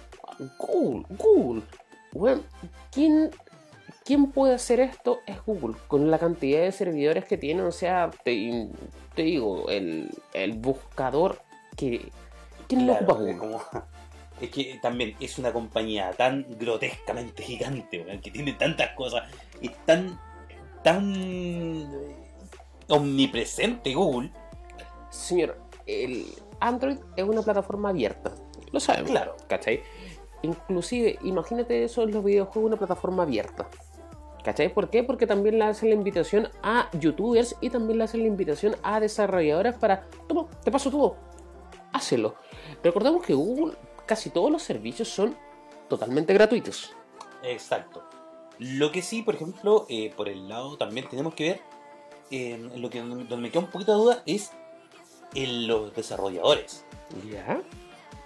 Google, 0.57 1.05
Google. 1.09 1.63
Bueno, 2.13 2.43
¿quién, 2.89 3.31
¿quién 4.05 4.31
puede 4.31 4.53
hacer 4.53 4.79
esto? 4.79 5.19
Es 5.25 5.43
Google, 5.45 5.75
con 5.87 6.09
la 6.09 6.17
cantidad 6.19 6.61
de 6.61 6.71
servidores 6.71 7.25
que 7.25 7.37
tiene. 7.37 7.63
O 7.63 7.71
sea, 7.71 8.09
te, 8.23 8.69
te 9.15 9.23
digo, 9.23 9.67
el, 9.69 10.09
el 10.33 10.53
buscador 10.53 11.41
que... 11.75 12.09
¿Quién 12.69 12.87
lo 12.87 12.93
ocupa 12.93 13.13
es 13.13 13.17
Google? 13.19 13.37
como- 13.37 13.61
Es 14.41 14.49
que 14.49 14.77
también 14.81 15.15
es 15.21 15.39
una 15.39 15.53
compañía 15.53 16.11
tan 16.11 16.45
grotescamente 16.59 17.41
gigante, 17.41 18.05
que 18.21 18.31
tiene 18.31 18.51
tantas 18.51 18.89
cosas 18.91 19.23
y 19.61 19.69
tan, 19.69 20.19
tan 20.83 21.89
omnipresente 22.89 23.93
Google. 23.93 24.31
Señor, 25.09 25.57
el 25.85 26.25
Android 26.59 26.97
es 27.15 27.23
una 27.23 27.41
plataforma 27.43 27.89
abierta. 27.89 28.33
Lo 28.73 28.79
sabemos. 28.81 29.09
Claro. 29.11 29.37
¿Cachai? 29.47 29.81
Inclusive, 30.41 31.17
imagínate 31.23 31.85
eso 31.85 32.03
en 32.03 32.11
los 32.11 32.21
videojuegos, 32.23 32.67
una 32.67 32.77
plataforma 32.77 33.23
abierta. 33.23 33.69
¿Cachai? 34.45 34.71
¿Por 34.71 34.91
qué? 34.91 35.03
Porque 35.03 35.25
también 35.25 35.57
le 35.57 35.65
hacen 35.65 35.89
la 35.89 35.95
invitación 35.95 36.49
a 36.61 36.87
youtubers 36.99 37.55
y 37.61 37.71
también 37.71 37.97
le 37.97 38.03
hacen 38.03 38.21
la 38.21 38.27
invitación 38.27 38.75
a 38.83 38.99
desarrolladores 38.99 39.73
para, 39.75 40.07
toma, 40.27 40.45
te 40.63 40.69
paso 40.69 40.91
todo, 40.91 41.17
hácelo. 41.91 42.35
Recordemos 42.83 43.25
que 43.25 43.33
Google, 43.33 43.75
casi 44.05 44.29
todos 44.29 44.51
los 44.51 44.61
servicios 44.61 45.09
son 45.09 45.35
totalmente 45.89 46.31
gratuitos. 46.35 46.93
Exacto. 47.41 48.03
Lo 48.59 48.91
que 48.91 49.01
sí, 49.01 49.23
por 49.23 49.33
ejemplo, 49.33 49.87
eh, 49.89 50.13
por 50.15 50.29
el 50.29 50.47
lado 50.47 50.77
también 50.77 51.09
tenemos 51.09 51.33
que 51.33 51.43
ver, 51.49 51.61
eh, 52.29 52.69
lo 52.75 52.91
que 52.91 52.99
donde 52.99 53.37
me 53.37 53.49
queda 53.49 53.63
un 53.63 53.71
poquito 53.71 53.93
de 53.93 53.97
duda 53.97 54.23
es 54.27 54.51
en 55.33 55.65
los 55.65 55.95
desarrolladores. 55.95 56.85
¿Ya? 57.31 57.63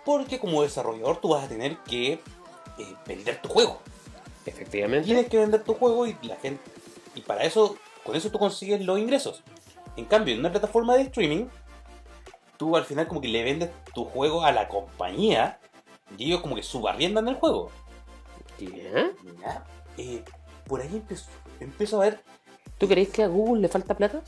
Porque 0.03 0.37
como 0.37 0.63
desarrollador 0.63 1.21
tú 1.21 1.29
vas 1.29 1.45
a 1.45 1.47
tener 1.47 1.77
que 1.77 2.13
eh, 2.13 2.19
vender 3.07 3.41
tu 3.41 3.47
juego. 3.47 3.79
Efectivamente. 4.49 5.05
Tienes 5.05 5.27
que 5.27 5.37
vender 5.37 5.63
tu 5.63 5.73
juego 5.75 6.07
y 6.07 6.17
la 6.23 6.35
gente. 6.37 6.61
Y 7.15 7.21
para 7.21 7.43
eso, 7.43 7.77
con 8.03 8.15
eso 8.15 8.31
tú 8.31 8.39
consigues 8.39 8.81
los 8.81 8.99
ingresos. 8.99 9.43
En 9.95 10.05
cambio, 10.05 10.33
en 10.33 10.39
una 10.39 10.51
plataforma 10.51 10.95
de 10.95 11.03
streaming, 11.03 11.45
tú 12.57 12.75
al 12.75 12.85
final 12.85 13.07
como 13.07 13.21
que 13.21 13.27
le 13.27 13.43
vendes 13.43 13.69
tu 13.93 14.05
juego 14.05 14.43
a 14.43 14.51
la 14.51 14.67
compañía 14.67 15.59
y 16.17 16.25
ellos 16.25 16.41
como 16.41 16.55
que 16.55 16.63
subarriendan 16.63 17.27
el 17.27 17.35
juego. 17.35 17.71
¿Ya? 18.59 19.11
Ya, 19.41 19.63
eh, 19.97 20.23
por 20.67 20.81
ahí 20.81 20.89
empezó, 20.91 21.29
empezó 21.59 22.01
a 22.01 22.05
ver. 22.05 22.21
¿Tú 22.77 22.87
crees 22.87 23.09
que 23.09 23.23
a 23.23 23.27
Google 23.27 23.61
le 23.61 23.69
falta 23.69 23.95
plata? 23.95 24.21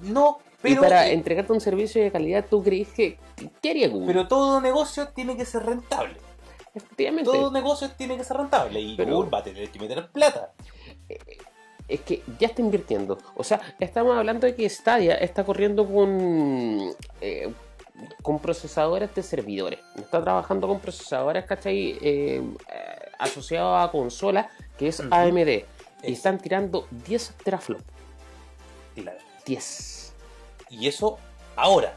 No, 0.00 0.38
pero. 0.60 0.74
y 0.74 0.78
para 0.78 1.08
eh, 1.08 1.12
entregarte 1.14 1.52
un 1.52 1.60
servicio 1.60 2.02
de 2.02 2.10
calidad, 2.10 2.44
¿tú 2.48 2.62
crees 2.62 2.88
que... 2.88 3.18
¿Qué 3.60 3.70
haría 3.70 3.88
Google? 3.88 4.06
pero 4.06 4.28
todo 4.28 4.60
negocio 4.60 5.08
tiene 5.08 5.36
que 5.36 5.44
ser 5.44 5.64
rentable. 5.64 6.16
Efectivamente. 6.74 7.30
Todo 7.30 7.50
negocio 7.50 7.90
tiene 7.90 8.16
que 8.16 8.24
ser 8.24 8.36
rentable. 8.36 8.80
Y 8.80 8.96
Pero- 8.96 9.14
Google 9.16 9.30
va 9.30 9.38
a 9.38 9.42
tener 9.42 9.68
que 9.70 9.78
meter 9.78 10.08
plata. 10.10 10.52
es 11.88 12.00
que 12.00 12.22
ya 12.38 12.46
está 12.48 12.62
invirtiendo. 12.62 13.18
O 13.36 13.44
sea, 13.44 13.60
estamos 13.78 14.16
hablando 14.16 14.46
de 14.46 14.54
que 14.54 14.68
Stadia 14.68 15.14
está 15.16 15.44
corriendo 15.44 15.86
con, 15.86 16.94
eh, 17.20 17.52
con 18.22 18.38
procesadores 18.38 19.14
de 19.14 19.22
servidores. 19.22 19.80
Está 19.96 20.22
trabajando 20.22 20.66
con 20.68 20.80
procesadores, 20.80 21.44
¿cachai? 21.44 21.98
Eh, 22.00 22.38
eh, 22.40 22.42
asociados 23.18 23.86
a 23.86 23.90
consolas, 23.92 24.46
que 24.78 24.88
es. 24.88 25.00
AMD. 25.10 25.66
Y 26.02 26.12
Es- 26.12 26.18
están 26.18 26.38
tirando 26.38 26.86
10 26.90 27.34
teraflops. 27.44 27.84
Claro. 28.94 29.18
10. 29.44 30.14
Y 30.70 30.88
eso 30.88 31.18
ahora. 31.56 31.94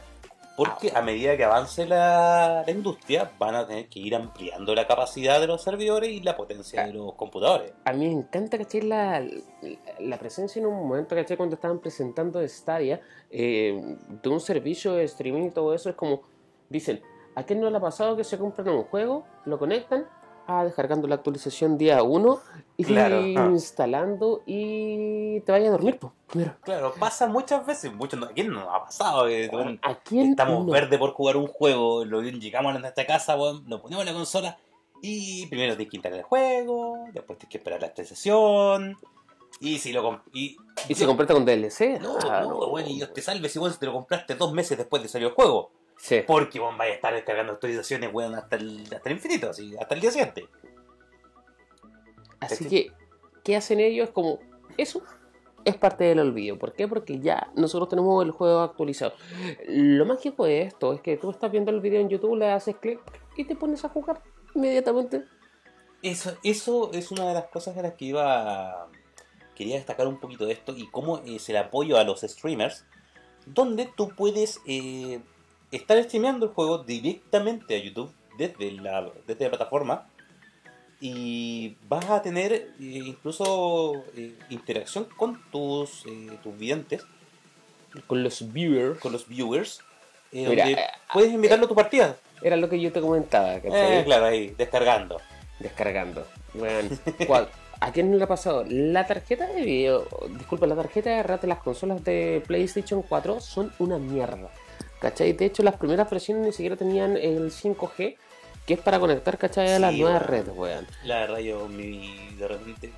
Porque 0.56 0.88
Ahora. 0.88 1.00
a 1.00 1.02
medida 1.02 1.36
que 1.36 1.44
avance 1.44 1.84
la, 1.86 2.62
la 2.66 2.70
industria, 2.72 3.30
van 3.38 3.54
a 3.54 3.66
tener 3.66 3.88
que 3.88 3.98
ir 4.00 4.14
ampliando 4.14 4.74
la 4.74 4.86
capacidad 4.86 5.38
de 5.38 5.46
los 5.46 5.62
servidores 5.62 6.08
y 6.10 6.20
la 6.20 6.36
potencia 6.36 6.82
Ah. 6.82 6.86
de 6.86 6.94
los 6.94 7.14
computadores. 7.14 7.72
A 7.84 7.92
mí 7.92 8.06
me 8.06 8.12
encanta, 8.12 8.56
¿cachai? 8.56 8.80
La, 8.82 9.22
la 10.00 10.18
presencia 10.18 10.58
en 10.60 10.66
un 10.66 10.74
momento, 10.74 11.14
¿cachai? 11.14 11.36
Cuando 11.36 11.56
estaban 11.56 11.78
presentando 11.78 12.40
Stadia, 12.48 13.00
eh, 13.30 13.96
de 14.22 14.28
un 14.28 14.40
servicio 14.40 14.92
de 14.94 15.04
streaming 15.04 15.48
y 15.48 15.50
todo 15.50 15.74
eso, 15.74 15.90
es 15.90 15.94
como, 15.96 16.22
dicen, 16.70 17.02
¿a 17.34 17.42
quién 17.42 17.60
no 17.60 17.68
le 17.68 17.76
ha 17.76 17.80
pasado 17.80 18.16
que 18.16 18.24
se 18.24 18.38
compran 18.38 18.68
un 18.70 18.84
juego, 18.84 19.24
lo 19.44 19.58
conectan, 19.58 20.06
ah, 20.46 20.64
descargando 20.64 21.06
la 21.08 21.16
actualización 21.16 21.76
día 21.78 22.02
1 22.02 22.40
y 22.78 22.84
Claro, 22.84 23.16
ah. 23.18 23.48
instalando 23.50 24.42
y 24.46 25.40
te 25.40 25.52
vayas 25.52 25.68
a 25.68 25.72
dormir, 25.72 25.98
pues, 25.98 26.12
primero. 26.28 26.54
Claro, 26.62 26.94
pasa 26.98 27.26
muchas 27.26 27.64
veces. 27.66 27.92
Muchos, 27.92 28.18
no- 28.20 28.26
¿A 28.26 28.30
quién 28.32 28.50
nos 28.50 28.64
ha 28.68 28.84
pasado? 28.84 29.26
¿A 29.82 29.94
quién 30.02 30.30
estamos 30.30 30.66
no? 30.66 30.72
verde 30.72 30.98
por 30.98 31.12
jugar 31.12 31.36
un 31.36 31.46
juego, 31.46 32.04
lo, 32.04 32.22
llegamos 32.22 32.74
a 32.74 32.78
nuestra 32.78 33.06
casa, 33.06 33.36
lo 33.36 33.80
ponemos 33.82 34.00
en 34.00 34.06
la 34.06 34.12
consola 34.14 34.58
y 35.02 35.46
primero 35.46 35.76
tienes 35.76 35.90
que 35.90 35.96
instalar 35.98 36.18
el 36.20 36.24
juego, 36.24 37.04
después 37.12 37.38
tienes 37.38 37.50
que 37.52 37.58
esperar 37.58 37.80
la 37.80 37.86
actualización. 37.88 38.96
Y 39.58 39.78
si 39.78 39.90
lo 39.92 40.22
y, 40.34 40.56
¿Y 40.86 40.94
se 40.94 41.06
completa 41.06 41.32
con 41.32 41.46
DLC? 41.46 41.98
No, 42.00 42.18
Ah, 42.28 42.42
no, 42.42 42.68
bueno, 42.68 42.88
y 42.90 42.96
Dios 42.96 43.12
te 43.14 43.22
salve 43.22 43.48
si 43.48 43.58
vos 43.58 43.78
te 43.78 43.86
lo 43.86 43.92
compraste 43.94 44.34
dos 44.34 44.52
meses 44.52 44.76
después 44.76 45.02
de 45.02 45.08
salir 45.08 45.28
el 45.28 45.34
juego. 45.34 45.70
Sí. 45.96 46.22
Porque 46.26 46.60
vos 46.60 46.76
vais 46.76 46.92
a 46.92 46.94
estar 46.94 47.14
descargando 47.14 47.54
actualizaciones, 47.54 48.12
weón, 48.12 48.34
hasta 48.34 48.56
el, 48.56 48.82
hasta 48.82 49.08
el 49.08 49.16
infinito, 49.16 49.50
así, 49.50 49.74
hasta 49.78 49.94
el 49.94 50.00
día 50.00 50.10
siguiente. 50.10 50.46
Así 52.40 52.68
que, 52.68 52.92
¿qué 53.42 53.56
hacen 53.56 53.80
ellos? 53.80 54.10
Como, 54.10 54.38
eso 54.76 55.02
es 55.64 55.76
parte 55.76 56.04
del 56.04 56.20
olvido. 56.20 56.58
¿Por 56.58 56.74
qué? 56.74 56.86
Porque 56.86 57.18
ya 57.18 57.50
nosotros 57.56 57.88
tenemos 57.88 58.24
el 58.24 58.30
juego 58.30 58.60
actualizado. 58.60 59.14
Lo 59.66 60.04
mágico 60.04 60.44
de 60.44 60.62
esto 60.62 60.92
es 60.92 61.00
que 61.00 61.16
tú 61.16 61.30
estás 61.30 61.50
viendo 61.50 61.70
el 61.70 61.80
video 61.80 62.00
en 62.00 62.08
YouTube, 62.08 62.36
le 62.36 62.50
haces 62.50 62.76
clic 62.76 63.00
y 63.36 63.44
te 63.44 63.56
pones 63.56 63.84
a 63.84 63.88
jugar 63.88 64.22
inmediatamente. 64.54 65.24
Eso, 66.02 66.36
eso 66.44 66.92
es 66.92 67.10
una 67.10 67.26
de 67.26 67.34
las 67.34 67.46
cosas 67.46 67.74
de 67.74 67.82
las 67.82 67.94
que 67.94 68.04
iba 68.04 68.82
a- 68.82 68.88
quería 69.54 69.76
destacar 69.76 70.06
un 70.06 70.20
poquito 70.20 70.44
de 70.46 70.52
esto 70.52 70.76
y 70.76 70.88
cómo 70.90 71.18
es 71.24 71.48
el 71.48 71.56
apoyo 71.56 71.96
a 71.96 72.04
los 72.04 72.20
streamers, 72.20 72.84
donde 73.46 73.90
tú 73.96 74.10
puedes 74.14 74.60
eh, 74.66 75.20
estar 75.72 76.02
streameando 76.04 76.46
el 76.46 76.52
juego 76.52 76.78
directamente 76.78 77.74
a 77.76 77.78
YouTube 77.82 78.12
desde 78.38 78.70
la, 78.72 79.08
desde 79.26 79.44
la 79.44 79.50
plataforma 79.50 80.06
y 81.00 81.76
vas 81.88 82.08
a 82.10 82.22
tener 82.22 82.52
eh, 82.52 82.72
incluso 82.78 84.04
eh, 84.16 84.34
interacción 84.50 85.06
con 85.16 85.40
tus, 85.50 86.04
eh, 86.06 86.38
tus 86.42 86.56
videntes, 86.56 87.04
Con 88.06 88.22
los 88.22 88.52
viewers. 88.52 88.98
con 89.00 89.12
los 89.12 89.28
viewers 89.28 89.80
eh, 90.32 90.46
Mira, 90.48 90.64
donde 90.64 90.82
puedes 91.12 91.32
invitarlo 91.32 91.66
a 91.66 91.68
tu 91.68 91.74
partida. 91.74 92.16
Era 92.42 92.56
lo 92.56 92.68
que 92.68 92.80
yo 92.80 92.92
te 92.92 93.00
comentaba, 93.00 93.58
claro, 93.60 94.26
ahí, 94.26 94.54
descargando. 94.56 95.20
Descargando. 95.58 96.26
Bueno, 96.54 96.90
¿cuál- 97.26 97.48
¿a 97.80 97.92
quién 97.92 98.10
no 98.10 98.16
le 98.16 98.24
ha 98.24 98.28
pasado? 98.28 98.64
La 98.68 99.06
tarjeta 99.06 99.46
de 99.46 99.62
video, 99.62 100.06
disculpa, 100.30 100.66
la 100.66 100.76
tarjeta 100.76 101.10
de 101.10 101.36
de 101.38 101.46
las 101.46 101.58
consolas 101.58 102.02
de 102.04 102.42
PlayStation 102.46 103.02
4 103.02 103.40
son 103.40 103.72
una 103.78 103.98
mierda. 103.98 104.50
¿Cachai? 105.00 105.32
De 105.34 105.44
hecho, 105.44 105.62
las 105.62 105.76
primeras 105.76 106.08
versiones 106.10 106.44
ni 106.46 106.52
siquiera 106.52 106.76
tenían 106.76 107.16
el 107.16 107.50
5G, 107.50 108.16
que 108.66 108.74
es 108.74 108.80
para 108.80 108.98
conectar, 108.98 109.36
¿cachai? 109.38 109.74
A 109.74 109.78
las 109.78 109.92
Sí, 109.94 110.00
nuevas 110.00 110.22
weón. 110.22 110.30
redes, 110.30 110.56
weón. 110.56 110.86
La 111.04 111.20
verdad, 111.20 111.38
yo 111.38 111.68
mi, 111.68 112.30
de 112.38 112.48
repente 112.48 112.92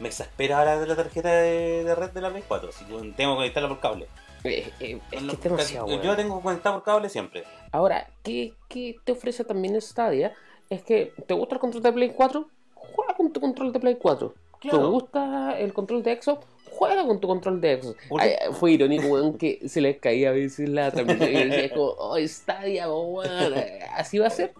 me 0.00 0.08
exaspera 0.08 0.58
ahora 0.58 0.80
de 0.80 0.86
la 0.86 0.96
tarjeta 0.96 1.28
de, 1.30 1.84
de 1.84 1.94
red 1.94 2.10
de 2.10 2.20
la 2.20 2.30
Play 2.30 2.42
4. 2.48 2.68
Así 2.70 2.84
que 2.84 2.92
tengo 3.16 3.32
que 3.34 3.36
conectarla 3.36 3.68
por 3.68 3.80
cable. 3.80 4.06
Eh, 4.44 4.70
eh, 4.80 5.00
es 5.10 5.22
No, 5.22 5.28
que 5.30 5.36
es 5.36 5.42
demasiado, 5.42 5.88
Yo 6.02 6.10
la 6.10 6.16
tengo 6.16 6.40
conectada 6.40 6.74
por 6.76 6.84
cable 6.84 7.08
siempre. 7.08 7.44
Ahora, 7.72 8.08
¿qué, 8.22 8.54
qué 8.68 8.96
te 9.04 9.12
ofrece 9.12 9.44
también 9.44 9.80
Stadia? 9.80 10.34
Es 10.70 10.82
que, 10.82 11.12
¿te 11.26 11.34
gusta 11.34 11.54
el 11.54 11.60
control 11.60 11.82
de 11.82 11.92
Play 11.92 12.10
4? 12.14 12.48
Juega 12.74 13.14
con 13.14 13.32
tu 13.32 13.40
control 13.40 13.72
de 13.72 13.80
Play 13.80 13.96
4. 13.96 14.34
¿Te 14.62 14.76
gusta 14.76 15.58
el 15.58 15.72
control 15.74 16.02
de 16.02 16.20
Xbox? 16.20 16.46
Juega 16.76 17.06
con 17.06 17.20
tu 17.20 17.28
control 17.28 17.60
de 17.60 17.80
Xbox. 17.80 17.96
Ay, 18.18 18.32
fue 18.52 18.72
irónico, 18.72 19.06
weón, 19.06 19.38
que 19.38 19.60
se 19.68 19.80
les 19.80 19.98
caía 19.98 20.30
a 20.30 20.32
veces 20.32 20.68
la 20.68 20.90
transmisión 20.90 21.30
y 21.30 21.44
decía 21.50 21.70
como, 21.70 21.94
oh, 21.98 22.16
Stadia, 22.26 22.92
weón. 22.92 23.54
Así 23.96 24.18
va 24.18 24.26
a 24.26 24.30
ser. 24.30 24.52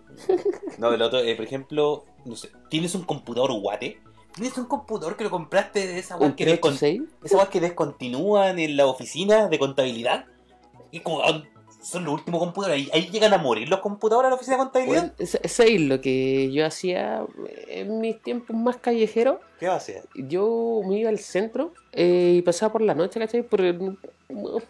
No, 0.78 0.92
el 0.92 1.02
otro, 1.02 1.20
eh, 1.20 1.34
por 1.34 1.44
ejemplo, 1.44 2.04
no 2.24 2.36
sé, 2.36 2.50
tienes 2.68 2.94
un 2.94 3.02
computador 3.02 3.52
guate. 3.60 3.98
Tienes 4.34 4.56
un 4.58 4.66
computador 4.66 5.16
que 5.16 5.24
lo 5.24 5.30
compraste 5.30 5.86
de 5.86 5.98
esa 5.98 6.16
weá 6.16 6.34
que, 6.34 6.44
descon- 6.44 6.78
386. 6.78 7.02
esa 7.24 7.36
weá 7.36 7.46
que 7.50 7.60
descontinúan 7.60 8.58
en 8.58 8.76
la 8.76 8.86
oficina 8.86 9.48
de 9.48 9.58
contabilidad. 9.58 10.26
Y 10.90 11.00
como 11.00 11.20
ah, 11.22 11.42
son 11.84 12.04
los 12.04 12.14
últimos 12.14 12.40
computadores. 12.40 12.88
Ahí, 12.92 13.02
ahí 13.02 13.10
llegan 13.10 13.32
a 13.34 13.38
morir 13.38 13.68
los 13.68 13.80
computadores 13.80 14.26
a 14.26 14.30
la 14.30 14.36
oficina 14.36 14.56
de 14.56 14.62
contabilidad. 14.64 15.12
Ese 15.18 15.40
es 15.74 15.80
lo 15.82 16.00
que 16.00 16.50
yo 16.52 16.66
hacía 16.66 17.24
en 17.68 18.00
mis 18.00 18.20
tiempos 18.22 18.56
más 18.56 18.76
callejeros. 18.78 19.36
¿Qué 19.60 19.66
hacer? 19.68 20.02
yo 20.14 20.80
me 20.86 20.98
iba 20.98 21.10
al 21.10 21.18
centro 21.18 21.72
eh, 21.92 22.34
y 22.38 22.42
pasaba 22.42 22.72
por 22.72 22.82
la 22.82 22.94
noche, 22.94 23.20
¿cachai? 23.20 23.42
Por, 23.42 23.60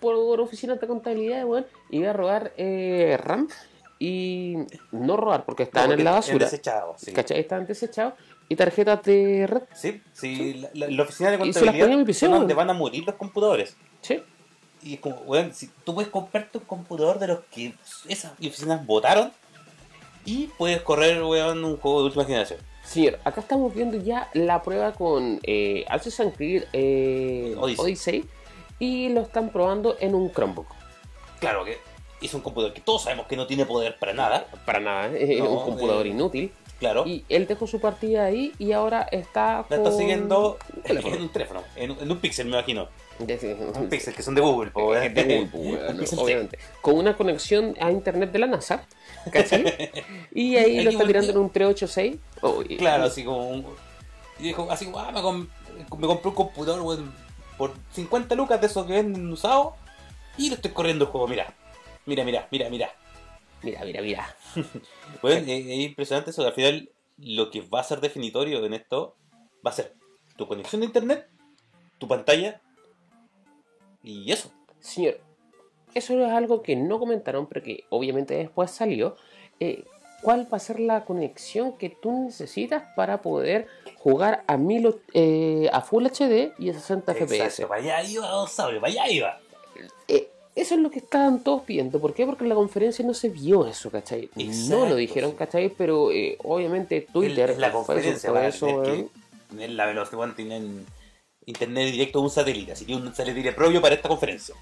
por 0.00 0.40
oficinas 0.40 0.80
de 0.80 0.86
contabilidad, 0.86 1.44
weón. 1.46 1.66
Iba 1.90 2.10
a 2.10 2.12
robar 2.12 2.52
eh, 2.56 3.16
RAM 3.22 3.48
y 3.98 4.56
no 4.92 5.16
robar 5.16 5.44
porque 5.44 5.62
estaban 5.64 5.90
No, 5.90 5.94
en 5.96 6.04
la 6.04 6.10
basura, 6.12 6.44
desechado, 6.46 6.94
sí. 6.98 7.12
¿cachai? 7.12 7.38
Estaban 7.40 7.66
desechados 7.66 8.14
y 8.48 8.56
tarjetas 8.56 9.02
de 9.04 9.46
red, 9.46 9.62
Sí, 9.74 10.02
sí, 10.12 10.54
la, 10.54 10.68
la- 10.74 10.88
la 10.90 11.02
oficina 11.04 11.30
de 11.30 11.36
Y 11.36 11.38
se 11.38 11.46
las 11.46 11.54
contabilidad 11.54 11.84
ponía 11.84 11.94
en 11.94 12.00
mi 12.00 12.04
PC, 12.04 12.26
donde 12.28 12.52
van 12.54 12.68
a 12.70 12.74
morir 12.74 13.04
los 13.06 13.14
computadores. 13.14 13.76
sí. 14.02 14.22
Y 14.84 14.94
es 14.94 15.00
como, 15.00 15.16
weón, 15.22 15.54
si 15.54 15.70
tú 15.84 15.94
puedes 15.94 16.10
comprarte 16.10 16.58
un 16.58 16.64
computador 16.64 17.18
de 17.18 17.28
los 17.28 17.40
que 17.50 17.74
esas 18.06 18.32
oficinas 18.32 18.84
votaron 18.84 19.32
y 20.26 20.48
puedes 20.58 20.82
correr, 20.82 21.22
weón, 21.22 21.64
un 21.64 21.78
juego 21.78 22.00
de 22.00 22.04
última 22.06 22.24
generación. 22.24 22.60
Señor, 22.84 23.18
acá 23.24 23.40
estamos 23.40 23.74
viendo 23.74 23.96
ya 23.96 24.28
la 24.34 24.62
prueba 24.62 24.92
con 24.92 25.40
eh, 25.42 25.86
Assassin's 25.88 26.36
Creed 26.36 26.64
eh, 26.74 27.54
Odyssey. 27.58 27.82
Odyssey 27.82 28.24
y 28.78 29.08
lo 29.08 29.22
están 29.22 29.48
probando 29.48 29.96
en 30.00 30.14
un 30.14 30.30
Chromebook. 30.30 30.66
Claro 31.40 31.64
que 31.64 31.78
es 32.20 32.34
un 32.34 32.42
computador 32.42 32.74
que 32.74 32.82
todos 32.82 33.04
sabemos 33.04 33.26
que 33.26 33.36
no 33.36 33.46
tiene 33.46 33.64
poder 33.64 33.98
para 33.98 34.12
nada, 34.12 34.46
Para 34.66 34.80
nada. 34.80 35.08
No, 35.08 35.50
un 35.50 35.64
computador 35.64 36.06
eh, 36.06 36.10
inútil. 36.10 36.52
Claro. 36.78 37.04
Y 37.06 37.24
él 37.28 37.46
dejó 37.46 37.66
su 37.66 37.80
partida 37.80 38.24
ahí 38.24 38.52
y 38.58 38.72
ahora 38.72 39.02
está 39.10 39.58
la 39.58 39.76
con... 39.76 39.86
está 39.86 39.92
siguiendo 39.96 40.58
en 40.84 41.22
un 41.22 41.28
teléfono, 41.30 41.62
en, 41.76 41.90
un- 41.92 41.98
en 42.00 42.10
un 42.10 42.18
Pixel, 42.18 42.46
me 42.46 42.52
imagino. 42.56 42.88
Un 43.18 43.88
Pixel, 43.88 44.14
que 44.14 44.22
son 44.22 44.34
de 44.34 44.40
Google, 44.40 44.70
de 44.74 45.48
Google, 45.52 45.80
obviamente. 46.18 46.58
Con 46.80 46.96
una 46.96 47.16
conexión 47.16 47.76
a 47.80 47.90
internet 47.90 48.32
de 48.32 48.38
la 48.40 48.46
NASA, 48.46 48.84
¿cachai? 49.30 49.64
Y 50.34 50.56
ahí 50.56 50.82
lo 50.82 50.90
está 50.90 51.06
tirando 51.06 51.30
en 51.32 51.38
un 51.38 51.50
386. 51.50 52.16
Oh, 52.42 52.62
y- 52.68 52.76
Claro, 52.76 53.04
así 53.04 53.24
como 53.24 53.48
un... 53.48 53.66
Y 54.40 54.44
dijo, 54.44 54.66
así 54.70 54.86
como, 54.86 54.98
ah, 54.98 55.12
me, 55.12 55.22
com- 55.22 55.46
me 55.98 56.06
compré 56.08 56.28
un 56.28 56.34
computador, 56.34 56.80
weón, 56.82 57.14
por 57.56 57.72
50 57.92 58.34
lucas 58.34 58.60
de 58.60 58.66
esos 58.66 58.84
que 58.84 58.94
venden 58.94 59.30
usados 59.30 59.74
y 60.36 60.48
lo 60.48 60.56
estoy 60.56 60.72
corriendo 60.72 61.04
el 61.04 61.10
juego, 61.12 61.28
mira. 61.28 61.54
Mira, 62.06 62.24
mira, 62.24 62.48
mira, 62.50 62.68
mira. 62.68 62.90
Mira, 63.64 63.84
mira, 63.84 64.02
mira. 64.02 64.36
Bueno, 65.22 65.40
es, 65.40 65.66
es 65.66 65.78
impresionante 65.80 66.30
eso. 66.30 66.46
Al 66.46 66.52
final, 66.52 66.90
lo 67.18 67.50
que 67.50 67.60
va 67.62 67.80
a 67.80 67.84
ser 67.84 68.00
definitorio 68.00 68.64
en 68.64 68.74
esto 68.74 69.16
va 69.66 69.70
a 69.70 69.74
ser 69.74 69.94
tu 70.36 70.46
conexión 70.46 70.80
de 70.80 70.86
internet, 70.86 71.28
tu 71.98 72.06
pantalla 72.08 72.60
y 74.02 74.30
eso. 74.30 74.50
Señor, 74.80 75.18
eso 75.94 76.18
es 76.24 76.30
algo 76.32 76.62
que 76.62 76.76
no 76.76 76.98
comentaron, 76.98 77.46
pero 77.46 77.62
que 77.62 77.84
obviamente 77.90 78.34
después 78.34 78.70
salió. 78.70 79.16
Eh, 79.60 79.84
¿Cuál 80.22 80.50
va 80.52 80.56
a 80.56 80.60
ser 80.60 80.80
la 80.80 81.04
conexión 81.04 81.76
que 81.76 81.90
tú 81.90 82.24
necesitas 82.24 82.82
para 82.96 83.20
poder 83.20 83.66
jugar 83.98 84.42
a, 84.46 84.56
1000, 84.56 84.86
o- 84.86 84.98
eh, 85.12 85.68
a 85.72 85.82
Full 85.82 86.06
HD 86.06 86.52
y 86.58 86.70
a 86.70 86.72
60 86.74 87.12
FPS? 87.12 87.66
Para 87.66 87.80
allá 87.82 88.02
iba, 88.02 88.26
don 88.28 88.48
Sabio, 88.48 88.80
para 88.80 88.92
allá 88.92 89.08
iba. 89.10 89.40
Eso 90.54 90.76
es 90.76 90.80
lo 90.80 90.90
que 90.90 91.00
estaban 91.00 91.42
todos 91.42 91.62
pidiendo. 91.62 92.00
¿Por 92.00 92.14
qué? 92.14 92.26
Porque 92.26 92.44
en 92.44 92.48
la 92.48 92.54
conferencia 92.54 93.04
no 93.04 93.12
se 93.12 93.28
vio 93.28 93.66
eso, 93.66 93.90
¿cachai? 93.90 94.30
no 94.36 94.42
Exacto, 94.42 94.86
lo 94.86 94.94
dijeron, 94.96 95.30
sí. 95.30 95.36
¿cachai? 95.36 95.68
Pero 95.68 96.12
eh, 96.12 96.36
obviamente 96.44 97.00
Twitter, 97.12 97.50
en 97.50 97.60
la 97.60 97.72
conferencia 97.72 98.32
para 98.32 98.48
eso, 98.48 98.66
tener 98.66 98.80
weón. 98.80 99.08
que 99.08 99.08
tener 99.50 99.70
la 99.70 99.86
velocidad, 99.86 100.32
tienen 100.36 100.86
internet 101.46 101.90
directo 101.90 102.20
de 102.20 102.24
un 102.24 102.30
satélite, 102.30 102.72
así 102.72 102.84
que 102.84 102.94
un 102.94 103.14
satélite 103.14 103.52
propio 103.52 103.82
para 103.82 103.94
esta 103.96 104.08
conferencia. 104.08 104.54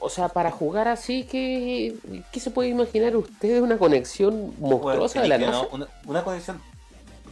O 0.00 0.08
sea, 0.08 0.28
para 0.28 0.50
jugar 0.50 0.88
así, 0.88 1.24
¿qué, 1.24 1.94
qué 2.32 2.40
se 2.40 2.50
puede 2.50 2.68
imaginar 2.68 3.16
usted 3.16 3.60
una 3.60 3.78
conexión 3.78 4.54
monstruosa 4.58 5.22
de 5.22 5.28
la 5.28 5.38
NASA? 5.38 5.68
Una, 5.72 5.88
una 6.06 6.24
conexión, 6.24 6.60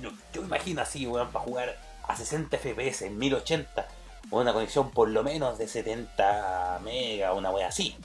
yo, 0.03 0.11
yo 0.33 0.43
me 0.43 0.49
imagino 0.49 0.83
así, 0.83 1.07
weón, 1.07 1.31
para 1.31 1.45
jugar 1.45 1.79
a 2.07 2.17
60 2.17 2.57
FPS 2.59 3.03
en 3.03 3.19
1080, 3.19 3.89
o 4.31 4.41
una 4.41 4.53
conexión 4.53 4.91
por 4.91 5.09
lo 5.09 5.23
menos 5.23 5.59
de 5.59 5.69
70 5.69 6.81
mega, 6.85 7.33
una 7.33 7.51
wea 7.51 7.69
así. 7.69 7.97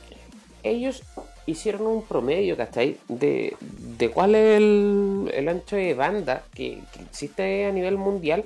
Ellos 0.64 1.04
hicieron 1.46 1.88
un 1.88 2.04
promedio, 2.04 2.58
¿cachai? 2.58 2.98
De, 3.08 3.56
de 3.60 4.12
cuál 4.12 4.36
es 4.36 4.58
el, 4.58 5.32
el 5.34 5.50
ancho 5.50 5.76
de 5.76 5.94
banda 5.94 6.44
que, 6.54 6.82
que 6.94 7.02
existe 7.04 7.66
a 7.66 7.72
nivel 7.72 7.98
mundial. 7.98 8.44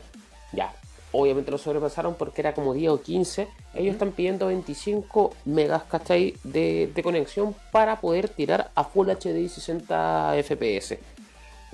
Ya, 0.51 0.73
obviamente 1.11 1.51
lo 1.51 1.57
sobrepasaron 1.57 2.15
porque 2.15 2.41
era 2.41 2.53
como 2.53 2.73
10 2.73 2.91
o 2.91 3.01
15. 3.01 3.47
Ellos 3.75 3.93
están 3.93 4.11
pidiendo 4.11 4.47
25 4.47 5.33
megas, 5.45 5.83
¿cachai? 5.83 6.35
De, 6.43 6.91
de 6.93 7.03
conexión 7.03 7.55
para 7.71 7.99
poder 7.99 8.29
tirar 8.29 8.71
a 8.75 8.83
Full 8.83 9.09
HD 9.09 9.37
y 9.39 9.49
60 9.49 10.35
FPS. 10.43 10.97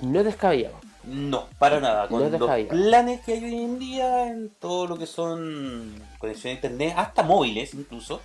No 0.00 0.20
es 0.20 0.24
descabellado. 0.24 0.76
No, 1.04 1.46
para 1.58 1.80
nada. 1.80 2.08
Con 2.08 2.20
No 2.20 2.26
es 2.26 2.32
los 2.40 2.50
planes 2.68 3.20
que 3.22 3.32
hay 3.32 3.44
hoy 3.44 3.54
en 3.62 3.78
día 3.78 4.26
en 4.28 4.50
todo 4.60 4.86
lo 4.86 4.98
que 4.98 5.06
son 5.06 5.94
conexión 6.18 6.50
a 6.52 6.54
internet, 6.54 6.94
hasta 6.96 7.22
móviles 7.22 7.72
incluso, 7.74 8.20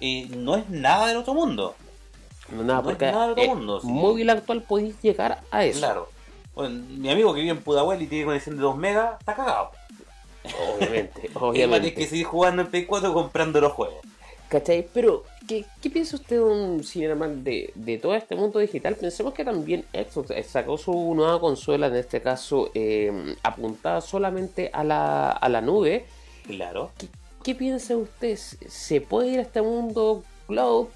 eh, 0.00 0.28
no 0.36 0.56
es 0.56 0.68
nada 0.70 1.08
del 1.08 1.16
otro 1.18 1.34
mundo. 1.34 1.74
No, 2.50 2.62
nada, 2.62 2.82
No 2.82 2.90
es 2.90 2.96
porque 2.96 3.06
nada 3.12 3.26
de 3.26 3.32
otro 3.32 3.44
eh, 3.44 3.48
mundo, 3.48 3.80
sí. 3.80 3.86
móvil 3.88 4.30
actual 4.30 4.62
podéis 4.62 5.00
llegar 5.02 5.42
a 5.50 5.64
eso. 5.64 5.78
Claro. 5.80 6.08
Bueno, 6.54 6.84
mi 6.88 7.10
amigo 7.10 7.34
que 7.34 7.40
vive 7.40 7.50
en 7.52 7.62
Pudahuel 7.62 8.00
y 8.02 8.06
tiene 8.06 8.26
conexión 8.26 8.56
de 8.56 8.62
2 8.62 8.76
megas, 8.76 9.18
está 9.18 9.34
cagado. 9.34 9.70
Obviamente, 10.76 11.22
Y 11.34 11.38
obviamente. 11.38 11.88
tener 11.88 11.94
que 11.94 12.06
seguir 12.06 12.26
jugando 12.26 12.62
en 12.62 12.68
Play 12.68 12.84
4 12.86 13.12
comprando 13.12 13.60
los 13.60 13.72
juegos. 13.72 13.96
¿Cachai? 14.48 14.86
Pero, 14.92 15.24
¿qué, 15.48 15.64
qué 15.82 15.90
piensa 15.90 16.16
usted, 16.16 16.40
un 16.40 16.84
Cineman, 16.84 17.42
de, 17.42 17.72
de 17.74 17.98
todo 17.98 18.14
este 18.14 18.36
mundo 18.36 18.58
digital? 18.60 18.94
Pensemos 18.94 19.34
que 19.34 19.44
también 19.44 19.84
Xbox 19.92 20.32
sacó 20.46 20.78
su 20.78 21.14
nueva 21.14 21.40
consola, 21.40 21.88
en 21.88 21.96
este 21.96 22.20
caso 22.20 22.70
eh, 22.74 23.34
apuntada 23.42 24.00
solamente 24.00 24.70
a 24.72 24.84
la, 24.84 25.30
a 25.30 25.48
la 25.48 25.60
nube. 25.60 26.04
Claro. 26.46 26.90
¿Qué, 26.98 27.08
qué 27.42 27.54
piensa 27.54 27.96
usted? 27.96 28.36
¿Se 28.36 29.00
puede 29.00 29.28
ir 29.30 29.38
a 29.40 29.42
este 29.42 29.60
mundo 29.62 30.22
cloud? 30.46 30.86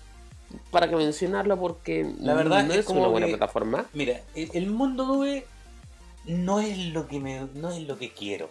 Para 0.70 0.88
que 0.88 0.96
mencionarlo, 0.96 1.58
porque 1.58 2.10
La 2.20 2.32
verdad 2.34 2.64
no 2.64 2.72
es 2.72 2.80
es, 2.80 2.86
como 2.86 3.00
una 3.00 3.08
buena 3.08 3.26
que- 3.26 3.32
plataforma. 3.36 3.86
Mira, 3.92 4.20
el, 4.34 4.50
el 4.54 4.66
mundo 4.66 5.04
nube 5.06 5.44
no 6.26 6.60
es 6.60 6.78
lo 6.78 7.06
que 7.08 7.18
me, 7.20 7.46
no 7.54 7.70
es 7.70 7.82
lo 7.86 7.98
que 7.98 8.12
quiero, 8.12 8.48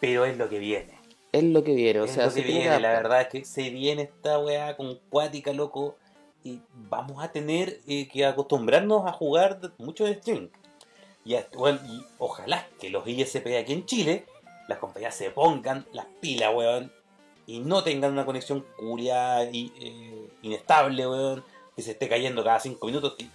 pero 0.00 0.24
es 0.26 0.36
lo 0.36 0.48
que 0.50 0.58
viene. 0.58 0.92
Es 1.32 1.44
lo 1.44 1.64
que 1.64 1.74
viene, 1.74 2.00
o 2.00 2.04
es 2.04 2.12
sea, 2.12 2.26
lo 2.26 2.30
se 2.30 2.42
que 2.42 2.46
que 2.46 2.52
viene, 2.52 2.80
la 2.80 2.90
verdad 2.90 3.22
es 3.22 3.28
que 3.28 3.44
se 3.44 3.70
viene 3.70 4.02
esta 4.02 4.38
weá 4.38 4.76
con 4.76 4.98
cuática, 5.08 5.52
loco, 5.54 5.96
y 6.44 6.60
vamos 6.74 7.24
a 7.24 7.32
tener 7.32 7.80
eh, 7.86 8.06
que 8.08 8.26
acostumbrarnos 8.26 9.06
a 9.06 9.12
jugar 9.12 9.58
mucho 9.78 10.04
de 10.04 10.14
stream. 10.16 10.50
Y, 11.24 11.36
bueno, 11.56 11.80
y 11.88 12.04
ojalá 12.18 12.66
que 12.78 12.90
los 12.90 13.06
ISP 13.06 13.46
aquí 13.58 13.72
en 13.72 13.86
Chile, 13.86 14.26
las 14.68 14.78
compañías 14.78 15.14
se 15.14 15.30
pongan 15.30 15.86
las 15.92 16.06
pilas, 16.20 16.54
weón, 16.54 16.92
y 17.46 17.60
no 17.60 17.82
tengan 17.82 18.12
una 18.12 18.26
conexión 18.26 18.64
curia 18.76 19.44
y 19.50 19.72
eh, 19.80 20.28
inestable, 20.42 21.08
weón, 21.08 21.44
que 21.74 21.82
se 21.82 21.92
esté 21.92 22.08
cayendo 22.08 22.44
cada 22.44 22.60
5 22.60 22.84
minutos, 22.86 23.14
que, 23.16 23.26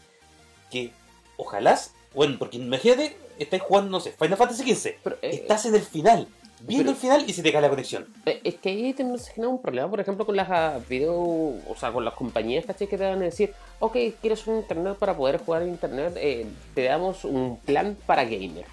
que 0.70 0.92
ojalá, 1.38 1.80
bueno, 2.14 2.36
porque 2.38 2.58
imagínate, 2.58 3.18
estáis 3.40 3.64
jugando, 3.64 3.90
no 3.90 4.00
sé, 4.00 4.12
Final 4.12 4.38
Fantasy 4.38 4.76
XV, 4.76 4.96
Pero, 5.04 5.16
eh, 5.22 5.30
estás 5.34 5.66
en 5.66 5.76
el 5.76 5.82
final, 5.82 6.28
viendo 6.62 6.92
el 6.92 6.98
final 6.98 7.24
y 7.28 7.34
se 7.34 7.44
te 7.44 7.52
cae 7.52 7.62
la 7.62 7.70
conexión. 7.70 8.08
Eh, 8.26 8.42
Es 8.44 8.56
que 8.56 8.70
ahí 8.70 8.94
te 8.94 9.04
se 9.18 9.34
genera 9.34 9.50
un 9.50 9.62
problema, 9.62 9.90
por 9.90 10.00
ejemplo, 10.00 10.26
con 10.26 10.36
las 10.36 10.50
ah, 10.50 10.80
video, 10.90 11.14
o 11.16 11.76
sea, 11.80 11.92
con 11.92 12.04
las 12.06 12.14
compañías, 12.14 12.66
¿cachai? 12.66 12.88
Que 12.88 12.98
te 12.98 13.06
van 13.06 13.22
a 13.22 13.26
decir, 13.26 13.54
ok, 13.80 13.96
quieres 14.22 14.46
un 14.48 14.58
internet 14.58 14.96
para 14.98 15.16
poder 15.16 15.38
jugar 15.40 15.64
en 15.64 15.70
internet, 15.70 16.14
eh, 16.18 16.46
te 16.74 16.84
damos 16.84 17.26
un 17.26 17.58
plan 17.58 17.98
para 18.06 18.24
gamer. 18.24 18.66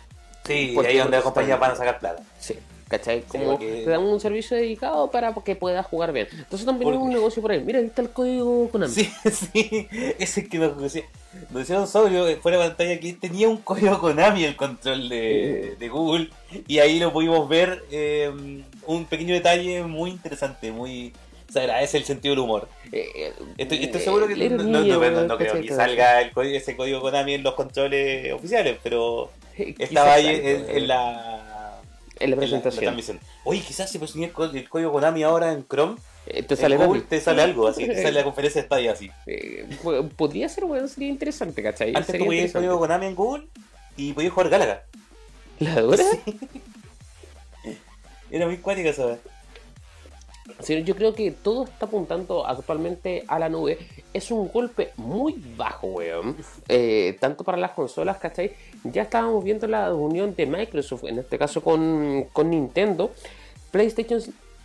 Sí, 0.45 0.73
Porque 0.75 0.91
ahí 0.91 0.97
es 0.99 1.03
donde 1.03 1.17
las 1.17 1.25
compañías 1.25 1.59
van 1.59 1.71
a 1.71 1.77
sacar 1.77 1.99
plata. 1.99 2.23
Sí, 2.39 2.55
¿cachai? 2.89 3.23
Como 3.23 3.59
te 3.59 3.85
damos 3.87 4.13
un 4.13 4.21
servicio 4.21 4.57
dedicado 4.57 5.11
para 5.11 5.35
que 5.45 5.57
puedas 5.57 5.85
jugar 5.87 6.13
bien. 6.13 6.29
Entonces 6.33 6.65
también 6.67 6.91
es 6.91 6.95
Porque- 6.97 7.07
un 7.09 7.13
negocio 7.15 7.43
por 7.43 7.53
ahí. 7.53 7.61
Mira, 7.61 7.79
ahí 7.79 7.87
está 7.87 8.03
el 8.03 8.11
código 8.11 8.69
Konami. 8.71 8.93
Sí, 8.93 9.11
sí, 9.53 9.89
ese 10.19 10.49
que 10.49 10.59
nos 10.59 10.81
decía, 10.81 11.03
nos 11.51 11.69
un 11.71 11.87
sobrio 11.89 12.29
eh, 12.29 12.37
fuera 12.37 12.59
de 12.59 12.69
pantalla 12.69 13.01
que 13.01 13.13
tenía 13.15 13.49
un 13.49 13.59
código 13.59 13.99
Konami 13.99 14.45
el 14.45 14.57
control 14.57 15.09
de, 15.09 15.77
de 15.79 15.89
Google 15.89 16.31
y 16.69 16.79
ahí 16.79 16.99
lo 16.99 17.13
pudimos 17.13 17.49
ver 17.49 17.83
eh, 17.91 18.31
un 18.87 19.05
pequeño 19.07 19.35
detalle 19.35 19.83
muy 19.83 20.11
interesante, 20.11 20.71
muy 20.73 21.13
se 21.53 21.61
agradece 21.61 21.99
el 21.99 22.05
sentido 22.05 22.33
del 22.35 22.41
humor. 22.41 22.69
Eh, 22.91 23.33
Estoy, 23.59 23.85
estoy 23.85 24.01
seguro 24.01 24.27
que 24.27 24.35
no, 24.51 25.39
creo 25.39 25.61
que 25.61 25.69
salga 25.73 26.21
el 26.21 26.33
código- 26.33 26.57
ese 26.57 26.77
código 26.77 27.01
Konami 27.01 27.35
en 27.35 27.43
los 27.45 27.55
controles 27.55 28.33
oficiales, 28.33 28.77
pero 28.83 29.31
estaba 29.79 30.15
ahí 30.15 30.27
en, 30.29 30.67
en 30.69 30.89
la, 30.89 31.44
en 32.25 32.31
la 32.31 32.37
en 32.37 32.41
la- 32.41 32.47
en 32.47 32.53
la 32.53 32.61
presentación. 32.93 33.21
Oye, 33.45 33.61
quizás 33.61 33.91
si 33.91 33.99
pones 33.99 34.15
el, 34.17 34.33
có- 34.33 34.45
el 34.45 34.69
código 34.69 34.93
Konami 34.93 35.23
ahora 35.23 35.53
en 35.53 35.67
Chrome, 35.67 35.97
Eh, 36.27 36.43
te 36.43 36.57
sale 36.57 36.77
Google 36.79 37.03
te 37.03 37.21
sale 37.21 37.43
algo, 37.43 37.69
así, 37.69 37.87
te 37.87 37.97
sale 38.03 38.13
la 38.13 38.25
conferencia 38.29 38.63
de 38.63 38.67
Stadia 38.67 38.93
así. 38.93 39.11
Eh, 39.27 39.67
podría 40.17 40.49
ser, 40.49 40.65
weón, 40.65 40.89
sería 40.89 41.09
interesante, 41.11 41.63
¿cachai? 41.63 41.95
Antes 41.95 42.17
tú 42.19 42.25
podías 42.25 42.47
el 42.47 42.53
código 42.53 42.79
Konami 42.79 43.07
en 43.07 43.15
Google 43.15 43.47
y 43.97 44.13
podías 44.15 44.33
jugar 44.33 44.49
Galaga. 44.49 44.83
¿La 45.61 45.81
dura? 45.83 46.03
Era 48.31 48.47
muy 48.47 48.57
cuática 48.59 48.89
esa. 48.91 49.19
Yo 50.85 50.95
creo 50.95 51.15
que 51.15 51.31
todo 51.31 51.65
está 51.65 51.87
apuntando 51.87 52.47
actualmente 52.47 53.25
a 53.29 53.39
la 53.39 53.49
nube. 53.49 53.79
Es 54.13 54.31
un 54.31 54.49
golpe 54.49 54.93
muy 54.97 55.35
bajo, 55.57 55.89
weón. 55.89 56.37
Eh, 56.69 57.17
tanto 57.21 57.45
para 57.45 57.59
las 57.59 57.73
consolas, 57.73 58.19
¿cachai? 58.19 58.53
Ya 58.85 59.03
estábamos 59.03 59.43
viendo 59.43 59.67
la 59.67 59.93
unión 59.93 60.35
de 60.35 60.47
Microsoft, 60.47 61.05
en 61.05 61.19
este 61.19 61.39
caso 61.39 61.63
con, 61.63 62.27
con 62.33 62.51
Nintendo. 62.51 63.11
PlayStation 63.71 64.21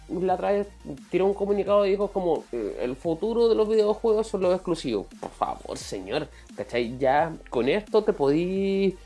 la 0.10 0.36
otra 0.36 0.52
vez 0.52 0.68
tiró 1.12 1.26
un 1.26 1.34
comunicado 1.34 1.86
y 1.86 1.92
dijo 1.92 2.08
como 2.08 2.44
eh, 2.52 2.80
el 2.82 2.96
futuro 2.96 3.48
de 3.48 3.56
los 3.56 3.70
videojuegos 3.70 4.28
son 4.28 4.42
los 4.42 4.54
exclusivos. 4.54 5.08
Por 5.20 5.30
favor, 5.32 5.78
señor, 5.78 6.28
¿cachai? 6.56 6.98
Ya 6.98 7.34
con 7.50 7.70
esto 7.70 8.04
te 8.04 8.14
podí... 8.14 8.98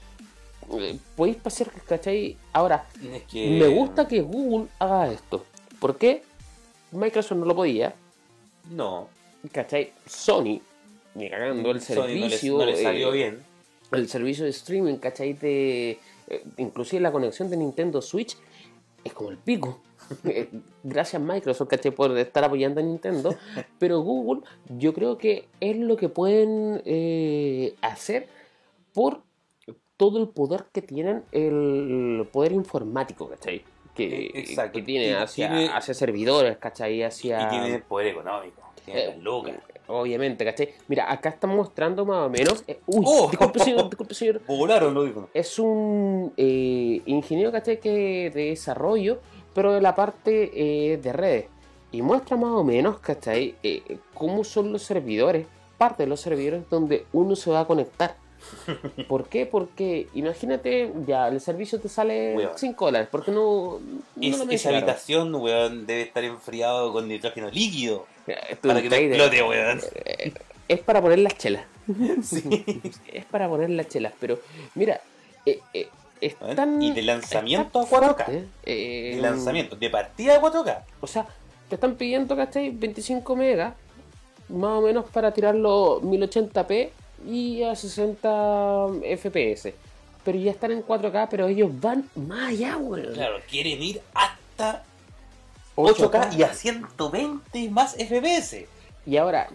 eh, 0.80 0.98
podéis 1.16 1.38
pasar, 1.38 1.70
¿cachai? 1.88 2.38
Ahora, 2.54 2.88
Es 3.14 3.24
que... 3.24 3.60
me 3.60 3.68
gusta 3.68 4.08
que 4.08 4.22
Google 4.22 4.68
haga 4.80 5.12
esto. 5.12 5.44
¿Por 5.80 5.98
qué? 5.98 6.24
Microsoft 6.94 7.38
no 7.38 7.46
lo 7.46 7.56
podía. 7.56 7.94
No. 8.72 9.08
¿Cachai? 9.52 9.92
Sony, 10.06 10.62
ni 11.16 11.30
cagando 11.30 11.72
el 11.72 11.82
Sony 11.82 11.96
no 11.96 12.08
le- 12.08 12.14
servicio. 12.30 12.58
no 12.58 12.66
le, 12.66 12.82
salió 12.82 13.10
eh, 13.14 13.18
bien. 13.18 13.44
El 13.92 14.08
servicio 14.08 14.46
de 14.46 14.52
streaming, 14.52 14.96
¿cachai? 14.98 15.34
De, 15.34 16.00
eh, 16.28 16.44
inclusive 16.58 17.02
la 17.02 17.12
conexión 17.12 17.50
de 17.50 17.58
Nintendo 17.58 18.02
Switch 18.02 18.38
es 19.04 19.14
como 19.14 19.30
el 19.32 19.38
pico. 19.38 19.80
Eh, 20.26 20.50
Gracias 20.84 21.22
Microsoft, 21.22 21.70
¿cachai? 21.70 21.92
Por 21.92 22.18
estar 22.18 22.44
apoyando 22.44 22.82
a 22.82 22.84
Nintendo. 22.84 23.34
Pero 23.80 24.02
Google, 24.02 24.42
yo 24.78 24.94
creo 24.94 25.18
que 25.18 25.48
es 25.62 25.78
lo 25.78 25.96
que 25.96 26.10
pueden 26.10 26.82
eh, 26.86 27.74
hacer 27.82 28.28
por 28.94 29.22
todo 29.96 30.20
el 30.22 30.28
poder 30.28 30.66
que 30.74 30.82
tienen, 30.82 31.24
el 31.32 32.28
poder 32.34 32.52
informático, 32.52 33.30
¿cachai? 33.30 33.64
Que, 33.96 34.32
exacto. 34.34 34.80
que 34.80 34.82
tiene 34.84 35.16
hacia, 35.16 35.50
tiene- 35.50 35.70
hacia 35.70 35.94
servidores, 35.94 36.58
¿cachai? 36.58 37.04
Hacia... 37.04 37.44
Y 37.44 37.48
tiene 37.50 37.80
poder 37.80 38.08
económico. 38.08 38.62
Tiene 38.86 39.02
Eh, 39.06 39.18
lucas. 39.22 39.54
Obviamente, 39.88 40.44
¿cachai? 40.46 40.70
Mira, 40.88 41.12
acá 41.12 41.30
están 41.30 41.56
mostrando 41.56 42.06
más 42.06 42.26
o 42.26 42.30
menos. 42.30 42.64
eh, 42.68 42.80
uy, 42.88 43.04
Oh. 43.06 43.28
disculpe, 43.30 43.60
señor, 43.60 43.90
disculpe, 43.90 44.14
señor. 44.16 44.42
Volaron 44.48 44.94
los 44.94 45.04
audífonos. 45.04 45.30
Es 45.34 45.60
un 45.60 46.34
eh, 46.38 47.02
ingeniero, 47.06 47.52
¿cachai? 47.52 47.80
Que 47.80 48.32
de 48.34 48.46
desarrollo, 48.50 49.20
pero 49.54 49.74
de 49.74 49.82
la 49.82 49.94
parte 49.94 50.52
eh, 50.94 50.98
de 50.98 51.14
redes. 51.14 51.46
Y 51.92 52.02
muestra 52.02 52.36
más 52.38 52.52
o 52.52 52.64
menos, 52.64 53.00
¿cachai? 53.00 53.56
Eh, 53.62 53.98
cómo 54.16 54.44
son 54.44 54.72
los 54.74 54.82
servidores, 54.84 55.46
parte 55.78 56.04
de 56.04 56.08
los 56.10 56.20
servidores 56.22 56.64
donde 56.70 57.06
uno 57.14 57.36
se 57.36 57.52
va 57.52 57.60
a 57.60 57.66
conectar. 57.68 58.16
¿Por 59.08 59.28
qué? 59.28 59.46
Porque 59.46 60.08
imagínate, 60.14 60.92
ya 61.08 61.28
el 61.28 61.40
servicio 61.42 61.80
te 61.80 61.90
sale 61.90 62.36
Weón. 62.36 62.52
5 62.56 62.86
dólares. 62.86 63.08
¿Por 63.12 63.24
qué 63.26 63.32
no, 63.32 63.80
no 64.16 64.28
Es- 64.28 64.38
lo 64.38 64.52
esa 64.52 64.70
habitación, 64.70 65.34
weón, 65.36 65.86
debe 65.86 66.02
estar 66.04 66.24
enfriado 66.24 66.92
con 66.94 67.08
nitrógeno 67.08 67.50
líquido. 67.50 68.06
Tú 68.62 68.68
Para 68.70 68.82
que 68.82 68.90
no 68.90 68.96
trader. 68.96 69.12
explote, 69.14 69.44
weón. 69.44 69.82
Eh, 70.06 70.34
es 70.68 70.80
para 70.80 71.02
poner 71.02 71.20
las 71.20 71.38
chelas. 71.38 71.66
Sí. 72.24 72.42
es 73.14 73.26
para 73.26 73.48
poner 73.50 73.70
las 73.70 73.88
chelas, 73.90 74.14
pero 74.20 74.40
mira, 74.76 75.02
eh, 75.46 75.60
eh, 75.74 75.88
es 76.22 76.36
tan- 76.56 76.82
y 76.82 76.92
de 76.92 77.02
lanzamiento 77.02 77.82
a 77.82 77.86
4K. 77.86 77.88
fuerte, 78.26 78.46
eh, 78.66 79.12
De 79.16 79.22
lanzamiento. 79.22 79.76
De 79.76 79.90
partida 79.90 80.36
a 80.38 80.42
4K. 80.42 80.84
O 81.02 81.08
sea, 81.08 81.26
te 81.68 81.76
están 81.76 81.96
pidiendo, 81.96 82.36
¿cachai? 82.38 82.70
25 82.70 83.36
megas, 83.36 83.74
más 84.48 84.78
o 84.78 84.82
menos 84.82 85.06
para 85.12 85.32
tirarlo 85.34 86.00
1080p 86.02 86.92
y 87.26 87.64
a 87.64 87.76
60 87.76 88.88
FPS. 89.18 89.74
Pero 90.24 90.38
ya 90.38 90.52
están 90.52 90.72
en 90.72 90.86
4K, 90.86 91.28
pero 91.30 91.48
ellos 91.48 91.70
van 91.82 92.10
más 92.16 92.50
allá, 92.50 92.78
weón. 92.78 93.14
Claro, 93.14 93.38
quieren 93.50 93.82
ir 93.82 94.02
hasta 94.14 94.84
8K. 95.76 96.10
8K 96.10 96.38
y 96.38 96.44
a 96.44 96.54
120 96.54 97.70
más 97.70 97.96
FPS. 97.96 98.66
Y 99.06 99.18
ahora, 99.18 99.50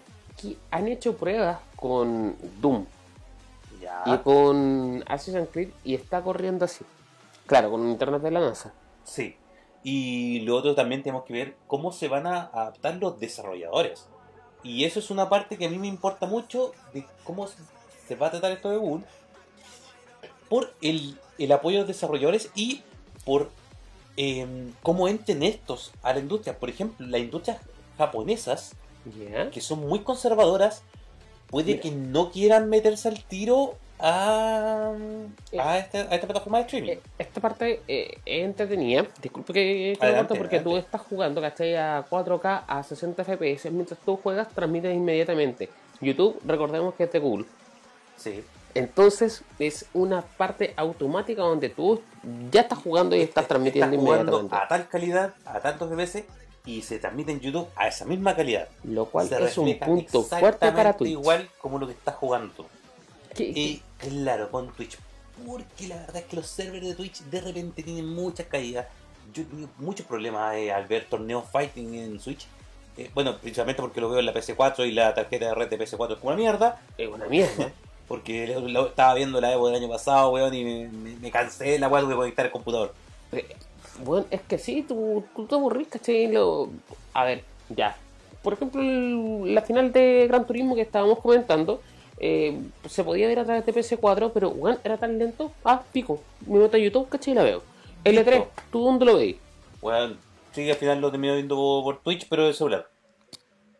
han 0.71 0.87
hecho 0.87 1.17
pruebas 1.17 1.59
con 1.75 2.35
Doom 2.61 2.85
y 4.05 4.17
con 4.19 5.03
Assassin's 5.07 5.49
Creed 5.51 5.69
y 5.83 5.95
está 5.95 6.21
corriendo 6.21 6.65
así. 6.65 6.85
Claro, 7.45 7.71
con 7.71 7.89
internet 7.89 8.21
de 8.21 8.31
la 8.31 8.39
NASA. 8.39 8.73
Sí. 9.03 9.35
Y 9.83 10.41
lo 10.41 10.55
otro 10.55 10.75
también 10.75 11.01
tenemos 11.01 11.23
que 11.23 11.33
ver 11.33 11.55
cómo 11.67 11.91
se 11.91 12.07
van 12.07 12.27
a 12.27 12.43
adaptar 12.53 12.95
los 12.97 13.19
desarrolladores. 13.19 14.07
Y 14.63 14.83
eso 14.85 14.99
es 14.99 15.09
una 15.09 15.29
parte 15.29 15.57
que 15.57 15.65
a 15.65 15.69
mí 15.69 15.77
me 15.77 15.87
importa 15.87 16.25
mucho 16.25 16.73
de 16.93 17.05
cómo 17.23 17.47
se- 17.47 18.15
va 18.15 18.27
a 18.27 18.31
tratar 18.31 18.51
esto 18.51 18.69
de 18.71 18.77
Google. 18.77 19.05
Por 20.49 20.73
el, 20.81 21.17
el 21.37 21.51
apoyo 21.51 21.75
de 21.77 21.81
los 21.83 21.87
desarrolladores 21.87 22.49
y 22.55 22.81
por 23.25 23.51
em, 24.17 24.73
cómo 24.81 25.07
entren 25.07 25.43
estos 25.43 25.91
a 26.01 26.13
la 26.13 26.19
industria. 26.19 26.57
Por 26.57 26.69
ejemplo, 26.69 27.05
las 27.07 27.21
industrias 27.21 27.59
japonesas, 27.97 28.73
que 29.51 29.61
son 29.61 29.79
muy 29.87 29.99
conservadoras, 29.99 30.81
puede 31.47 31.79
que 31.79 31.91
no 31.91 32.31
quieran 32.31 32.69
meterse 32.69 33.07
al 33.07 33.23
tiro 33.23 33.75
a, 33.99 34.93
a, 35.59 35.77
esta, 35.77 35.97
a 35.99 36.15
esta 36.15 36.27
plataforma 36.27 36.57
de 36.59 36.63
streaming. 36.63 36.89
Eh, 36.91 37.01
Esta 37.17 37.41
parte 37.41 37.81
eh, 37.87 38.17
es 38.25 38.45
entretenida. 38.45 39.05
Disculpe 39.21 39.53
que, 39.53 39.97
que 39.99 40.05
Adelante, 40.05 40.29
corto 40.29 40.35
porque 40.41 40.59
tú 40.59 40.77
estás 40.77 41.01
jugando, 41.01 41.41
¿cachai? 41.41 41.75
A 41.75 42.05
4K 42.09 42.63
a 42.67 42.83
60 42.83 43.23
FPS. 43.23 43.71
Mientras 43.71 43.99
tú 43.99 44.17
juegas, 44.17 44.47
transmites 44.49 44.93
inmediatamente. 44.95 45.69
YouTube, 46.01 46.39
recordemos 46.45 46.93
que 46.95 47.03
es 47.03 47.11
de 47.11 47.19
Google. 47.19 47.45
Sí. 48.17 48.43
Entonces, 48.75 49.43
es 49.57 49.85
una 49.93 50.21
parte 50.21 50.73
automática 50.77 51.41
donde 51.41 51.69
tú 51.69 52.01
ya 52.51 52.61
estás 52.61 52.77
jugando 52.79 53.15
y 53.15 53.21
estás 53.21 53.47
transmitiendo 53.47 53.95
inmediatamente. 53.95 54.55
a 54.55 54.67
tal 54.67 54.87
calidad, 54.87 55.33
a 55.45 55.59
tantos 55.59 55.89
FPS, 55.89 56.23
y 56.65 56.81
se 56.83 56.99
transmite 56.99 57.31
en 57.31 57.39
YouTube 57.39 57.67
a 57.75 57.87
esa 57.87 58.05
misma 58.05 58.35
calidad. 58.35 58.67
Lo 58.83 59.05
cual 59.05 59.27
Se 59.27 59.43
es 59.43 59.57
un 59.57 59.77
punto 59.79 60.21
fuerte 60.21 60.71
para 60.71 60.93
Twitch. 60.95 61.11
igual 61.11 61.49
como 61.59 61.79
lo 61.79 61.87
que 61.87 61.93
estás 61.93 62.15
jugando. 62.15 62.67
¿Qué- 63.33 63.51
qué- 63.53 63.59
Y 63.59 63.83
claro, 63.99 64.49
con 64.51 64.71
Twitch. 64.73 64.97
Porque 65.45 65.87
la 65.87 65.95
verdad 65.97 66.17
es 66.17 66.23
que 66.25 66.35
los 66.35 66.47
servers 66.47 66.85
de 66.85 66.95
Twitch 66.95 67.21
de 67.23 67.41
repente 67.41 67.83
tienen 67.83 68.07
muchas 68.07 68.47
caídas. 68.47 68.87
Yo 69.33 69.43
he 69.43 69.45
tenido 69.45 69.69
muchos 69.77 70.05
problemas 70.05 70.55
eh, 70.55 70.71
al 70.71 70.85
ver 70.87 71.05
torneos 71.09 71.45
fighting 71.51 71.93
en 71.95 72.19
Switch. 72.19 72.45
Eh, 72.97 73.09
bueno, 73.13 73.37
principalmente 73.37 73.81
porque 73.81 74.01
lo 74.01 74.09
veo 74.09 74.19
en 74.19 74.25
la 74.25 74.33
PS4 74.33 74.85
y 74.87 74.91
la 74.91 75.13
tarjeta 75.13 75.45
de 75.45 75.55
red 75.55 75.69
de 75.69 75.79
PS4 75.79 76.13
es 76.13 76.17
como 76.17 76.29
una 76.29 76.35
mierda. 76.37 76.81
Es 76.97 77.07
una 77.07 77.25
mierda. 77.27 77.71
Porque 78.09 78.47
lo- 78.47 78.61
lo- 78.67 78.87
estaba 78.87 79.13
viendo 79.13 79.39
la 79.39 79.53
Evo 79.53 79.67
del 79.67 79.75
año 79.83 79.87
pasado, 79.87 80.31
weón, 80.31 80.51
y 80.55 80.63
me, 80.63 80.87
me- 80.87 81.15
me 81.17 81.29
cansé 81.29 81.77
la 81.77 81.87
weá 81.87 82.01
de 82.03 82.15
conectar 82.15 82.43
el 82.43 82.51
computador. 82.51 82.91
Bueno, 84.03 84.25
es 84.31 84.41
que 84.41 84.57
sí, 84.57 84.81
tú, 84.87 85.23
tú 85.35 85.45
te 85.45 85.53
aburrís, 85.53 85.89
¿cachai? 85.89 86.27
Lo... 86.31 86.69
A 87.13 87.23
ver, 87.25 87.43
ya. 87.69 87.95
Por 88.41 88.53
ejemplo, 88.53 88.81
el- 88.81 89.53
la 89.53 89.61
final 89.61 89.91
de 89.93 90.25
Gran 90.27 90.47
Turismo 90.47 90.73
que 90.73 90.81
estábamos 90.81 91.19
comentando, 91.19 91.81
eh, 92.19 92.59
se 92.87 93.03
podía 93.03 93.27
ver 93.27 93.39
a 93.39 93.45
través 93.45 93.65
de 93.65 93.73
PS4, 93.73 94.31
pero 94.33 94.51
bueno, 94.51 94.77
era 94.83 94.97
tan 94.97 95.17
lento. 95.17 95.51
Ah, 95.63 95.81
pico. 95.91 96.21
Me 96.45 96.59
meto 96.59 96.77
a 96.77 96.79
YouTube, 96.79 97.09
¿cachai? 97.09 97.33
Y 97.33 97.35
la 97.35 97.43
veo. 97.43 97.63
L3, 98.03 98.25
Listo. 98.25 98.47
¿tú 98.71 98.83
dónde 98.83 99.05
lo 99.05 99.17
veis? 99.17 99.37
Weón, 99.81 100.17
sí, 100.51 100.69
al 100.69 100.75
final 100.77 101.01
lo 101.01 101.11
termino 101.11 101.33
viendo 101.35 101.55
por, 101.55 102.01
Twitch, 102.01 102.27
pero 102.29 102.47
de 102.47 102.53
celular. 102.53 102.87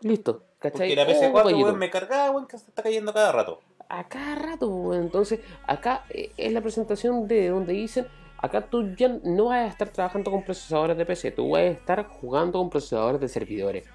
Listo, 0.02 0.44
¿cachai? 0.60 0.90
Porque 0.90 0.96
la 0.96 1.04
Oh, 1.04 1.08
PS4, 1.08 1.32
pa' 1.34 1.46
weón, 1.46 1.60
YouTube. 1.60 1.78
me 1.78 1.90
cargaba, 1.90 2.32
weón, 2.32 2.48
que 2.48 2.58
se 2.58 2.70
está 2.70 2.82
cayendo 2.84 3.14
cada 3.14 3.32
rato. 3.32 3.62
a 3.90 4.08
cada 4.08 4.36
rato. 4.36 4.68
weón. 4.68 5.02
Entonces, 5.04 5.40
acá 5.68 6.06
eh, 6.10 6.32
es 6.38 6.52
la 6.54 6.62
presentación 6.62 7.28
de 7.28 7.50
donde 7.50 7.74
dicen 7.74 8.08
Acá 8.42 8.62
tú 8.62 8.96
ya 8.96 9.10
no 9.26 9.46
vas 9.46 9.58
a 9.58 9.68
estar 9.68 9.90
trabajando 9.90 10.32
con 10.32 10.44
procesadores 10.44 10.96
de 10.98 11.06
PC, 11.06 11.32
tú 11.32 11.50
vas 11.50 11.60
a 11.62 11.66
estar 11.66 12.06
jugando 12.08 12.60
con 12.60 12.70
procesadores 12.70 13.20
de 13.20 13.28
servidores. 13.28 13.86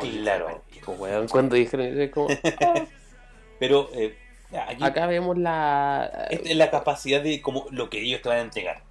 Claro. 0.00 0.60
weón, 0.98 1.26
Cuando 1.28 1.56
dijeron 1.56 1.86
eso, 1.86 2.00
es 2.02 2.10
como, 2.10 2.28
ah. 2.60 2.84
Pero 3.62 3.88
eh, 3.92 4.18
aquí 4.66 4.82
acá 4.82 5.06
vemos 5.06 5.38
la. 5.38 6.26
esta 6.30 6.48
es 6.48 6.56
la 6.56 6.68
capacidad 6.68 7.22
de 7.22 7.40
como 7.40 7.66
lo 7.70 7.88
que 7.88 8.00
ellos 8.00 8.20
te 8.20 8.28
van 8.28 8.38
a 8.38 8.40
entregar. 8.40 8.82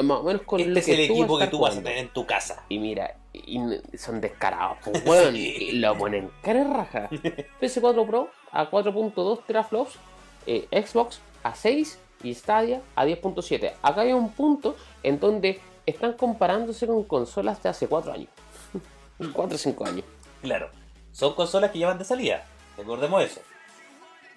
Más 0.00 0.18
o 0.18 0.22
menos 0.22 0.42
con 0.42 0.60
Este 0.60 0.70
lo 0.72 0.78
es 0.78 0.86
que 0.86 0.94
el 0.94 1.00
equipo 1.10 1.36
que 1.36 1.48
tú 1.48 1.58
vas 1.58 1.76
a 1.76 1.82
tener 1.82 1.98
en 1.98 2.08
tu 2.10 2.24
casa. 2.24 2.62
Y 2.68 2.78
mira, 2.78 3.16
y 3.32 3.58
son 3.98 4.20
descarados, 4.20 4.78
pues. 4.84 5.02
Sí. 5.32 5.56
y 5.58 5.72
Lo 5.72 5.98
ponen 5.98 6.30
cara 6.40 6.62
raja. 6.62 7.08
PS4 7.60 8.06
Pro 8.06 8.30
a 8.52 8.70
4.2 8.70 9.44
teraflops, 9.44 9.98
eh, 10.46 10.68
Xbox 10.70 11.18
a 11.42 11.56
6 11.56 11.98
y 12.22 12.32
Stadia 12.34 12.80
a 12.94 13.04
10.7. 13.04 13.72
Acá 13.82 14.02
hay 14.02 14.12
un 14.12 14.30
punto 14.30 14.76
en 15.02 15.18
donde 15.18 15.60
están 15.84 16.12
comparándose 16.12 16.86
con 16.86 17.02
consolas 17.02 17.60
de 17.60 17.70
hace 17.70 17.88
4 17.88 18.12
años. 18.12 18.28
4 19.32 19.56
o 19.56 19.58
5 19.58 19.84
años. 19.84 20.04
Claro. 20.42 20.70
Son 21.10 21.34
consolas 21.34 21.72
que 21.72 21.78
llevan 21.78 21.98
de 21.98 22.04
salida. 22.04 22.44
Recordemos 22.76 23.24
eso. 23.24 23.40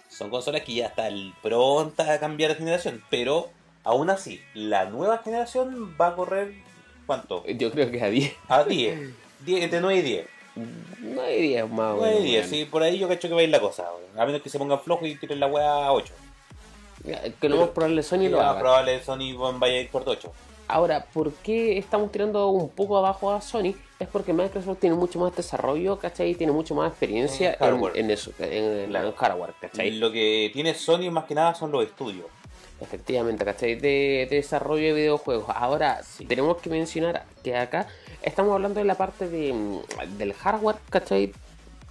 Son 0.09 0.29
consolas 0.29 0.63
que 0.63 0.73
ya 0.73 0.87
están 0.87 1.33
prontas 1.41 2.09
a 2.09 2.19
cambiar 2.19 2.51
de 2.51 2.57
generación. 2.57 3.03
Pero 3.09 3.49
aún 3.83 4.09
así, 4.09 4.41
la 4.53 4.85
nueva 4.85 5.19
generación 5.19 5.95
va 5.99 6.07
a 6.07 6.15
correr. 6.15 6.53
¿Cuánto? 7.05 7.45
Yo 7.47 7.71
creo 7.71 7.89
que 7.89 8.01
a 8.03 8.09
10. 8.09 8.33
A 8.49 8.63
10. 8.63 8.99
10 9.45 9.63
entre 9.63 9.81
9 9.81 9.99
y 9.99 10.01
10. 10.01 10.27
No 10.99 11.21
hay 11.21 11.41
10 11.41 11.69
más, 11.69 11.95
9 11.95 12.11
y 12.11 12.13
weón. 12.13 12.23
10, 12.25 12.49
sí, 12.49 12.65
por 12.65 12.83
ahí 12.83 12.99
yo 12.99 13.07
cacho 13.07 13.27
que 13.29 13.33
va 13.33 13.39
a 13.39 13.43
ir 13.43 13.49
la 13.49 13.61
cosa. 13.61 13.85
A 14.17 14.25
menos 14.25 14.41
que 14.41 14.49
se 14.49 14.59
pongan 14.59 14.79
flojos 14.81 15.07
y 15.07 15.15
tiren 15.15 15.39
la 15.39 15.47
weá 15.47 15.85
a 15.85 15.93
8. 15.93 16.13
Que 17.39 17.47
lo 17.47 17.57
más 17.57 17.69
probable 17.69 18.03
Sony 18.03 18.23
lo 18.23 18.31
Lo 18.31 18.41
haga. 18.41 18.59
probable 18.59 19.01
Sony 19.01 19.33
vaya 19.57 19.75
a 19.75 19.79
ir 19.79 19.89
por 19.89 20.03
8. 20.05 20.31
Ahora, 20.69 21.03
¿por 21.11 21.33
qué 21.33 21.79
estamos 21.79 22.11
tirando 22.11 22.47
un 22.49 22.69
poco 22.69 22.95
abajo 22.95 23.31
a 23.31 23.41
Sony? 23.41 23.73
Es 23.99 24.07
porque 24.07 24.33
Microsoft 24.33 24.77
tiene 24.79 24.95
mucho 24.95 25.17
más 25.17 25.35
desarrollo, 25.35 25.97
¿cachai? 25.97 26.35
Tiene 26.35 26.53
mucho 26.53 26.75
más 26.75 26.91
experiencia 26.91 27.57
En 27.59 27.75
en, 27.75 27.91
en 27.95 28.11
eso, 28.11 28.31
en, 28.37 28.93
hardware, 29.13 29.55
¿cachai? 29.59 29.89
Lo 29.97 30.11
que 30.11 30.51
tiene 30.53 30.75
Sony 30.75 31.09
más 31.09 31.25
que 31.25 31.33
nada 31.33 31.55
son 31.55 31.71
los 31.71 31.83
estudios. 31.83 32.27
Efectivamente, 32.79 33.43
¿cachai? 33.43 33.75
De, 33.75 34.27
de 34.29 34.35
desarrollo 34.35 34.83
de 34.83 34.93
videojuegos. 34.93 35.47
Ahora, 35.55 36.01
tenemos 36.27 36.57
que 36.57 36.69
mencionar 36.69 37.25
que 37.43 37.57
acá 37.57 37.87
estamos 38.21 38.53
hablando 38.53 38.79
de 38.79 38.85
la 38.85 38.95
parte 38.95 39.27
de, 39.27 39.51
mm, 39.51 40.17
del 40.19 40.33
hardware, 40.33 40.77
¿cachai? 40.91 41.33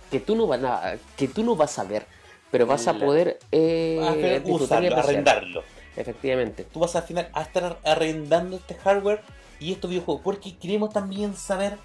Que 0.09 0.21
tú 0.21 0.37
no 0.37 0.47
vas 0.47 0.63
a, 0.63 0.95
que 1.17 1.27
tú 1.27 1.43
no 1.43 1.57
vas 1.57 1.77
a 1.81 1.83
ver, 1.83 2.07
pero 2.53 2.65
vas 2.65 2.87
a 2.87 2.95
poder 2.95 3.41
eh, 3.51 3.99
Vas 4.01 4.49
a 4.49 4.53
usarlo, 4.53 4.97
arrendarlo. 4.97 5.65
Efectivamente. 5.99 6.65
Tú 6.65 6.81
vas 6.81 6.95
al 6.97 7.03
final 7.03 7.29
a 7.33 7.43
estar 7.43 7.79
arrendando 7.85 8.57
este 8.57 8.75
hardware 8.75 9.21
y 9.61 9.73
estos 9.73 9.91
videojuegos. 9.91 10.23
Porque 10.23 10.57
queremos 10.57 10.91
también 10.93 11.35
saber 11.35 11.77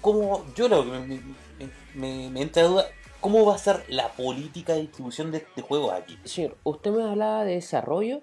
cómo. 0.00 0.44
Yo 0.54 0.68
lo 0.68 0.84
que 0.84 0.90
me, 0.90 0.98
me, 1.00 1.20
me- 1.94 2.30
me 2.30 2.42
entra 2.42 2.62
duda. 2.62 2.84
¿Cómo 3.20 3.44
va 3.46 3.54
a 3.54 3.58
ser 3.58 3.82
la 3.88 4.08
política 4.12 4.74
de 4.74 4.82
distribución 4.82 5.32
de 5.32 5.38
este 5.38 5.62
juego 5.62 5.90
aquí? 5.90 6.16
Señor, 6.24 6.56
usted 6.62 6.90
me 6.92 7.02
hablaba 7.02 7.44
de 7.44 7.54
desarrollo. 7.54 8.20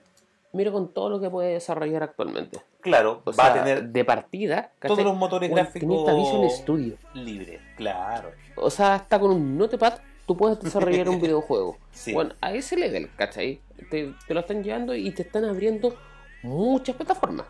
Mira 0.54 0.72
con 0.72 0.94
todo 0.94 1.10
lo 1.10 1.20
que 1.20 1.30
puede 1.32 1.52
desarrollar 1.54 2.04
actualmente. 2.04 2.62
Claro, 2.80 3.22
O 3.26 3.32
va 3.32 3.34
sea, 3.34 3.46
a 3.48 3.54
tener 3.56 3.89
de 3.89 4.06
partida, 4.06 4.72
todos 4.80 4.98
¿cachai? 4.98 5.04
los 5.04 5.16
motores 5.18 5.50
gráficos 5.50 6.06
Visual 6.16 6.50
Studio. 6.52 6.98
libres. 7.16 7.60
Claro. 7.76 8.30
O 8.56 8.70
sea, 8.70 8.94
hasta 8.96 9.20
con 9.20 9.32
un 9.32 9.58
notepad 9.58 9.96
tú 10.28 10.38
puedes 10.38 10.60
desarrollar 10.62 11.10
un 11.10 11.20
videojuego. 11.22 11.78
Sí. 11.91 12.14
Bueno, 12.14 12.36
a 12.39 12.54
ese 12.54 12.78
level, 12.78 13.10
¿cachai? 13.16 13.62
Te, 13.90 14.14
te 14.28 14.34
lo 14.34 14.40
están 14.42 14.64
llevando 14.64 14.96
y 14.96 15.12
te 15.12 15.24
están 15.24 15.46
abriendo 15.46 15.96
muchas 16.44 16.96
plataformas. 16.96 17.48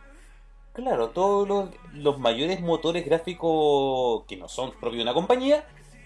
Claro, 0.73 1.09
todos 1.09 1.47
los, 1.47 1.69
los 1.93 2.17
mayores 2.19 2.59
motores 2.61 3.05
gráficos 3.05 4.23
que 4.27 4.37
no 4.37 4.47
son 4.47 4.71
propios 4.71 4.97
de 4.97 5.01
una 5.03 5.13
compañía 5.13 5.63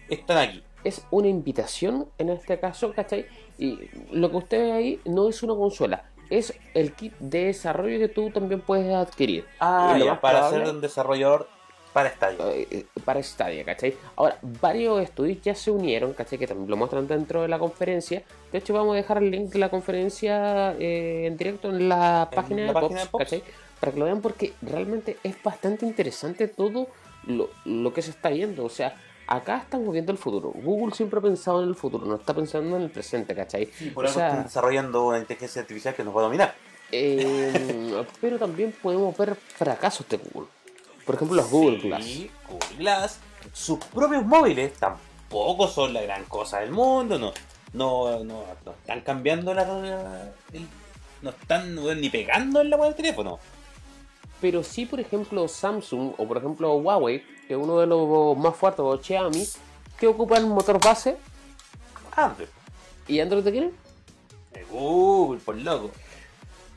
están 0.09 0.38
aquí. 0.38 0.63
Es 0.84 1.05
una 1.11 1.28
invitación 1.28 2.07
en 2.18 2.30
este 2.30 2.59
caso, 2.59 2.93
¿cachai? 2.93 3.28
Y 3.57 3.80
lo 4.11 4.30
que 4.30 4.38
usted 4.38 4.59
ve 4.63 4.72
ahí 4.74 5.01
no 5.05 5.30
es 5.30 5.41
una 5.43 5.55
consola, 5.55 6.09
es 6.30 6.57
el 6.74 6.93
kit 6.93 7.13
de 7.20 7.45
desarrollo 7.45 7.97
que 7.99 8.09
tú 8.09 8.30
también 8.30 8.61
puedes 8.61 8.93
adquirir. 8.93 9.45
Ah, 9.59 9.97
ya, 10.03 10.20
para 10.20 10.39
probable- 10.49 10.65
ser 10.65 10.76
un 10.76 10.82
desarrollador 10.82 11.49
para 11.93 12.09
estadio. 12.09 12.51
eh, 12.51 12.85
para 13.03 13.21
Stadia, 13.23 13.63
¿cachai? 13.65 13.95
Ahora, 14.15 14.38
varios 14.61 15.01
estudios 15.01 15.41
ya 15.41 15.55
se 15.55 15.71
unieron, 15.71 16.13
¿cachai? 16.13 16.38
Que 16.38 16.45
también 16.47 16.69
lo 16.69 16.77
muestran 16.77 17.07
dentro 17.07 17.41
de 17.41 17.47
la 17.47 17.57
conferencia. 17.57 18.23
De 18.51 18.59
hecho, 18.59 18.73
vamos 18.73 18.93
a 18.93 18.97
dejar 18.97 19.17
el 19.17 19.31
link 19.31 19.51
de 19.51 19.59
la 19.59 19.69
conferencia 19.69 20.73
eh, 20.79 21.25
en 21.25 21.38
directo 21.38 21.69
en 21.69 21.89
la 21.89 22.27
En 22.31 22.35
página, 22.35 22.61
la 22.61 22.67
de, 22.67 22.73
página 22.73 22.89
Pops, 22.89 23.03
de 23.03 23.09
Pops. 23.09 23.23
¿cachai? 23.23 23.43
Para 23.79 23.91
que 23.91 23.99
lo 23.99 24.05
vean 24.05 24.21
porque 24.21 24.53
realmente 24.61 25.17
es 25.23 25.41
bastante 25.41 25.85
interesante 25.85 26.47
todo 26.47 26.88
lo, 27.25 27.49
lo 27.65 27.93
que 27.93 28.01
se 28.01 28.11
está 28.11 28.29
viendo. 28.29 28.63
O 28.65 28.69
sea, 28.69 28.95
acá 29.27 29.57
estamos 29.57 29.91
viendo 29.91 30.11
el 30.11 30.17
futuro. 30.17 30.51
Google 30.53 30.93
siempre 30.95 31.19
ha 31.19 31.21
pensado 31.21 31.63
en 31.63 31.69
el 31.69 31.75
futuro, 31.75 32.05
no 32.05 32.15
está 32.15 32.33
pensando 32.33 32.75
en 32.77 32.83
el 32.83 32.89
presente, 32.89 33.35
¿cachai? 33.35 33.69
Y 33.79 33.89
por 33.89 34.05
o 34.05 34.07
algo 34.07 34.19
sea, 34.19 34.29
están 34.29 34.43
desarrollando 34.45 35.05
una 35.07 35.19
inteligencia 35.19 35.61
artificial 35.61 35.93
que 35.95 36.03
nos 36.03 36.15
va 36.15 36.21
a 36.21 36.23
dominar. 36.23 36.55
eh, 36.91 38.05
pero 38.21 38.38
también 38.39 38.73
podemos 38.81 39.15
ver 39.17 39.35
fracasos 39.35 40.07
de 40.09 40.17
Google. 40.17 40.47
Por 41.07 41.15
ejemplo, 41.15 41.37
los 41.37 41.49
Google 41.49 41.79
Sí, 41.81 41.87
Glass. 41.87 42.05
Google 42.47 42.77
Glass. 42.77 43.19
Sus 43.53 43.79
propios 43.79 44.23
móviles 44.25 44.73
tampoco 44.73 45.67
son 45.67 45.93
la 45.93 46.01
gran 46.03 46.25
cosa 46.25 46.59
del 46.59 46.69
mundo. 46.71 47.17
No, 47.17 47.31
no, 47.73 48.23
no, 48.23 48.43
no 48.65 48.71
están 48.71 49.01
cambiando 49.01 49.53
la. 49.55 49.63
el- 50.53 50.67
no 51.21 51.31
están 51.31 51.73
ni 51.99 52.09
pegando 52.11 52.61
en 52.61 52.69
la 52.69 52.77
web 52.77 52.89
del 52.89 52.95
teléfono. 52.95 53.39
Pero 54.39 54.61
sí, 54.63 54.85
por 54.85 54.99
ejemplo, 54.99 55.47
Samsung 55.47 56.13
o 56.15 56.27
por 56.27 56.37
ejemplo 56.37 56.75
Huawei, 56.75 57.23
que 57.47 57.53
es 57.55 57.59
uno 57.59 57.79
de 57.79 57.87
los 57.87 58.37
más 58.37 58.55
fuertes, 58.55 58.81
o 58.81 59.01
Xiaomi, 59.01 59.47
que 59.99 60.05
ocupan 60.05 60.47
motor 60.47 60.79
base 60.79 61.17
Android. 62.15 62.47
y 63.07 63.19
Android 63.19 63.43
de 63.43 63.51
quién? 63.51 63.73
De 64.53 64.63
Google, 64.65 65.39
por 65.39 65.55
loco. 65.55 65.89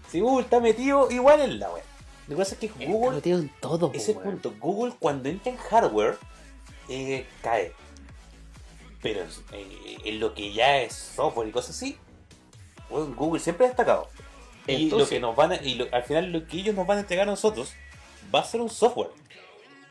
Si 0.08 0.20
Google 0.20 0.44
está 0.44 0.58
metido 0.60 1.10
igual 1.10 1.40
en 1.42 1.58
la 1.58 1.70
web. 1.70 1.82
Lo 2.30 2.36
que 2.36 2.42
pasa 2.42 2.54
es 2.54 2.60
que 2.60 2.86
Google 2.86 3.20
en 3.24 3.48
todo. 3.60 3.90
Po, 3.90 3.98
weón. 3.98 4.22
punto, 4.22 4.54
Google 4.60 4.94
cuando 5.00 5.28
entra 5.28 5.50
en 5.50 5.58
hardware 5.58 6.16
eh, 6.88 7.26
cae. 7.42 7.72
Pero 9.02 9.22
eh, 9.52 9.96
en 10.04 10.20
lo 10.20 10.32
que 10.32 10.52
ya 10.52 10.78
es 10.78 10.94
software 10.94 11.48
y 11.48 11.50
cosas 11.50 11.70
así, 11.76 11.96
bueno, 12.88 13.12
Google 13.16 13.40
siempre 13.40 13.64
ha 13.66 13.68
destacado. 13.68 14.08
y 14.68 14.88
lo 14.90 15.08
que 15.08 15.18
nos 15.18 15.34
van 15.34 15.52
a, 15.52 15.56
y 15.56 15.74
lo- 15.74 15.88
al 15.90 16.04
final 16.04 16.30
lo 16.30 16.46
que 16.46 16.58
ellos 16.58 16.74
nos 16.76 16.86
van 16.86 16.98
a 16.98 17.00
entregar 17.00 17.26
a 17.26 17.30
nosotros 17.32 17.72
va 18.32 18.40
a 18.40 18.44
ser 18.44 18.60
un 18.60 18.70
software. 18.70 19.10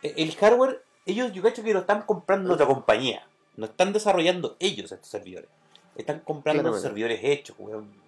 E- 0.01 0.13
El 0.15 0.33
hardware, 0.35 0.81
ellos 1.05 1.33
yo 1.33 1.43
cacho 1.43 1.61
que 1.61 1.73
lo 1.73 1.81
están 1.81 2.03
comprando 2.03 2.47
en 2.49 2.53
otra 2.53 2.67
compañía. 2.67 3.27
No 3.57 3.65
están 3.65 3.91
desarrollando 3.91 4.55
ellos 4.59 4.91
estos 4.93 5.09
servidores. 5.09 5.49
Están 5.97 6.21
comprando 6.21 6.61
Claramente. 6.63 6.87
servidores 6.87 7.19
hechos, 7.23 7.57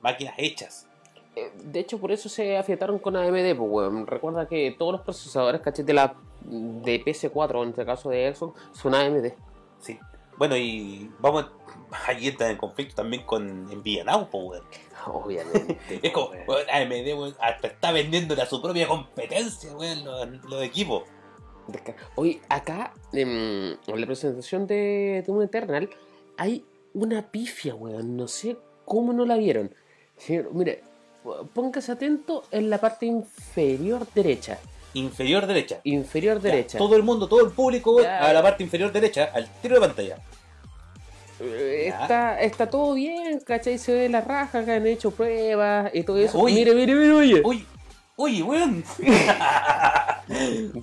máquinas 0.02 0.36
hechas. 0.38 0.88
Eh, 1.36 1.52
De 1.64 1.80
hecho, 1.80 2.00
por 2.00 2.12
eso 2.12 2.30
se 2.30 2.58
afiataron 2.58 3.00
con 3.00 3.16
AMD, 3.16 3.56
pues, 3.56 3.70
weón. 3.70 4.08
Recuerda 4.08 4.48
que 4.48 4.76
todos 4.78 4.94
los 4.94 5.02
procesadores, 5.02 5.62
caché, 5.62 5.84
de 5.84 5.94
la 5.94 6.16
de 6.46 7.04
PS4, 7.04 7.64
en 7.64 7.70
este 7.70 7.86
caso 7.86 8.10
de 8.10 8.34
Xbox, 8.34 8.60
son 8.74 8.96
AMD. 8.96 9.34
Sí. 9.80 9.98
Bueno, 10.38 10.58
y 10.58 11.10
vamos, 11.20 11.48
ahí 12.08 12.28
entra 12.28 12.50
en 12.50 12.58
conflicto 12.58 12.96
también 12.96 13.24
con 13.24 13.66
Nvidia 13.66 14.04
Now, 14.04 14.30
po, 14.30 14.40
weón. 14.40 14.64
Obviamente. 15.08 15.78
Es 16.04 16.12
como, 16.12 16.32
weón. 16.48 16.70
AMD, 16.70 17.08
weón, 17.18 17.36
hasta 17.40 17.68
está 17.68 17.92
vendiéndole 17.92 18.42
a 18.42 18.46
su 18.46 18.62
propia 18.62 18.88
competencia, 18.88 19.76
weón, 19.76 20.04
los, 20.04 20.44
los 20.46 20.64
equipos. 20.64 21.04
Oye, 22.16 22.42
acá, 22.50 22.94
en 23.14 23.78
la 23.88 24.06
presentación 24.06 24.68
de 24.68 25.24
Doom 25.26 25.44
Eternal, 25.44 25.90
hay 26.38 26.66
una 26.94 27.32
pifia, 27.32 27.76
weón. 27.76 28.18
No 28.18 28.28
sé 28.28 28.58
cómo 28.86 29.14
no 29.14 29.26
la 29.26 29.38
vieron. 29.38 29.74
Señor, 30.18 30.54
mire, 30.54 30.84
póngase 31.54 31.92
atento 31.92 32.44
en 32.52 32.70
la 32.70 32.78
parte 32.80 33.06
inferior 33.06 34.08
derecha. 34.14 34.58
Inferior 34.94 35.48
derecha. 35.48 35.80
Inferior 35.84 36.38
Ya, 36.42 36.50
derecha. 36.50 36.78
todo 36.78 36.96
el 36.96 37.04
mundo, 37.04 37.28
todo 37.28 37.46
el 37.46 37.52
público, 37.52 38.02
Ya. 38.02 38.28
a 38.28 38.34
la 38.34 38.42
parte 38.42 38.64
inferior 38.64 38.92
derecha, 38.92 39.30
al 39.34 39.48
tiro 39.62 39.76
de 39.76 39.82
pantalla. 39.82 40.18
Eh. 41.40 41.88
Está, 41.88 42.40
está 42.42 42.70
todo 42.70 42.94
bien, 42.94 43.40
¿cachai? 43.40 43.78
Se 43.80 43.94
ve 43.94 44.10
la 44.10 44.22
raja 44.22 44.64
que 44.64 44.72
han 44.74 44.86
hecho 44.86 45.12
pruebas 45.12 45.90
y 45.94 46.04
todo 46.04 46.18
eso. 46.18 46.40
Oye. 46.40 46.56
Mire, 46.56 46.76
mire, 46.76 46.94
mire, 46.94 47.14
oye. 47.14 47.42
Oye, 47.44 47.66
oye, 48.18 48.44
weón. 48.44 48.84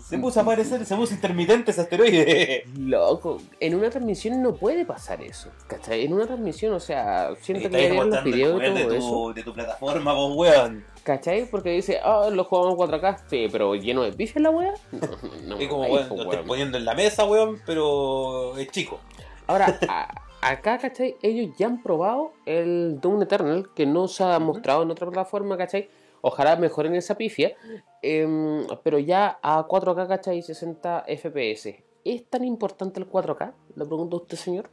se 0.03 0.19
puso 0.19 0.41
a 0.41 0.43
aparecer, 0.43 0.85
se 0.85 0.97
puso 0.97 1.15
intermitente 1.15 1.71
ese 1.71 1.81
asteroide. 1.83 2.65
Loco, 2.79 3.39
en 3.61 3.75
una 3.75 3.91
transmisión 3.91 4.43
no 4.43 4.55
puede 4.55 4.85
pasar 4.85 5.23
eso, 5.23 5.51
¿cachai? 5.67 6.05
En 6.05 6.13
una 6.13 6.27
transmisión, 6.27 6.73
o 6.75 6.81
sea, 6.81 7.31
siento 7.41 7.69
que 7.71 7.89
los 7.93 8.25
videos 8.25 8.61
de 8.61 8.85
tu, 8.85 8.93
eso, 8.93 9.33
de 9.35 9.43
tu 9.43 9.53
plataforma, 9.55 10.13
vos, 10.13 10.37
weón. 10.37 10.85
¿cachai? 11.03 11.47
Porque 11.51 11.71
dice, 11.71 12.01
ah, 12.03 12.29
lo 12.31 12.45
jugamos 12.45 12.73
en 12.73 13.01
4K, 13.01 13.19
sí, 13.29 13.47
pero 13.51 13.75
lleno 13.75 14.03
de 14.03 14.13
pifias 14.13 14.43
la 14.43 14.51
wea. 14.51 14.75
No, 14.93 15.09
no, 15.47 15.59
Es 15.59 15.69
como, 15.69 15.85
ahí, 15.85 15.93
weón, 15.93 16.09
lo 16.11 16.23
estoy 16.23 16.47
poniendo 16.47 16.77
en 16.79 16.85
la 16.85 16.95
mesa, 16.95 17.25
weón, 17.25 17.61
pero 17.65 18.57
es 18.59 18.69
chico. 18.71 19.01
Ahora, 19.47 19.79
a- 19.89 20.15
acá, 20.43 20.79
¿cachai? 20.79 21.17
Ellos 21.23 21.57
ya 21.59 21.67
han 21.67 21.83
probado 21.83 22.33
el 22.45 23.01
Doom 23.01 23.23
Eternal, 23.23 23.71
que 23.75 23.87
no 23.87 24.07
se 24.09 24.23
ha 24.25 24.39
mostrado 24.39 24.83
en 24.83 24.91
otra 24.91 25.07
plataforma, 25.07 25.57
¿cachai? 25.57 25.89
Ojalá 26.23 26.57
mejoren 26.57 26.95
esa 26.95 27.17
pifia. 27.17 27.57
em, 28.03 28.67
pero 28.85 28.99
ya 28.99 29.39
a 29.43 29.67
4K, 29.67 30.07
¿cachai? 30.09 30.43
60 30.43 31.05
FPS. 31.07 31.83
¿Es 32.05 32.25
tan 32.29 32.45
importante 32.45 33.01
el 33.01 33.09
4K? 33.11 33.53
Le 33.75 33.85
pregunto 33.85 34.17
a 34.17 34.21
usted, 34.21 34.37
señor. 34.37 34.71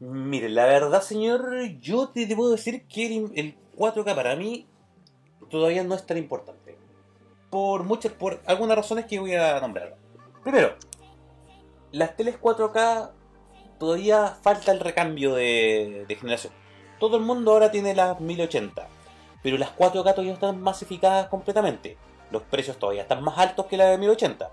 Mire, 0.00 0.48
la 0.48 0.64
verdad, 0.66 1.02
señor, 1.02 1.50
yo 1.80 2.10
te 2.10 2.26
debo 2.26 2.48
decir 2.50 2.86
que 2.86 3.06
el, 3.06 3.32
el 3.34 3.56
4K 3.76 4.14
para 4.14 4.36
mí 4.36 4.66
todavía 5.50 5.82
no 5.82 5.94
es 5.94 6.06
tan 6.06 6.16
importante. 6.18 6.76
Por 7.50 7.82
muchas, 7.82 8.12
por 8.12 8.40
algunas 8.46 8.76
razones 8.76 9.06
que 9.06 9.18
voy 9.18 9.34
a 9.34 9.60
nombrar. 9.60 9.96
Primero, 10.44 10.74
las 11.90 12.16
teles 12.16 12.40
4K 12.40 13.10
todavía 13.78 14.36
falta 14.40 14.70
el 14.72 14.80
recambio 14.80 15.34
de, 15.34 16.04
de 16.06 16.14
generación. 16.14 16.52
Todo 17.00 17.16
el 17.16 17.22
mundo 17.24 17.52
ahora 17.52 17.70
tiene 17.70 17.94
las 17.94 18.20
1080, 18.20 18.88
pero 19.42 19.56
las 19.58 19.70
4K 19.76 20.12
todavía 20.12 20.32
están 20.34 20.60
masificadas 20.60 21.28
completamente. 21.28 21.96
Los 22.30 22.42
precios 22.42 22.78
todavía 22.78 23.02
están 23.02 23.22
más 23.22 23.38
altos 23.38 23.66
que 23.66 23.76
las 23.76 23.88
de 23.90 23.98
1080. 23.98 24.50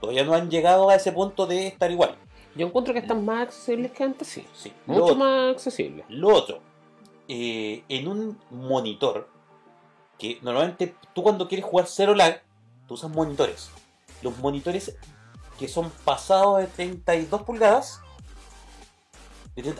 Todavía 0.00 0.24
no 0.24 0.34
han 0.34 0.50
llegado 0.50 0.88
a 0.88 0.94
ese 0.94 1.12
punto 1.12 1.46
de 1.46 1.66
estar 1.68 1.90
igual. 1.90 2.16
Yo 2.54 2.66
encuentro 2.66 2.92
que 2.92 3.00
están 3.00 3.24
más 3.24 3.42
accesibles 3.42 3.92
que 3.92 4.04
antes, 4.04 4.28
sí. 4.28 4.46
Sí. 4.54 4.72
Mucho 4.86 5.04
otro- 5.04 5.16
más 5.16 5.52
accesibles. 5.52 6.04
Lo 6.08 6.28
otro, 6.34 6.60
eh, 7.28 7.84
en 7.88 8.08
un 8.08 8.38
monitor, 8.50 9.28
que 10.18 10.38
normalmente 10.42 10.94
tú 11.14 11.22
cuando 11.22 11.48
quieres 11.48 11.64
jugar 11.66 11.86
cero 11.86 12.14
lag, 12.14 12.42
tú 12.86 12.94
usas 12.94 13.10
monitores. 13.10 13.70
Los 14.22 14.36
monitores 14.38 14.96
que 15.58 15.68
son 15.68 15.90
pasados 16.04 16.58
de 16.58 16.66
32 16.66 17.42
pulgadas, 17.42 18.00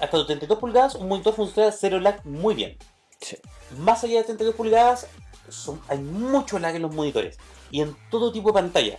hasta 0.01 0.17
los 0.17 0.27
32 0.27 0.59
pulgadas, 0.59 0.95
un 0.97 1.09
monitor 1.09 1.35
funciona 1.35 1.73
cero 1.73 1.99
lag 1.99 2.25
muy 2.27 2.55
bien. 2.55 2.77
Más 3.79 4.05
allá 4.05 4.19
de 4.19 4.25
32 4.25 4.55
pulgadas, 4.55 5.07
son, 5.49 5.81
hay 5.89 5.99
mucho 5.99 6.59
lag 6.59 6.75
en 6.75 6.83
los 6.83 6.95
monitores 6.95 7.39
y 7.71 7.81
en 7.81 7.97
todo 8.11 8.33
tipo 8.33 8.49
de 8.49 8.55
pantalla. 8.55 8.99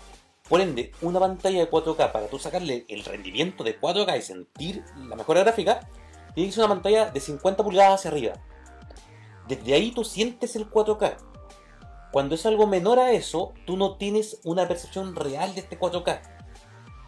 Por 0.50 0.62
ende, 0.62 0.92
una 1.02 1.20
pantalla 1.20 1.60
de 1.60 1.70
4K 1.70 2.12
para 2.12 2.28
tú 2.28 2.38
sacarle 2.38 2.86
el 2.90 3.04
rendimiento 3.06 3.64
de 3.64 3.80
4K 3.80 4.18
y 4.18 4.22
sentir 4.22 4.84
la 4.98 5.16
mejora 5.16 5.42
gráfica, 5.42 5.88
tiene 6.36 6.50
que 6.50 6.56
ser 6.56 6.66
una 6.66 6.74
pantalla 6.74 7.12
de 7.12 7.20
50 7.20 7.64
pulgadas 7.64 8.00
hacia 8.00 8.12
arriba. 8.12 8.34
Desde 9.48 9.74
ahí 9.74 9.92
tú 9.92 10.04
sientes 10.04 10.56
el 10.56 10.70
4K. 10.70 11.18
Cuando 12.12 12.36
es 12.36 12.46
algo 12.46 12.68
menor 12.68 13.00
a 13.00 13.12
eso, 13.12 13.54
tú 13.66 13.78
no 13.78 13.98
tienes 13.98 14.40
una 14.44 14.68
percepción 14.68 15.16
real 15.16 15.56
de 15.56 15.62
este 15.62 15.80
4K. 15.80 16.22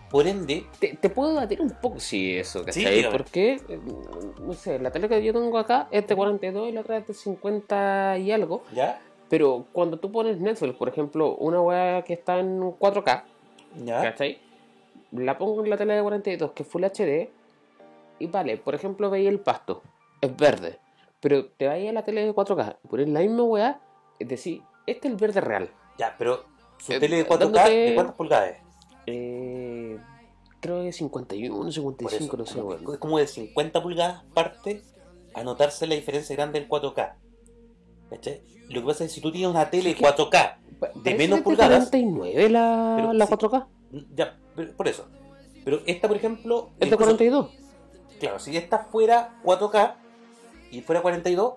Por 0.10 0.28
ende, 0.28 0.66
Te, 0.80 0.96
te 0.96 1.10
puedo 1.10 1.34
debatir 1.34 1.62
un 1.62 1.72
poco 1.72 2.00
si 2.00 2.38
eso, 2.38 2.60
Sí, 2.60 2.66
¿cachai? 2.66 2.96
dígame. 2.96 3.18
Porque, 3.18 3.60
no 4.42 4.54
sé, 4.54 4.80
la 4.80 4.92
tele 4.92 5.10
que 5.10 5.22
yo 5.24 5.34
tengo 5.34 5.58
acá 5.58 5.88
es 5.92 6.08
de 6.08 6.16
42 6.16 6.70
y 6.70 6.72
la 6.72 6.82
otra 6.82 6.98
es 6.98 7.08
de 7.08 7.14
50 7.14 8.18
y 8.20 8.32
algo. 8.32 8.64
¿ya? 8.74 9.02
Pero 9.30 9.66
cuando 9.74 9.98
tú 9.98 10.12
pones 10.12 10.40
Netflix, 10.40 10.76
por 10.78 10.88
ejemplo, 10.88 11.36
una 11.36 11.60
weá 11.62 12.04
que 12.04 12.14
está 12.14 12.40
en 12.40 12.60
4K, 12.62 13.24
¿Ya? 13.84 14.02
¿cachai? 14.04 14.40
La 15.12 15.38
pongo 15.38 15.64
en 15.64 15.70
la 15.70 15.78
tele 15.78 15.96
de 15.96 16.02
42, 16.02 16.52
que 16.52 16.64
es 16.64 16.70
Full 16.70 16.84
HD, 16.84 17.30
y 18.20 18.28
vale, 18.28 18.58
por 18.58 18.76
ejemplo, 18.76 19.10
veis 19.10 19.28
el 19.28 19.40
pasto, 19.40 19.82
es 20.22 20.36
verde. 20.38 20.78
Pero 21.20 21.46
te 21.48 21.68
vais 21.68 21.90
a 21.90 21.94
la 21.94 22.04
tele 22.04 22.24
de 22.26 22.34
4K, 22.34 22.78
pones 22.90 23.10
la 23.10 23.22
misma 23.22 23.44
weá, 23.44 23.80
es 24.20 24.28
decir, 24.30 24.62
este 24.86 25.08
es 25.08 25.14
el 25.14 25.20
verde 25.20 25.42
real. 25.42 25.70
Ya, 25.98 26.16
pero 26.18 26.44
su 26.78 26.94
Eh, 26.94 27.00
tele 27.00 27.18
de 27.18 27.26
4K, 27.28 27.40
dándote- 27.64 27.70
¿de 27.90 27.96
cuántas 27.96 28.16
pulgadas 28.16 28.50
es? 28.52 28.58
Eh, 29.08 29.85
creo 30.66 30.84
que 30.84 30.92
51, 30.94 31.56
Por 31.56 31.72
55, 31.74 32.26
eso, 32.26 32.38
no 32.38 32.46
sé, 32.78 32.92
es 32.94 32.98
como 33.00 33.18
de 33.20 33.28
50 33.28 33.82
pulgadas 33.84 34.24
parte 34.34 34.84
a 35.34 35.44
notarse 35.44 35.86
la 35.88 35.96
diferencia 35.96 36.36
grande 36.36 36.60
del 36.60 36.70
4K. 36.70 37.16
¿Cachai? 38.10 38.42
Lo 38.70 38.82
que 38.82 38.88
pasa 38.88 39.04
es 39.04 39.12
que 39.12 39.16
si 39.16 39.22
tú 39.22 39.32
tienes 39.32 39.50
una 39.50 39.70
tele 39.70 39.90
Sí, 39.90 39.96
que- 39.96 40.04
4K, 40.04 40.60
Pa- 40.80 40.92
de 40.96 41.16
menos 41.16 41.42
pulgadas, 41.42 41.90
49 41.90 42.50
la, 42.50 42.94
pero 42.98 43.14
la 43.14 43.26
sí. 43.26 43.30
4K. 43.34 43.68
ya, 44.16 44.38
pero- 44.56 44.76
por 44.76 44.88
eso. 44.88 45.08
Pero 45.64 45.80
esta, 45.86 46.08
por 46.08 46.18
ejemplo, 46.18 46.70
Es 46.74 46.80
de 46.82 46.86
incluso- 46.96 46.98
42. 46.98 47.50
Claro, 48.20 48.40
si 48.40 48.56
esta 48.56 48.80
fuera 48.80 49.40
4K 49.44 49.98
y 50.72 50.82
fuera 50.82 51.02
42, 51.02 51.56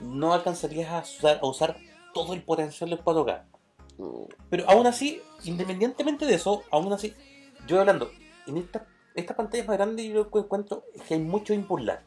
no 0.00 0.32
alcanzarías 0.32 0.90
a 0.90 1.00
usar, 1.00 1.38
a 1.42 1.46
usar 1.46 1.76
todo 2.14 2.32
el 2.34 2.42
potencial 2.42 2.90
del 2.90 3.00
4K. 3.00 3.46
Mm, 3.98 4.24
Pero 4.48 4.64
aún 4.70 4.86
así, 4.86 5.20
independientemente 5.44 6.24
de 6.26 6.34
eso, 6.34 6.62
aún 6.70 6.92
así, 6.92 7.12
yo 7.66 7.80
hablando, 7.80 8.10
en 8.50 8.58
esta, 8.58 8.86
esta 9.14 9.34
pantalla 9.34 9.64
más 9.64 9.76
grande 9.76 10.06
yo 10.06 10.14
lo 10.14 10.30
que 10.30 10.38
encuentro 10.40 10.84
es 10.94 11.02
que 11.02 11.14
hay 11.14 11.20
mucho 11.20 11.54
input 11.54 11.80
lag. 11.80 12.00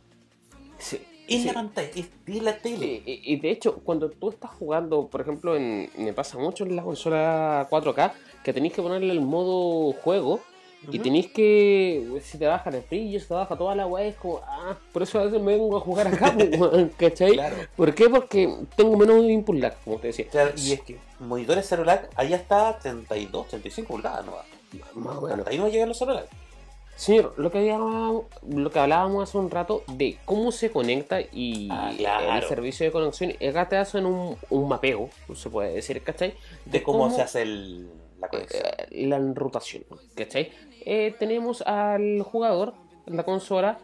Sí. 0.77 1.01
En 1.27 1.39
sí. 1.41 1.47
la 1.47 1.53
pantalla, 1.53 1.89
es 1.95 2.07
de 2.25 2.41
la 2.41 2.57
tele. 2.57 3.01
Y, 3.05 3.11
y- 3.11 3.21
y 3.33 3.39
de 3.39 3.49
hecho, 3.51 3.77
cuando 3.85 4.09
tú 4.09 4.29
estás 4.29 4.51
jugando, 4.51 5.07
por 5.07 5.21
ejemplo, 5.21 5.55
en, 5.55 5.89
me 5.97 6.11
pasa 6.13 6.37
mucho 6.37 6.65
en 6.65 6.75
la 6.75 6.83
consola 6.83 7.67
4K, 7.71 8.11
que 8.43 8.51
tenéis 8.53 8.73
que 8.73 8.81
ponerle 8.81 9.13
el 9.13 9.21
modo 9.21 9.93
juego 9.93 10.41
y 10.91 10.99
tenéis 10.99 11.27
que, 11.31 12.19
si 12.21 12.37
te 12.37 12.45
baja 12.45 12.69
el 12.69 12.81
brillo, 12.89 13.17
si 13.21 13.25
te 13.29 13.33
baja 13.33 13.57
toda 13.57 13.73
la 13.73 13.87
weá, 13.87 14.03
es 14.05 14.17
como, 14.17 14.41
ah, 14.45 14.75
por 14.91 15.01
eso 15.01 15.17
a 15.17 15.23
veces 15.23 15.41
me 15.41 15.53
vengo 15.53 15.77
a 15.77 15.79
jugar 15.79 16.07
acá, 16.07 16.35
pues, 16.57 16.91
¿cachai? 16.97 17.31
Claro. 17.35 17.55
¿Por 17.77 17.95
qué? 17.95 18.09
Porque 18.09 18.53
tengo 18.75 18.97
menos 18.97 19.23
input 19.23 19.55
lag, 19.55 19.81
como 19.85 19.97
te 19.99 20.07
decía. 20.07 20.27
Claro, 20.27 20.51
y 20.57 20.73
es 20.73 20.81
que 20.81 20.97
monitores 21.21 21.65
cero 21.69 21.85
lag, 21.85 22.09
allá 22.17 22.35
está 22.35 22.77
32, 22.79 23.47
35 23.47 23.87
pulgadas, 23.93 24.25
¿no? 24.25 24.33
Más 24.95 25.17
o 25.17 25.21
menos. 25.21 25.39
Hasta 25.39 25.51
ahí 25.51 25.57
no 25.57 25.67
llegan 25.67 25.89
los 25.89 26.01
lag. 26.01 26.25
Señor, 26.95 27.33
lo 27.37 27.51
que, 27.51 27.57
habíamos- 27.57 28.25
lo 28.47 28.69
que 28.71 28.79
hablábamos 28.79 29.27
hace 29.27 29.37
un 29.39 29.49
rato 29.49 29.83
de 29.87 30.17
cómo 30.25 30.51
se 30.51 30.71
conecta 30.71 31.19
y 31.21 31.67
Ah, 31.71 31.91
claro. 31.97 32.33
el 32.35 32.43
servicio 32.47 32.85
de 32.85 32.91
conexión, 32.91 33.31
acá 33.49 33.67
te 33.67 33.77
hacen 33.77 34.05
un, 34.05 34.37
un 34.51 34.67
mapeo, 34.67 35.09
se 35.33 35.49
puede 35.49 35.73
decir, 35.73 36.03
¿cachai? 36.03 36.35
De 36.65 36.83
cómo, 36.83 37.09
se 37.09 37.23
hace 37.23 37.41
el, 37.41 37.89
la 38.19 38.27
conexión. 38.27 38.63
eh, 38.91 39.07
la 39.07 39.15
enrutación, 39.15 39.83
¿cachai? 40.15 40.51
Eh, 40.85 41.15
tenemos 41.17 41.63
al 41.63 42.21
jugador, 42.21 42.73
la 43.07 43.23
consola, 43.23 43.79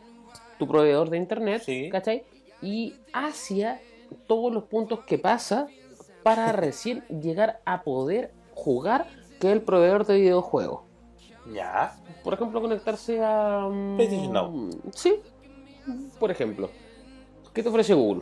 tu 0.59 0.67
proveedor 0.67 1.09
de 1.09 1.17
internet, 1.17 1.63
Sí. 1.65 1.89
¿cachai? 1.89 2.23
Y 2.61 2.93
hacia 3.11 3.81
todos 4.27 4.53
los 4.53 4.65
puntos 4.65 4.99
que 5.05 5.17
pasa 5.17 5.67
para 6.21 6.51
recién 6.51 7.03
llegar 7.07 7.59
a 7.65 7.81
poder 7.81 8.31
jugar, 8.53 9.07
que 9.39 9.47
es 9.47 9.53
el 9.53 9.61
proveedor 9.61 10.05
de 10.05 10.15
videojuegos. 10.15 10.81
Ya. 11.53 11.95
Por 12.23 12.33
ejemplo, 12.33 12.61
conectarse 12.61 13.23
a... 13.23 13.67
mm, 13.69 13.95
PlayStation 13.95 14.33
Now. 14.33 14.69
Sí, 14.93 15.15
por 16.19 16.29
ejemplo. 16.31 16.69
¿Qué 17.53 17.63
te 17.63 17.69
ofrece 17.69 17.93
Google? 17.93 18.21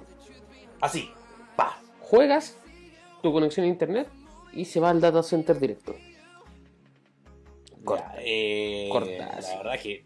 Así. 0.80 1.10
Pa. 1.56 1.78
Juegas 2.00 2.58
tu 3.22 3.34
conexión 3.34 3.66
a 3.66 3.70
internet 3.70 4.08
y 4.54 4.66
se 4.66 4.80
va 4.80 4.90
al 4.92 5.02
data 5.02 5.24
center 5.24 5.60
directo. 5.60 5.96
Corta. 7.84 8.14
Ya, 8.16 8.22
eh, 8.24 8.90
Corta. 8.92 9.40
La 9.42 9.58
verdad 9.58 9.80
que 9.82 10.04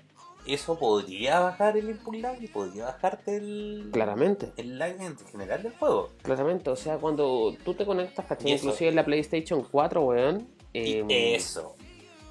eso 0.48 0.78
podría 0.80 1.40
bajar 1.40 1.78
el 1.78 1.90
input 1.90 2.16
lag 2.16 2.42
y 2.42 2.48
podría 2.48 2.86
bajarte 2.86 3.38
el, 3.38 3.90
Claramente, 3.92 4.52
el 4.58 4.80
lag 4.80 5.00
en 5.00 5.18
general 5.18 5.62
del 5.64 5.74
juego. 5.74 6.10
claramente. 6.24 6.70
O 6.70 6.76
sea, 6.76 6.98
cuando 6.98 7.56
tú 7.64 7.74
te 7.76 7.86
conectas, 7.86 8.26
¿cachai? 8.26 8.54
Inclusive 8.54 8.90
en 8.90 8.96
la 8.96 9.06
PlayStation 9.06 9.64
4, 9.70 10.02
weón. 10.02 10.48
Eh, 10.74 11.36
eso. 11.36 11.76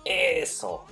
Eso. 0.04 0.84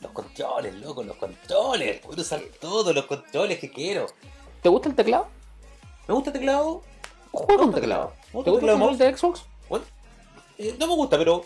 Los 0.00 0.12
controles, 0.12 0.74
loco, 0.74 1.02
los 1.02 1.16
controles. 1.16 2.00
Puedo 2.00 2.20
usar 2.20 2.42
todos 2.60 2.94
los 2.94 3.06
controles 3.06 3.58
que 3.58 3.70
quiero. 3.70 4.06
¿Te 4.62 4.68
gusta 4.68 4.88
el 4.88 4.94
teclado? 4.94 5.28
¿Me 6.06 6.14
gusta 6.14 6.30
el 6.30 6.34
teclado? 6.34 6.82
Juega 7.32 7.62
con 7.62 7.74
teclado. 7.74 8.12
¿Me 8.32 8.42
¿Te 8.42 8.50
gusta 8.50 8.66
el 8.66 8.78
control 8.78 8.98
de 8.98 9.16
Xbox? 9.16 9.44
Bueno, 9.68 9.84
eh, 10.58 10.76
no 10.78 10.86
me 10.86 10.94
gusta, 10.94 11.18
pero. 11.18 11.44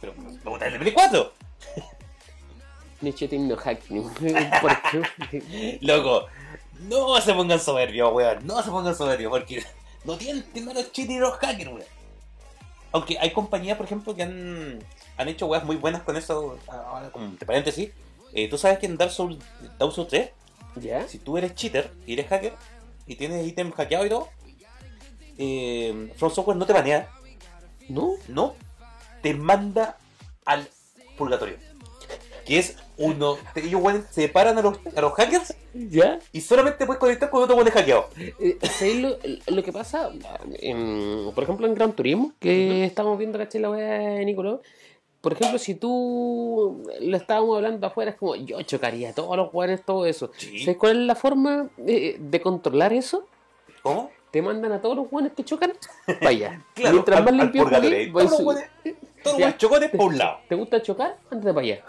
Pero 0.00 0.14
me 0.14 0.50
gusta 0.50 0.66
el 0.66 0.72
de 0.72 0.78
Play 0.78 0.92
4. 0.92 1.32
Nichetin 3.00 3.48
no 3.48 3.56
hacking. 3.56 4.02
Loco, 5.80 6.26
no 6.80 7.20
se 7.20 7.34
pongan 7.34 7.60
soberbios, 7.60 8.12
weón. 8.12 8.46
No 8.46 8.62
se 8.62 8.70
pongan 8.70 8.94
soberbios, 8.94 9.30
porque 9.30 9.64
no 10.04 10.16
tienen 10.16 10.44
los 10.74 10.92
cheats 10.92 11.08
ni 11.08 11.18
los 11.18 11.34
hackers, 11.34 11.72
weón. 11.72 12.01
Aunque 12.92 13.18
hay 13.18 13.32
compañías, 13.32 13.76
por 13.76 13.86
ejemplo, 13.86 14.14
que 14.14 14.22
han, 14.22 14.78
han 15.16 15.28
hecho 15.28 15.46
weas 15.46 15.64
muy 15.64 15.76
buenas 15.76 16.02
con 16.02 16.16
eso. 16.16 16.58
Ahora, 16.68 17.10
como 17.10 17.26
entre 17.26 17.46
paréntesis, 17.46 17.90
eh, 18.32 18.48
tú 18.48 18.58
sabes 18.58 18.78
que 18.78 18.86
en 18.86 18.96
Dark 18.96 19.10
Souls, 19.10 19.38
Dark 19.78 19.92
Souls 19.92 20.08
3, 20.08 20.30
¿Ya? 20.76 21.06
si 21.08 21.18
tú 21.18 21.36
eres 21.36 21.54
cheater 21.54 21.92
y 22.06 22.14
eres 22.14 22.28
hacker 22.28 22.54
y 23.06 23.16
tienes 23.16 23.46
ítems 23.46 23.74
hackeados 23.74 24.06
y 24.06 24.10
todo, 24.10 24.28
eh, 25.38 26.12
From 26.16 26.32
Software 26.32 26.56
no 26.56 26.66
te 26.66 26.72
banea, 26.72 27.10
¿No? 27.88 28.14
no, 28.28 28.54
te 29.22 29.34
manda 29.34 29.98
al 30.44 30.68
purgatorio. 31.16 31.56
Que 32.46 32.58
es 32.58 32.76
uno, 33.02 33.36
ellos 33.54 33.80
weón, 33.82 34.04
separan 34.10 34.56
a 34.58 34.62
los, 34.62 34.78
a 34.96 35.00
los 35.00 35.12
hackers 35.14 35.54
¿Ya? 35.74 36.18
y 36.32 36.40
solamente 36.40 36.86
puedes 36.86 37.00
conectar 37.00 37.30
con 37.30 37.42
otro 37.42 37.54
buen 37.56 37.68
hackeado. 37.70 38.08
Eh, 38.16 38.58
¿sabéis 38.62 39.02
lo, 39.02 39.16
lo 39.54 39.62
que 39.62 39.72
pasa? 39.72 40.10
En- 40.60 41.30
por 41.34 41.44
ejemplo, 41.44 41.66
en 41.66 41.74
Gran 41.74 41.92
Turismo, 41.92 42.32
que 42.38 42.84
estamos 42.84 43.18
viendo, 43.18 43.38
¿cachai? 43.38 43.60
La 43.60 43.70
wea 43.70 43.98
de 43.98 44.24
Nicolás. 44.24 44.56
Por 45.20 45.34
ejemplo, 45.34 45.58
si 45.58 45.76
tú 45.76 46.82
lo 47.00 47.16
estábamos 47.16 47.56
hablando 47.56 47.86
afuera, 47.86 48.10
es 48.10 48.16
como 48.16 48.34
yo 48.34 48.60
chocaría 48.62 49.10
a 49.10 49.12
todos 49.14 49.36
los 49.36 49.50
jugadores, 49.50 49.84
todo 49.84 50.04
eso. 50.06 50.30
Sí. 50.36 50.60
¿Sabes 50.60 50.76
cuál 50.78 50.92
es 51.02 51.06
la 51.06 51.14
forma 51.14 51.68
de, 51.76 52.16
de 52.18 52.40
controlar 52.40 52.92
eso? 52.92 53.26
¿Cómo? 53.82 54.10
te 54.32 54.40
mandan 54.40 54.72
a 54.72 54.80
todos 54.80 54.96
los 54.96 55.10
buenos 55.10 55.32
que 55.36 55.44
chocan, 55.44 55.74
vaya. 56.22 56.64
Claro, 56.74 56.92
Mientras 56.94 57.22
más 57.22 57.34
limpio 57.34 57.64
Ya. 59.38 59.46
los 59.46 59.56
chocones 59.58 59.90
por 59.90 60.06
un 60.06 60.18
lado. 60.18 60.38
¿Te 60.48 60.54
gusta 60.54 60.82
chocar? 60.82 61.16
Ándate 61.30 61.54
para 61.54 61.66
allá. 61.66 61.82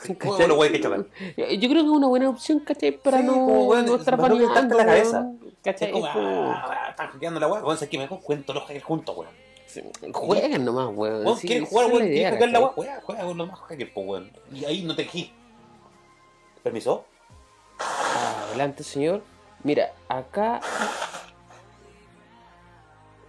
Güeyes 0.56 0.72
que 0.72 0.82
chocan. 0.82 1.08
Yo 1.38 1.70
creo 1.70 1.74
que 1.74 1.80
es 1.80 1.84
una 1.84 2.08
buena 2.08 2.30
opción, 2.30 2.60
¿cachai? 2.60 2.92
Para 2.92 3.20
Sí, 3.20 3.24
no, 3.26 3.36
weón, 3.36 3.86
no 3.86 3.96
estar 3.96 4.18
calentarte 4.20 4.76
la 4.76 4.86
cabeza. 4.86 5.32
¿cachai? 5.64 5.92
Como, 5.92 6.06
ah, 6.08 6.88
están 6.90 7.08
hackeando 7.10 7.40
la 7.40 7.48
weá. 7.48 7.78
Sé 7.78 7.90
que 7.90 7.98
mejor 7.98 8.22
cuento 8.22 8.54
los 8.54 8.64
hackers 8.64 8.84
juntos, 8.86 9.16
weón. 9.18 10.14
Jueguen 10.14 10.66
nomás, 10.66 10.90
weón. 10.94 11.26
Weón, 11.26 11.38
sí, 11.38 11.48
¿quieres 11.48 11.70
jugar, 11.70 11.88
weón? 11.88 12.08
¿Quieres 12.08 12.32
hackear 12.32 12.50
la 12.52 12.60
weá? 12.60 12.70
Juega, 12.76 13.02
juega 13.04 13.24
con 13.24 13.38
los 13.38 13.48
más 13.48 13.60
hackers, 13.62 13.92
pues, 13.94 14.08
weón. 14.08 14.32
Y 14.52 14.66
ahí 14.66 14.84
no 14.84 14.96
te 14.96 15.04
exigís. 15.04 15.32
¿Permiso? 16.62 17.06
Adelante, 18.50 18.84
señor. 18.84 19.24
Mira, 19.64 19.94
acá 20.10 20.62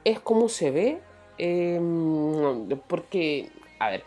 es 0.05 0.21
como 0.21 0.49
se 0.49 0.71
ve. 0.71 1.01
eh, 1.39 1.81
porque, 2.87 3.51
a 3.85 3.91
ver, 3.91 4.05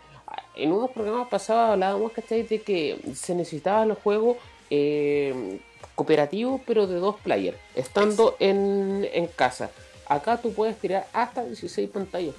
en 0.55 0.71
unos 0.71 0.91
programas 0.91 1.27
pasados 1.27 1.71
hablábamos, 1.71 2.11
¿cachai? 2.11 2.43
De 2.43 2.61
que 2.61 2.99
se 3.13 3.35
necesitaban 3.35 3.87
los 3.87 3.97
juegos 3.99 4.37
eh, 4.69 5.59
cooperativos, 5.95 6.61
pero 6.65 6.87
de 6.87 6.95
dos 6.95 7.15
players, 7.17 7.57
estando 7.75 8.35
en, 8.39 9.07
en 9.13 9.27
casa. 9.27 9.69
Acá 10.07 10.37
tú 10.37 10.53
puedes 10.53 10.77
tirar 10.79 11.07
hasta 11.13 11.43
16 11.43 11.89
pantallas 11.89 12.35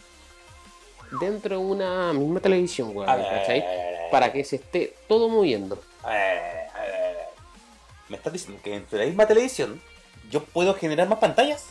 dentro 1.20 1.58
de 1.58 1.64
una 1.64 2.12
misma 2.12 2.40
televisión, 2.40 2.94
weón, 2.94 3.06
¿cachai? 3.06 3.64
Para 4.10 4.32
que 4.32 4.44
se 4.44 4.56
esté 4.56 4.94
todo 5.06 5.28
moviendo. 5.28 5.80
a 6.02 6.10
ver, 6.10 6.38
a 6.38 6.52
ver, 6.52 6.68
a 6.74 6.80
ver. 6.82 7.16
¿Me 8.08 8.16
estás 8.16 8.32
diciendo 8.32 8.60
que 8.62 8.74
entre 8.74 8.98
la 8.98 9.04
misma 9.06 9.26
televisión 9.26 9.80
yo 10.30 10.42
puedo 10.44 10.74
generar 10.74 11.08
más 11.08 11.18
pantallas? 11.18 11.66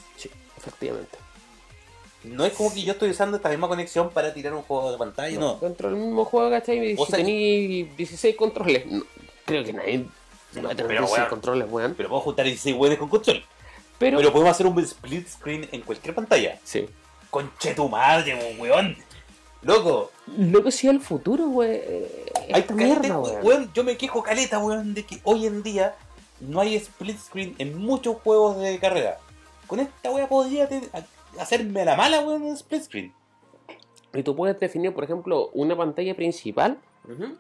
No 2.37 2.45
es 2.45 2.53
como 2.53 2.73
que 2.73 2.83
yo 2.83 2.93
estoy 2.93 3.09
usando 3.09 3.37
esta 3.37 3.49
misma 3.49 3.67
conexión 3.67 4.09
para 4.11 4.33
tirar 4.33 4.53
un 4.53 4.61
juego 4.61 4.91
de 4.91 4.97
pantalla, 4.97 5.39
no. 5.39 5.55
Dentro 5.55 5.89
del 5.89 5.97
mismo 5.99 6.23
juego, 6.25 6.49
¿cachai? 6.51 6.93
O 6.97 7.05
Si 7.05 7.11
sea- 7.11 7.17
tení 7.17 7.83
16 7.97 8.35
controles, 8.35 8.85
no, 8.85 9.03
creo 9.45 9.63
que 9.63 9.73
nadie 9.73 10.05
va 10.57 10.71
a 10.71 10.75
tener 10.75 10.87
Pero, 10.87 11.01
16 11.01 11.11
weón. 11.17 11.29
controles, 11.29 11.67
weón. 11.71 11.93
Pero 11.97 12.09
puedo 12.09 12.21
juntar 12.21 12.45
16 12.45 12.75
weones 12.77 12.99
con 12.99 13.09
control. 13.09 13.43
Pero, 13.97 14.17
Pero 14.19 14.31
podemos 14.31 14.51
hacer 14.51 14.67
un 14.67 14.77
split 14.79 15.27
screen 15.27 15.67
en 15.71 15.81
cualquier 15.81 16.13
pantalla. 16.13 16.59
sí. 16.63 16.87
Conche 17.29 17.73
tu 17.73 17.89
madre, 17.89 18.55
weón. 18.57 18.95
Loco, 19.63 20.11
Lo 20.37 20.63
que 20.63 20.71
sea 20.71 20.91
el 20.91 21.01
futuro, 21.01 21.45
weón. 21.49 21.81
hay 22.53 22.65
mierda, 22.73 23.17
weón. 23.19 23.39
weón. 23.45 23.71
Yo 23.73 23.83
me 23.83 23.97
quejo 23.97 24.21
caleta, 24.23 24.59
weón, 24.59 24.93
de 24.93 25.03
que 25.05 25.19
hoy 25.23 25.45
en 25.47 25.63
día 25.63 25.95
no 26.39 26.61
hay 26.61 26.75
split 26.75 27.17
screen 27.19 27.55
en 27.57 27.77
muchos 27.77 28.17
juegos 28.23 28.59
de 28.59 28.77
carrera. 28.79 29.17
Con 29.65 29.79
esta 29.79 30.11
weá 30.11 30.29
podría 30.29 30.69
te- 30.69 30.89
a- 30.93 31.03
hacerme 31.39 31.85
la 31.85 31.95
mala, 31.95 32.21
weón, 32.21 32.43
en 32.43 32.53
split 32.53 32.81
screen. 32.83 33.13
Y 34.13 34.23
tú 34.23 34.35
puedes 34.35 34.59
definir, 34.59 34.93
por 34.93 35.03
ejemplo, 35.03 35.49
una 35.53 35.75
pantalla 35.75 36.15
principal, 36.15 36.77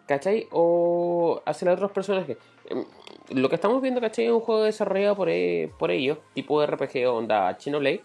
¿cachai? 0.07 0.47
O 0.51 1.41
hacer 1.45 1.69
a 1.69 1.73
otros 1.73 1.91
personajes. 1.91 2.37
Em, 2.69 2.85
Lo 3.31 3.49
que 3.49 3.55
estamos 3.55 3.81
viendo, 3.81 3.99
¿cachai? 3.99 4.25
Es 4.25 4.31
un 4.31 4.39
juego 4.39 4.63
desarrollado 4.63 5.15
por, 5.17 5.29
e- 5.29 5.69
por 5.77 5.91
ellos, 5.91 6.17
tipo 6.33 6.65
RPG 6.65 7.05
onda 7.09 7.53
Xenoblade. 7.59 8.01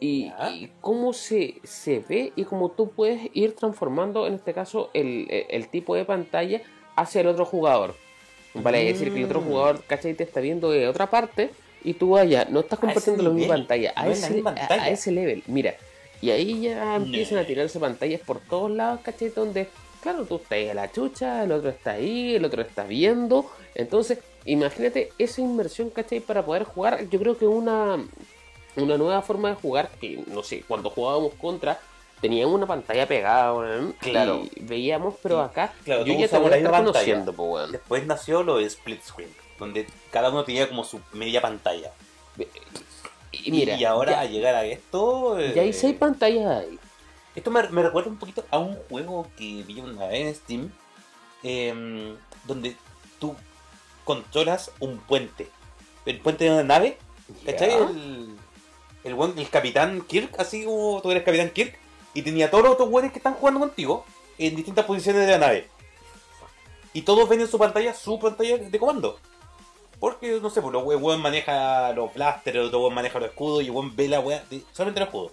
Y, 0.00 0.30
Ya. 0.30 0.50
y 0.50 0.72
cómo 0.80 1.12
se, 1.12 1.60
se 1.62 2.00
ve 2.00 2.32
y 2.34 2.44
cómo 2.44 2.70
tú 2.70 2.90
puedes 2.90 3.30
ir 3.34 3.54
transformando, 3.54 4.26
en 4.26 4.34
este 4.34 4.52
caso, 4.52 4.90
el, 4.94 5.28
el- 5.30 5.46
el 5.48 5.68
tipo 5.68 5.94
de 5.94 6.04
pantalla 6.04 6.60
hacia 6.96 7.20
el 7.20 7.28
otro 7.28 7.44
jugador. 7.44 7.94
Vale, 8.54 8.88
es 8.90 8.98
decir, 8.98 9.12
que 9.14 9.20
el 9.20 9.26
otro 9.26 9.40
Mm. 9.40 9.44
jugador, 9.44 9.84
¿cachai? 9.84 10.14
Te 10.14 10.24
está 10.24 10.40
viendo 10.40 10.70
de 10.72 10.88
otra 10.88 11.08
parte 11.08 11.50
y 11.84 11.94
tú 11.94 12.16
allá, 12.16 12.46
no 12.50 12.60
estás 12.60 12.78
compartiendo 12.78 13.22
la 13.22 13.30
misma 13.30 13.54
pantalla, 13.54 13.92
a 13.96 14.04
no 14.06 14.10
ese, 14.12 14.30
misma 14.30 14.50
a- 14.50 14.54
pantalla. 14.54 14.82
a 14.82 14.88
ese 14.90 15.10
level. 15.12 15.42
Mira, 15.46 15.74
y 16.20 16.30
ahí 16.30 16.60
ya 16.62 16.96
empiezan 16.96 17.36
No. 17.36 17.42
a 17.42 17.46
tirarse 17.46 17.78
pantallas 17.80 18.20
por 18.20 18.40
todos 18.40 18.70
lados, 18.70 19.00
¿cachai? 19.02 19.30
Donde, 19.30 19.68
claro, 20.02 20.24
tú 20.24 20.36
estás 20.36 20.52
ahí 20.52 20.68
a 20.68 20.74
la 20.74 20.90
chucha, 20.92 21.42
el 21.44 21.52
otro 21.52 21.70
está 21.70 21.92
ahí, 21.92 22.34
el 22.36 22.44
otro 22.44 22.62
está 22.62 22.84
viendo. 22.84 23.50
Entonces, 23.74 24.18
imagínate 24.44 25.12
esa 25.18 25.40
inmersión, 25.40 25.90
¿cachai? 25.90 26.20
Para 26.20 26.44
poder 26.44 26.64
jugar, 26.64 27.08
yo 27.08 27.18
creo 27.18 27.36
que 27.38 27.46
una, 27.46 28.04
una 28.76 28.96
nueva 28.96 29.22
forma 29.22 29.48
de 29.50 29.54
jugar, 29.56 29.90
que 30.00 30.22
no 30.28 30.42
sé, 30.42 30.62
cuando 30.68 30.90
jugábamos 30.90 31.32
contra, 31.34 31.80
teníamos 32.20 32.54
una 32.54 32.66
pantalla 32.66 33.06
pegada, 33.08 33.52
weón, 33.52 33.94
Claro. 33.98 34.42
y 34.54 34.62
veíamos, 34.62 35.16
pero 35.22 35.40
acá, 35.40 35.72
Claro, 35.84 36.06
yo 36.06 36.14
ya 36.16 36.28
te 36.28 36.38
voy 36.38 36.52
a 36.52 36.56
estar 36.56 36.70
pantalla. 36.70 36.92
conociendo, 36.92 37.32
po, 37.32 37.42
weón. 37.44 37.72
Después 37.72 38.06
nació 38.06 38.44
lo 38.44 38.58
de 38.58 38.66
split 38.66 39.02
screen, 39.02 39.30
donde 39.62 39.86
cada 40.10 40.30
uno 40.30 40.44
tenía 40.44 40.68
como 40.68 40.84
su 40.84 41.00
media 41.12 41.40
pantalla. 41.40 41.92
Y 43.32 43.50
mira, 43.50 43.76
y 43.76 43.84
ahora 43.84 44.20
a 44.20 44.24
llegar 44.26 44.54
a 44.54 44.64
esto. 44.64 45.38
eh, 45.38 45.52
ya 45.54 45.62
hay 45.62 45.72
seis 45.72 45.96
pantallas 45.96 46.46
ahí. 46.64 46.78
Esto 47.34 47.50
me, 47.50 47.66
me 47.70 47.82
recuerda 47.82 48.10
un 48.10 48.18
poquito 48.18 48.44
a 48.50 48.58
un 48.58 48.76
juego 48.90 49.26
que 49.36 49.62
vi 49.66 49.80
una 49.80 50.06
vez 50.06 50.26
en 50.26 50.34
Steam, 50.34 50.72
em, 51.42 52.16
donde 52.44 52.76
tú 53.18 53.34
controlas 54.04 54.70
un 54.80 54.98
puente. 54.98 55.48
El 56.04 56.20
puente 56.20 56.44
de 56.44 56.50
una 56.50 56.62
nave, 56.64 56.98
¿cachai? 57.46 57.70
El, 57.72 58.36
el, 59.04 59.14
buen- 59.14 59.38
el 59.38 59.48
capitán 59.48 60.02
Kirk, 60.02 60.34
así 60.38 60.64
como 60.64 61.00
tú 61.02 61.10
eres 61.10 61.22
capitán 61.22 61.50
Kirk, 61.50 61.78
y 62.12 62.20
tenía 62.22 62.50
todos 62.50 62.64
los 62.64 62.72
otros 62.74 62.90
güeyes 62.90 63.12
que 63.12 63.18
están 63.18 63.34
jugando 63.34 63.60
contigo 63.60 64.04
en 64.36 64.54
distintas 64.54 64.84
posiciones 64.84 65.24
de 65.26 65.32
la 65.32 65.38
nave. 65.38 65.68
Y 66.92 67.02
todos 67.02 67.26
ven 67.28 67.40
en 67.40 67.48
su 67.48 67.58
pantalla 67.58 67.94
su 67.94 68.18
pantalla 68.18 68.58
de 68.58 68.78
comando. 68.78 69.18
Porque, 70.02 70.40
no 70.40 70.50
sé, 70.50 70.60
pues 70.60 70.72
los 70.72 70.84
weón 70.84 71.22
maneja 71.22 71.92
los 71.92 72.12
blasters, 72.12 72.56
el 72.56 72.64
otro 72.64 72.80
weón 72.80 72.94
maneja 72.94 73.20
los 73.20 73.28
escudos 73.28 73.62
y 73.62 73.70
weón 73.70 73.94
ve 73.94 74.08
la 74.08 74.18
weá 74.18 74.42
solamente 74.72 74.98
los 74.98 75.08
escudos. 75.08 75.32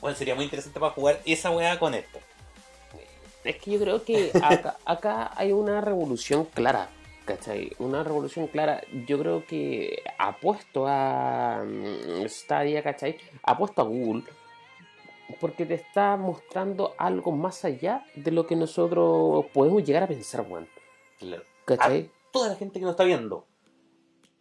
Bueno, 0.00 0.16
sería 0.16 0.36
muy 0.36 0.44
interesante 0.44 0.78
para 0.78 0.92
jugar 0.92 1.20
esa 1.24 1.50
weá 1.50 1.76
con 1.80 1.94
esto. 1.94 2.20
Es 3.42 3.56
que 3.56 3.72
yo 3.72 3.80
creo 3.80 4.04
que 4.04 4.30
acá, 4.40 4.76
acá 4.84 5.32
hay 5.34 5.50
una 5.50 5.80
revolución 5.80 6.44
clara, 6.44 6.90
¿cachai? 7.24 7.72
Una 7.80 8.04
revolución 8.04 8.46
clara. 8.46 8.80
Yo 9.04 9.18
creo 9.18 9.44
que 9.44 10.04
apuesto 10.16 10.86
a 10.86 11.64
mm, 11.64 12.28
Stadia, 12.28 12.84
¿cachai? 12.84 13.18
Apuesto 13.42 13.82
a 13.82 13.84
Google. 13.84 14.22
Porque 15.40 15.66
te 15.66 15.74
está 15.74 16.16
mostrando 16.16 16.94
algo 16.98 17.32
más 17.32 17.64
allá 17.64 18.06
de 18.14 18.30
lo 18.30 18.46
que 18.46 18.54
nosotros 18.54 19.46
podemos 19.52 19.82
llegar 19.82 20.04
a 20.04 20.06
pensar, 20.06 20.46
weón. 20.48 20.68
Claro. 21.18 21.42
¿Cachai? 21.64 22.08
Toda 22.34 22.48
la 22.48 22.56
gente 22.56 22.80
que 22.80 22.84
nos 22.84 22.94
está 22.94 23.04
viendo, 23.04 23.46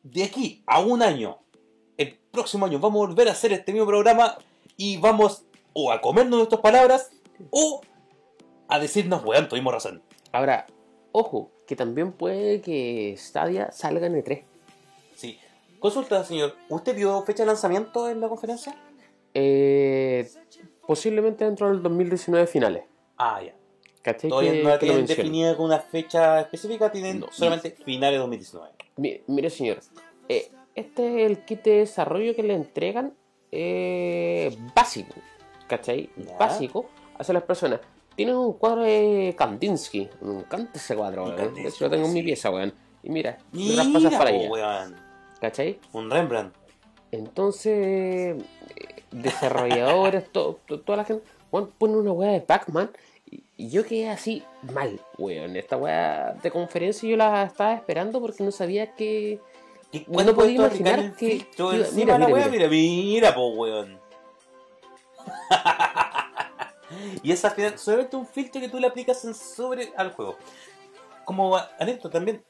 de 0.02 0.24
aquí 0.24 0.64
a 0.66 0.80
un 0.80 1.04
año, 1.04 1.38
el 1.96 2.18
próximo 2.32 2.66
año, 2.66 2.80
vamos 2.80 3.04
a 3.04 3.08
volver 3.08 3.28
a 3.28 3.34
hacer 3.34 3.54
este 3.54 3.72
mismo 3.72 3.86
programa 3.86 4.36
y 4.76 4.98
vamos 4.98 5.46
o 5.74 5.92
a 5.92 6.02
comernos 6.02 6.38
nuestras 6.38 6.60
palabras 6.60 7.12
o 7.52 7.82
a 8.68 8.80
decirnos, 8.80 9.24
weón, 9.24 9.48
tuvimos 9.48 9.72
razón. 9.72 10.02
Ahora, 10.32 10.66
ojo, 11.12 11.52
que 11.68 11.76
también 11.76 12.14
puede 12.14 12.62
que 12.62 13.14
Stadia 13.16 13.72
salga 13.72 14.08
en 14.08 14.16
E 14.16 14.24
E3. 14.24 14.44
Sí. 15.16 15.38
Consulta, 15.78 16.24
señor, 16.24 16.56
¿usted 16.70 16.96
vio 16.96 17.22
fecha 17.22 17.44
de 17.44 17.48
lanzamiento 17.48 18.10
en 18.10 18.22
la 18.22 18.28
conferencia? 18.28 18.76
Eh, 19.36 20.28
posiblemente 20.88 21.46
dentro 21.46 21.70
del 21.70 21.84
2019 21.84 22.48
finales. 22.48 22.86
Ah, 23.20 23.40
ya. 23.44 23.54
¿Cachai? 24.04 24.30
Todavía 24.30 24.52
Que- 24.52 24.64
no 24.64 24.70
que 24.74 24.78
tienen 24.86 25.06
definida 25.08 25.56
con 25.58 25.66
una 25.66 25.80
fecha 25.80 26.42
específica, 26.42 26.92
tienen 26.92 27.22
No. 27.22 27.28
solamente 27.32 27.72
finales 27.72 28.14
de 28.16 28.20
2019. 28.20 28.70
Mi- 28.98 29.22
Mire, 29.28 29.50
señor, 29.50 29.80
eh, 30.30 30.52
este 30.76 31.24
es 31.24 31.32
el 31.32 31.44
kit 31.46 31.64
de 31.64 31.78
desarrollo 31.78 32.36
que 32.36 32.44
le 32.44 32.54
entregan 32.54 33.14
eh, 33.56 34.56
básico, 34.76 35.14
¿cachai? 35.68 36.10
Ya. 36.18 36.36
Básico 36.38 36.90
hacia 37.18 37.34
las 37.36 37.44
personas. 37.44 37.80
Tienen 38.16 38.36
un 38.36 38.54
cuadro 38.54 38.82
de 38.82 39.34
Kandinsky, 39.38 40.10
me 40.22 40.40
encanta 40.40 40.72
ese 40.78 40.96
cuadro, 40.96 41.24
weón. 41.26 41.36
Kandinsky, 41.36 41.64
De 41.64 41.70
hecho, 41.70 41.84
lo 41.86 41.90
tengo 41.92 42.06
en 42.08 42.14
mi 42.14 42.24
pieza, 42.24 42.50
weón. 42.52 42.74
Y 43.04 43.10
mira, 43.10 43.38
Mira, 43.52 43.84
cosas 43.94 44.14
para 44.16 44.32
ella, 44.32 44.50
weón. 44.50 44.96
¿cachai? 45.40 45.80
Un 45.94 46.10
Rembrandt. 46.12 46.56
Entonces, 47.12 47.76
eh, 47.76 48.38
desarrolladores, 49.12 50.24
to- 50.32 50.60
to- 50.68 50.80
toda 50.82 50.98
la 50.98 51.06
gente, 51.06 51.24
weón, 51.52 51.72
ponen 51.78 51.98
una 51.98 52.12
weá 52.12 52.32
de 52.32 52.42
Pac-Man 52.42 52.92
y, 53.58 53.70
yo 53.70 53.86
quedé 53.86 54.10
así 54.10 54.44
mal, 54.74 55.00
weón. 55.18 55.56
Esta 55.56 55.78
weá 55.78 56.34
de 56.42 56.52
conferencia 56.52 57.08
yo 57.10 57.18
la 57.18 57.44
estaba 57.44 57.74
esperando 57.74 58.20
porque 58.22 58.44
no 58.44 58.52
sabía 58.52 58.94
que. 58.96 59.40
¿Qué- 59.92 60.06
No 60.08 60.34
podía 60.34 60.56
imaginar 60.56 61.16
que- 61.16 61.46
encima 61.58 61.84
mira, 61.94 62.14
de 62.14 62.20
la 62.20 62.26
mira, 62.28 62.28
wea? 62.28 62.48
Mira, 62.50 62.68
mira, 62.68 63.36
po, 63.36 63.50
weón. 63.50 64.00
y 67.24 67.32
esa 67.32 67.50
al 67.50 67.54
final, 67.56 67.78
solamente 67.78 68.16
un 68.16 68.26
filtro 68.28 68.60
que 68.62 68.70
tú 68.70 68.80
le 68.80 68.88
aplicas 68.88 69.24
en 69.26 69.34
sobre 69.34 69.92
al 69.96 70.12
juego. 70.14 70.38
Como 71.26 71.56
anécdota 71.80 72.10
también, 72.10 72.44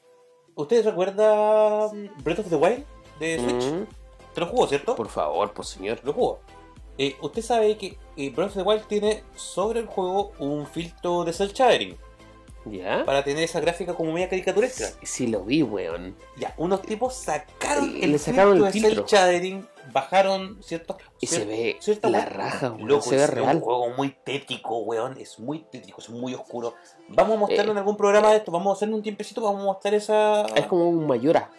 ¿ustedes 0.54 0.84
recuerdan 0.84 2.10
Breath 2.22 2.40
of 2.40 2.48
the 2.48 2.56
Wild 2.56 2.84
de 3.20 3.38
Switch? 3.38 3.72
Mm, 3.72 3.84
¿Te 4.34 4.40
lo 4.40 4.46
jugó, 4.48 4.66
cierto? 4.66 4.96
por 4.96 5.08
favor, 5.08 5.52
pues 5.52 5.68
señor. 5.68 6.00
Lo 6.02 6.12
jugó. 6.12 6.40
Eh, 6.98 7.16
usted 7.20 7.42
sabe 7.42 7.76
que 7.76 7.98
eh, 8.16 8.30
Breath 8.30 8.50
of 8.50 8.54
the 8.56 8.62
Wild 8.62 8.86
tiene 8.86 9.24
sobre 9.34 9.80
el 9.80 9.86
juego 9.86 10.32
un 10.38 10.66
filtro 10.66 11.24
de 11.24 11.32
cel 11.32 11.52
shading. 11.52 11.96
¿Ya? 12.66 13.04
para 13.04 13.22
tener 13.22 13.42
esa 13.42 13.60
gráfica 13.60 13.92
como 13.92 14.10
media 14.12 14.26
caricaturesca. 14.30 14.86
Sí, 15.02 15.26
lo 15.26 15.44
vi, 15.44 15.62
weón. 15.62 16.16
Ya, 16.38 16.54
unos 16.56 16.80
tipos 16.80 17.14
sacaron 17.14 17.94
el 18.02 18.18
sacaron 18.18 18.64
el 18.64 18.72
filtro 18.72 18.88
de 18.88 18.96
cel 18.96 19.04
shading, 19.04 19.68
bajaron 19.92 20.62
ciertos. 20.62 20.96
Y 21.20 21.26
se 21.26 21.44
ve 21.44 21.76
la 22.04 22.24
raja, 22.24 22.70
weón. 22.70 22.88
Loco, 22.88 23.02
se 23.02 23.16
ve 23.16 23.24
es 23.24 23.28
real. 23.30 23.56
un 23.56 23.60
juego 23.60 23.90
muy 23.90 24.16
tétrico, 24.24 24.78
weón. 24.78 25.18
Es 25.18 25.38
muy 25.38 25.58
tétrico, 25.70 26.00
es 26.00 26.08
muy 26.08 26.32
oscuro. 26.32 26.72
Vamos 27.08 27.36
a 27.36 27.40
mostrarlo 27.40 27.72
Eh. 27.72 27.74
en 27.74 27.78
algún 27.78 27.98
programa 27.98 28.30
de 28.30 28.38
esto. 28.38 28.50
Vamos 28.50 28.70
a 28.70 28.76
hacer 28.78 28.88
un 28.94 29.02
tiempecito, 29.02 29.42
vamos 29.42 29.60
a 29.60 29.64
mostrar 29.66 29.92
esa. 29.92 30.46
Es 30.54 30.64
como 30.66 30.88
un 30.88 31.06
Mayora. 31.06 31.50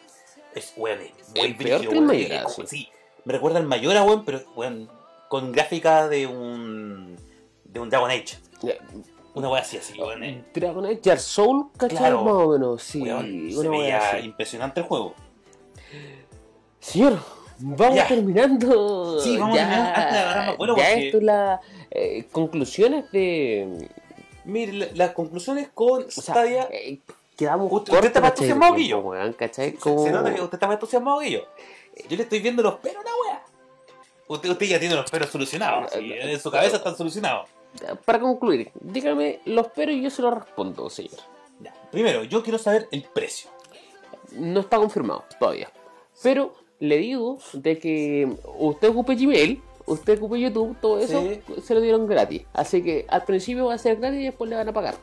Es, 0.56 0.74
weón, 0.76 1.02
es 1.02 1.12
muy 1.12 1.40
Es 1.52 1.56
peor 1.56 1.58
brígido, 1.58 1.80
que 1.82 1.86
el 1.86 1.90
weón. 1.92 2.06
Mayora, 2.08 2.36
Es 2.38 2.44
como- 2.56 2.68
sí. 2.68 2.78
sí. 2.78 2.90
Me 3.26 3.34
recuerda 3.34 3.60
al 3.60 3.68
Mayora, 3.68 4.02
weón, 4.04 4.26
pero 4.26 4.42
weón, 4.56 4.90
con 5.30 5.52
gráfica 5.52 6.08
de 6.08 6.28
un. 6.28 7.16
de 7.64 7.80
un 7.80 7.90
Dragon 7.90 8.10
Age. 8.10 8.38
Una 9.34 9.50
weá 9.50 9.62
así, 9.62 9.78
así, 9.78 10.00
weón. 10.00 10.24
eh. 10.24 10.44
Dragon 10.54 10.86
Age 10.86 11.02
Dark 11.04 11.20
Soul, 11.20 11.66
¿cachai? 11.78 11.98
Claro. 11.98 12.24
Más 12.24 12.34
o 12.34 12.50
menos, 12.54 12.82
sí. 12.84 13.02
Weón, 13.02 13.50
se 13.52 13.58
una 13.60 13.70
wea 13.72 13.80
veía 13.82 14.10
así. 14.12 14.26
impresionante 14.26 14.80
el 14.80 14.86
juego. 14.86 15.14
Señor, 16.80 17.20
vamos 17.60 17.96
Ya. 17.96 18.08
terminando. 18.08 19.20
Sí, 19.20 19.38
vamos 19.38 19.56
ya, 19.58 19.66
terminando. 19.94 20.46
Más 20.52 20.58
vuelo, 20.58 20.78
ya 20.78 20.84
porque- 20.84 21.06
esto 21.08 21.18
es 21.18 21.24
la 21.24 21.62
eh, 21.92 22.26
conclusiones 22.32 23.12
de. 23.12 23.90
Mire, 24.46 24.74
la- 24.74 24.88
las 24.94 25.12
conclusiones 25.12 25.70
con 25.74 26.04
O 26.04 26.12
sea, 26.12 26.34
Stadia. 26.36 26.68
eh, 26.72 27.00
quedamos 27.36 27.66
Usted- 27.72 27.92
cortos, 27.92 27.96
usted 27.96 28.08
está 28.08 28.22
más 28.22 28.30
de 28.30 28.34
entusiasmado 28.36 28.76
que 28.76 28.88
yo. 28.88 29.00
weón, 29.00 29.34
¿cachai? 29.34 29.72
Se- 29.72 29.78
Como- 29.78 30.04
Se 30.04 30.12
nota 30.12 30.34
que 30.34 30.42
usted 30.42 30.54
está 30.54 30.68
más 30.68 30.76
entusiasmado 30.76 31.20
que 31.20 31.32
yo. 31.32 31.40
Yo 32.10 32.18
le 32.18 32.24
estoy 32.24 32.40
viendo 32.40 32.62
los 32.62 32.76
pelos 32.76 32.98
a 33.02 33.04
la 33.04 33.12
wea. 33.34 33.44
Usted, 34.28 34.50
usted 34.50 34.66
ya 34.66 34.80
tiene 34.80 34.96
los 34.96 35.10
pelos 35.10 35.30
solucionados. 35.30 35.92
sí, 35.92 36.14
en 36.14 36.40
su 36.40 36.50
cabeza 36.52 36.78
están 36.78 36.96
solucionados. 36.96 37.50
Para 38.06 38.20
concluir, 38.20 38.72
dígame 38.80 39.40
los 39.46 39.68
pero 39.76 39.92
y 39.92 40.02
yo 40.02 40.10
se 40.10 40.22
los 40.22 40.34
respondo, 40.34 40.90
señor. 40.90 41.20
Ya, 41.60 41.74
Primero, 41.92 42.24
yo 42.24 42.42
quiero 42.42 42.58
saber 42.58 42.88
el 42.92 43.04
precio. 43.04 43.50
No 44.32 44.62
está 44.62 44.78
confirmado 44.78 45.26
todavía. 45.40 45.70
Pero 46.24 46.54
le 46.80 46.98
digo 46.98 47.38
de 47.54 47.78
que 47.78 48.34
usted 48.58 48.90
ocupe 48.90 49.16
Gmail, 49.16 49.62
usted 49.86 50.18
ocupe 50.18 50.40
YouTube, 50.40 50.76
todo 50.82 51.00
eso 51.00 51.22
Sí. 51.22 51.42
se 51.62 51.74
lo 51.74 51.82
dieron 51.82 52.08
gratis. 52.08 52.44
Así 52.54 52.82
que 52.82 53.06
al 53.10 53.24
principio 53.24 53.66
va 53.68 53.76
a 53.76 53.78
ser 53.78 53.98
gratis 53.98 54.20
y 54.22 54.26
después 54.26 54.50
le 54.50 54.56
van 54.56 54.68
a 54.70 54.74
pagar. 54.74 54.96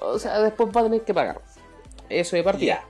O 0.00 0.18
sea, 0.18 0.40
después 0.40 0.70
va 0.74 0.80
a 0.80 0.84
tener 0.84 1.02
que 1.02 1.12
pagar. 1.14 1.40
Eso 2.08 2.36
de 2.36 2.42
partida. 2.44 2.84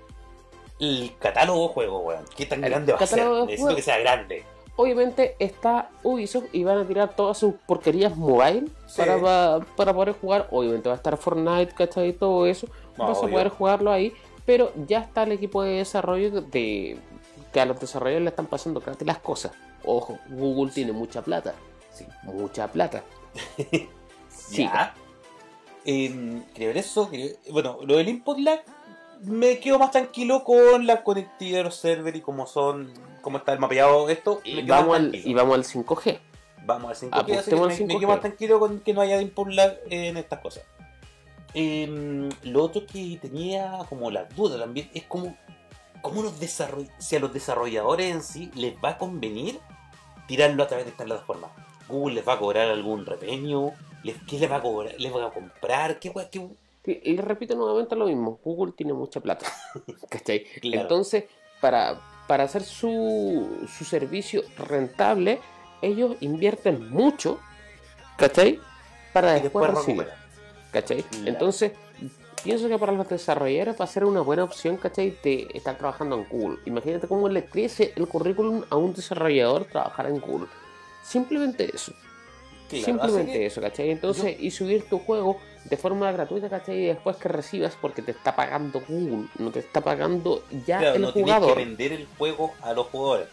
Ya. 0.81 0.87
El 0.87 1.13
catálogo 1.19 1.69
de 1.69 1.75
juego, 1.75 1.99
weón. 2.01 2.25
¿Qué 2.37 2.47
tan 2.47 2.63
El 2.63 2.71
grande 2.71 2.93
va 2.93 2.99
a 2.99 3.07
ser? 3.07 3.27
Necesito 3.27 3.63
juego. 3.63 3.77
que 3.77 3.83
sea 3.83 3.99
grande. 3.99 4.45
Obviamente 4.77 5.37
está 5.39 5.91
Ubisoft 6.03 6.47
y 6.53 6.65
van 6.65 6.79
a 6.79 6.85
tirar 6.85 7.15
todas 7.15 7.39
sus 7.39 7.55
porquerías 7.67 8.17
mobile 8.17 8.67
Sí. 8.87 8.97
para, 8.97 9.21
pa- 9.21 9.61
para 9.77 9.95
poder 9.95 10.15
jugar. 10.21 10.49
Obviamente 10.51 10.89
va 10.89 10.95
a 10.95 10.97
estar 10.97 11.17
Fortnite, 11.17 11.75
¿cachai? 11.75 12.13
Todo 12.13 12.47
eso. 12.47 12.67
Ah, 12.99 13.07
Vas 13.09 13.19
a 13.19 13.29
poder 13.29 13.49
jugarlo 13.51 13.93
ahí. 13.93 14.13
Pero 14.47 14.73
ya 14.89 14.99
está 15.01 15.23
el 15.23 15.33
equipo 15.33 15.63
de 15.63 15.77
desarrollo 15.77 16.41
de 16.43 16.99
que 17.53 17.61
a 17.61 17.65
los 17.67 17.79
desarrolladores 17.79 18.25
le 18.25 18.31
están 18.31 18.47
pasando 18.47 18.81
gratis 18.81 19.07
las 19.07 19.19
cosas. 19.19 19.53
Ojo, 19.85 20.19
Google 20.29 20.73
tiene 20.73 20.93
mucha 20.93 21.23
plata. 21.23 21.55
Sí, 21.93 22.05
mucha 22.25 22.67
plata. 22.69 23.03
Sí. 24.29 24.69
Eh, 25.87 26.43
ver 26.59 26.77
eso. 26.77 27.11
Bueno, 27.51 27.79
lo 27.87 27.97
del 27.97 28.09
input 28.09 28.39
lag 28.39 28.61
me 29.23 29.59
quedo 29.59 29.79
más 29.79 29.91
tranquilo 29.91 30.45
con 30.45 30.87
la 30.87 31.03
conectividad 31.03 31.59
de 31.59 31.65
los 31.65 31.77
servers 31.77 32.17
y 32.19 32.21
cómo 32.21 32.47
son, 32.47 32.93
cómo 33.25 33.39
está 33.39 33.53
el 33.55 33.59
mapeado 33.59 34.09
esto. 34.09 34.41
me 34.45 34.51
Y 34.61 34.63
vamos, 34.63 34.97
al, 34.97 35.15
y 35.15 35.35
vamos 35.35 35.55
al 35.57 35.65
5G. 35.65 36.19
Vamos 36.67 36.91
al 37.03 37.11
5G, 37.11 37.19
Apostemos 37.19 37.69
así 37.69 37.79
que 37.79 37.83
al 37.85 37.89
me, 37.89 37.95
me 37.95 37.95
5G. 37.95 37.99
quedo 38.01 38.09
más 38.09 38.21
tranquilo 38.21 38.61
con 38.61 38.81
que 38.81 38.95
no 38.95 39.01
haya 39.01 39.21
input 39.21 39.49
lag 39.49 39.77
en 39.91 40.17
estas 40.17 40.39
cosas. 40.41 40.65
Em, 41.55 42.29
lo 42.43 42.63
otro 42.65 42.85
que 42.87 43.19
tenía 43.23 43.79
como 43.89 44.11
la 44.11 44.25
duda 44.25 44.59
también 44.59 44.91
es 44.93 45.05
como, 45.05 45.37
cómo 46.03 46.23
los 46.23 46.41
desarroll 46.41 46.89
si 46.99 47.17
a 47.17 47.21
los 47.21 47.33
desarrolladores 47.33 48.13
en 48.13 48.23
sí 48.23 48.51
les 48.55 48.75
va 48.83 48.91
a 48.91 48.99
convenir 48.99 49.61
tirarlo 50.27 50.63
a 50.63 50.67
través 50.67 50.85
de 50.87 50.91
esta 50.93 51.05
plataforma. 51.05 51.49
Google 51.89 52.15
les 52.17 52.27
va 52.29 52.35
a 52.35 52.39
cobrar 52.39 52.69
algún 52.71 53.05
repeño, 53.07 53.73
les, 54.03 54.17
¿qué 54.29 54.39
les 54.39 54.51
va 54.51 54.57
a 54.57 54.63
cobrar? 54.63 54.95
¿Les 54.99 55.15
va 55.15 55.27
a 55.27 55.31
comprar? 55.31 55.99
¿Qué, 56.01 56.13
qué- 56.31 56.49
Y 57.03 57.11
y 57.13 57.17
le 57.17 57.23
repito 57.23 57.55
nuevamente 57.55 57.95
lo 57.95 58.07
mismo, 58.07 58.39
Google 58.45 58.73
tiene 58.73 58.93
mucha 58.95 59.21
plata. 59.21 59.47
¿Cachai? 60.09 60.45
Claro. 60.61 60.83
Entonces, 60.83 61.25
para, 61.61 62.01
para 62.27 62.45
hacer 62.45 62.63
su, 62.63 63.67
su 63.69 63.85
servicio 63.85 64.43
rentable, 64.57 65.41
ellos 65.83 66.17
invierten 66.21 66.91
mucho, 66.91 67.41
¿cachai? 68.17 68.61
Para 69.13 69.39
y 69.39 69.43
después, 69.43 69.67
después 69.67 69.87
recibir? 69.87 70.09
¿cachai? 70.75 71.05
Entonces, 71.25 71.73
pienso 72.43 72.69
que 72.69 72.79
para 72.79 72.93
los 72.93 73.09
desarrolladores 73.09 73.81
va 73.81 73.85
a 73.85 73.89
ser 73.89 74.05
una 74.05 74.21
buena 74.21 74.45
opción, 74.45 74.77
¿cachai? 74.77 75.17
De 75.23 75.49
estar 75.55 75.79
trabajando 75.79 76.17
en 76.17 76.29
Google. 76.29 76.59
Imagínate 76.67 77.07
cómo 77.07 77.29
le 77.29 77.45
crece 77.47 77.93
el 77.97 78.09
currículum 78.09 78.65
a 78.69 78.77
un 78.77 78.93
desarrollador 78.93 79.67
trabajar 79.67 80.07
en 80.07 80.21
Google. 80.21 80.49
Simplemente 81.03 81.71
eso. 81.73 81.93
Simplemente 82.83 83.33
que- 83.33 83.47
eso, 83.47 83.61
¿cachai? 83.61 83.91
Entonces, 83.91 84.37
y 84.41 84.51
subir 84.51 84.85
tu 84.89 84.99
juego 84.99 85.39
de 85.65 85.77
forma 85.77 86.11
gratuita, 86.13 86.49
¿cachai? 86.49 86.77
Y 86.85 86.87
después 86.87 87.17
que 87.17 87.29
recibas, 87.29 87.77
porque 87.81 88.03
te 88.03 88.11
está 88.13 88.35
pagando 88.35 88.83
Google, 88.89 89.29
no 89.39 89.51
te 89.51 89.61
está 89.61 89.81
pagando 89.81 90.43
ya 90.67 90.79
Claro, 90.79 90.97
el 90.97 91.03
no 91.03 91.13
tienes 91.13 91.35
jugador. 91.35 91.57
que 91.59 91.65
vender 91.65 91.93
el 91.93 92.07
juego 92.19 92.53
a 92.63 92.73
los 92.73 92.87
jugadores. 92.89 93.29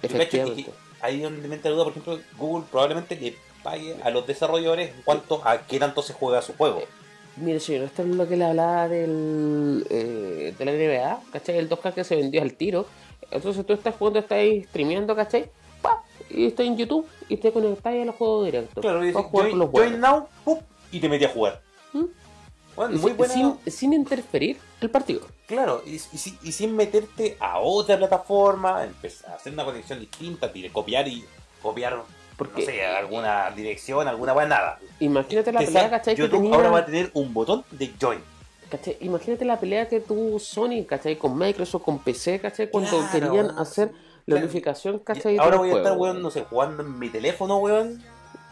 Cacho 0.00 0.16
Efectivamente. 0.16 0.70
ahí 1.00 1.16
es 1.18 1.22
donde 1.22 1.48
me 1.48 1.54
entra 1.56 1.70
duda, 1.70 1.84
por 1.84 1.92
ejemplo, 1.92 2.18
Google 2.36 2.64
probablemente 2.70 3.16
le 3.16 3.34
pague 3.62 3.94
a 4.02 4.10
los 4.10 4.26
desarrolladores 4.26 4.90
en 4.94 5.02
cuanto 5.02 5.40
a 5.46 5.66
qué 5.66 5.78
tanto 5.78 6.02
se 6.02 6.12
juega 6.12 6.42
su 6.42 6.54
juego. 6.54 6.82
Mire, 7.36 7.60
señor, 7.60 7.84
esto 7.84 8.02
es 8.02 8.08
lo 8.08 8.28
que 8.28 8.36
le 8.36 8.44
hablaba 8.44 8.88
del, 8.88 9.86
eh, 9.88 10.54
de 10.58 10.64
la 10.64 10.72
NBA, 10.72 11.20
¿cachai? 11.32 11.56
El 11.58 11.68
2K 11.68 11.92
que 11.94 12.04
se 12.04 12.16
vendió 12.16 12.42
al 12.42 12.52
tiro. 12.54 12.86
Entonces 13.30 13.64
tú 13.64 13.72
estás 13.72 13.94
jugando, 13.94 14.18
estás 14.18 14.40
streameando, 14.68 15.16
¿cachai? 15.16 15.48
Y 16.34 16.46
estás 16.46 16.66
en 16.66 16.76
YouTube 16.76 17.06
y 17.28 17.36
te 17.36 17.52
conectas 17.52 17.92
a 17.92 18.04
los 18.04 18.14
juegos 18.14 18.46
directos. 18.46 18.80
Claro, 18.82 19.00
a 19.00 19.22
jugar 19.22 19.52
los 19.52 19.98
now, 19.98 20.28
¡pup! 20.44 20.60
y 20.90 21.00
te 21.00 21.08
metí 21.08 21.24
a 21.24 21.28
jugar. 21.28 21.60
¿Mm? 21.92 22.04
Bueno, 22.74 22.98
muy 22.98 23.12
buena. 23.12 23.34
sin, 23.34 23.58
sin 23.66 23.92
interferir 23.92 24.58
el 24.80 24.90
partido. 24.90 25.20
Claro, 25.46 25.82
y, 25.86 25.96
y 25.96 26.38
y 26.42 26.52
sin 26.52 26.74
meterte 26.74 27.36
a 27.38 27.58
otra 27.58 27.98
plataforma, 27.98 28.84
empezar 28.84 29.32
a 29.32 29.34
hacer 29.34 29.52
una 29.52 29.64
conexión 29.64 30.00
distinta, 30.00 30.50
copiar 30.72 31.06
y 31.08 31.24
copiar, 31.60 32.02
Porque 32.38 32.62
no 32.62 32.66
sé, 32.66 32.86
alguna 32.86 33.50
dirección, 33.50 34.08
alguna 34.08 34.32
buena 34.32 34.48
nada. 34.56 34.78
imagínate 35.00 35.52
la 35.52 35.60
Te 35.60 35.66
pelea, 35.66 35.90
¿cachai? 35.90 36.14
Que 36.16 36.22
YouTube 36.22 36.38
tenía... 36.38 36.54
ahora 36.56 36.70
va 36.70 36.78
a 36.78 36.86
tener 36.86 37.10
un 37.12 37.34
botón 37.34 37.64
de 37.70 37.92
join. 38.00 38.20
¿Cachai? 38.70 38.96
Imagínate 39.00 39.44
la 39.44 39.60
pelea 39.60 39.86
que 39.86 40.00
tuvo 40.00 40.38
Sony, 40.38 40.86
¿cachai? 40.88 41.16
Con 41.18 41.36
Microsoft, 41.36 41.82
con 41.82 41.98
PC, 41.98 42.40
¿cachai? 42.40 42.70
Cuando 42.70 42.90
Claro, 42.90 43.12
querían 43.12 43.50
hacer 43.58 43.92
la 44.26 44.34
claro. 44.36 44.44
unificación, 44.44 44.98
¿cachai? 45.00 45.36
ahora 45.38 45.56
voy 45.58 45.70
a 45.70 45.76
estar, 45.76 45.96
weón, 45.96 46.22
no 46.22 46.30
sé, 46.30 46.44
jugando 46.48 46.82
en 46.82 46.98
mi 46.98 47.08
teléfono, 47.08 47.58
weón. 47.58 48.02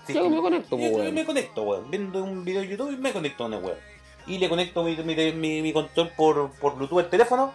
Sí, 0.07 0.15
Yo 0.15 0.29
me 0.29 0.41
conecto, 0.41 0.77
yo- 0.79 0.91
yo 0.91 0.97
weón. 0.97 1.15
me 1.15 1.25
conecto, 1.25 1.63
weón. 1.63 1.91
Viendo 1.91 2.23
un 2.25 2.45
video 2.45 2.63
de 2.63 2.69
YouTube 2.69 2.93
y 2.93 2.97
me 2.97 3.13
conecto 3.13 3.45
a 3.45 3.47
una 3.47 3.59
weón. 3.59 3.79
Y 4.27 4.39
le 4.39 4.49
conecto 4.49 4.83
mi, 4.83 4.97
mi, 4.97 5.33
mi- 5.33 5.63
mi 5.63 5.73
control 5.73 6.11
por, 6.17 6.51
por 6.61 6.77
Bluetooth 6.77 6.99
al 7.01 7.11
teléfono 7.11 7.53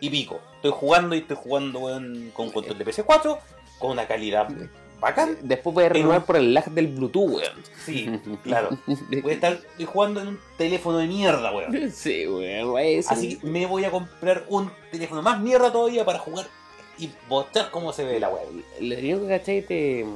y 0.00 0.10
pico. 0.10 0.40
Estoy 0.56 0.70
jugando 0.72 1.14
y 1.14 1.18
estoy 1.18 1.36
jugando, 1.40 1.80
weón, 1.80 2.30
con 2.34 2.50
control 2.50 2.78
de 2.78 2.84
PC4, 2.86 3.38
con 3.78 3.90
una 3.92 4.06
calidad 4.06 4.48
bacán. 5.00 5.36
Después 5.42 5.74
voy 5.74 5.84
a 5.84 5.88
renovar 5.88 6.18
un- 6.18 6.24
por 6.24 6.36
el 6.36 6.54
lag 6.54 6.66
del 6.70 6.88
Bluetooth, 6.88 7.30
weón. 7.30 7.52
Sí, 7.84 8.08
claro. 8.44 8.70
Voy 9.22 9.30
a 9.30 9.34
estar 9.34 9.58
jugando 9.86 10.20
en 10.20 10.28
un 10.28 10.40
teléfono 10.56 10.98
de 10.98 11.06
mierda, 11.06 11.52
weón. 11.52 11.90
Sí, 11.90 12.26
weón. 12.26 12.76
Así 13.08 13.38
me 13.42 13.66
voy 13.66 13.84
a 13.84 13.90
comprar 13.90 14.44
un 14.48 14.70
teléfono 14.92 15.22
más 15.22 15.40
mierda 15.40 15.72
todavía 15.72 16.04
para 16.04 16.18
jugar 16.18 16.46
y 16.98 17.10
mostrar 17.28 17.70
cómo 17.70 17.92
se 17.92 18.04
ve 18.04 18.18
la 18.20 18.28
weón. 18.28 18.64
Lo 18.80 18.96
único 18.98 19.20
que 19.22 19.28
cachai 19.28 19.60
de, 19.62 20.06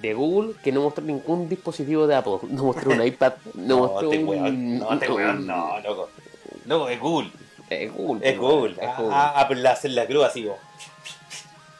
de 0.00 0.14
Google 0.14 0.54
que 0.62 0.70
no 0.72 0.82
mostró 0.82 1.04
ningún 1.04 1.48
dispositivo 1.48 2.06
de 2.06 2.14
Apple. 2.14 2.38
No 2.48 2.64
mostró 2.64 2.90
un 2.92 3.02
iPad, 3.06 3.32
no, 3.54 3.66
No, 3.66 3.78
mostró 3.78 4.10
te 4.10 4.18
un. 4.18 4.28
weón, 4.28 4.78
no, 4.78 4.98
te 4.98 5.10
weón, 5.10 5.46
no, 5.46 5.80
loco. 5.80 6.08
Loco, 6.66 6.88
es 6.88 7.00
Google. 7.00 7.30
Es 7.70 7.92
Google. 7.92 8.28
Es 8.30 8.38
Google. 8.38 8.76
Es 8.80 8.88
A, 8.88 8.96
Google. 8.96 9.14
a 9.14 9.40
Apple 9.40 9.68
hacer 9.68 9.90
la 9.92 10.06
cruz 10.06 10.24
así, 10.24 10.42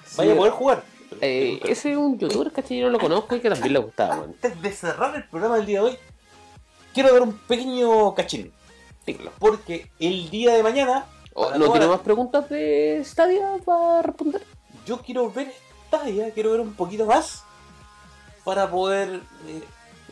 Sí, 0.06 0.14
Vaya 0.16 0.32
a 0.32 0.36
poder 0.36 0.52
jugar. 0.52 0.82
eh, 1.20 1.60
ese 1.64 1.92
es 1.92 1.96
un 1.96 2.18
youtuber, 2.18 2.50
¿cachai? 2.52 2.78
Yo 2.78 2.86
no 2.86 2.92
lo 2.92 2.98
conozco 2.98 3.36
y 3.36 3.40
que 3.40 3.48
también 3.50 3.72
le 3.72 3.78
gustaba, 3.78 4.16
weón. 4.16 4.30
Antes 4.42 4.60
de 4.62 4.72
cerrar 4.72 5.14
el 5.16 5.24
programa 5.24 5.56
del 5.56 5.66
día 5.66 5.80
de 5.82 5.86
hoy, 5.90 5.96
quiero 6.92 7.12
dar 7.12 7.22
un 7.22 7.38
pequeño 7.38 8.14
cachín. 8.14 8.52
Porque 9.38 9.88
el 9.98 10.28
día 10.28 10.52
de 10.54 10.62
mañana, 10.62 11.06
Oh, 11.40 11.56
¿No 11.56 11.70
tiene 11.70 11.86
más 11.86 12.00
preguntas 12.00 12.48
de 12.48 13.00
Stadia 13.04 13.58
para 13.64 14.02
responder? 14.02 14.42
yo 14.84 15.00
quiero 15.02 15.30
ver 15.30 15.52
Stadia, 15.86 16.32
quiero 16.32 16.50
ver 16.50 16.60
un 16.60 16.74
poquito 16.74 17.06
más 17.06 17.44
para 18.44 18.68
poder. 18.68 19.20
eh, 19.46 19.62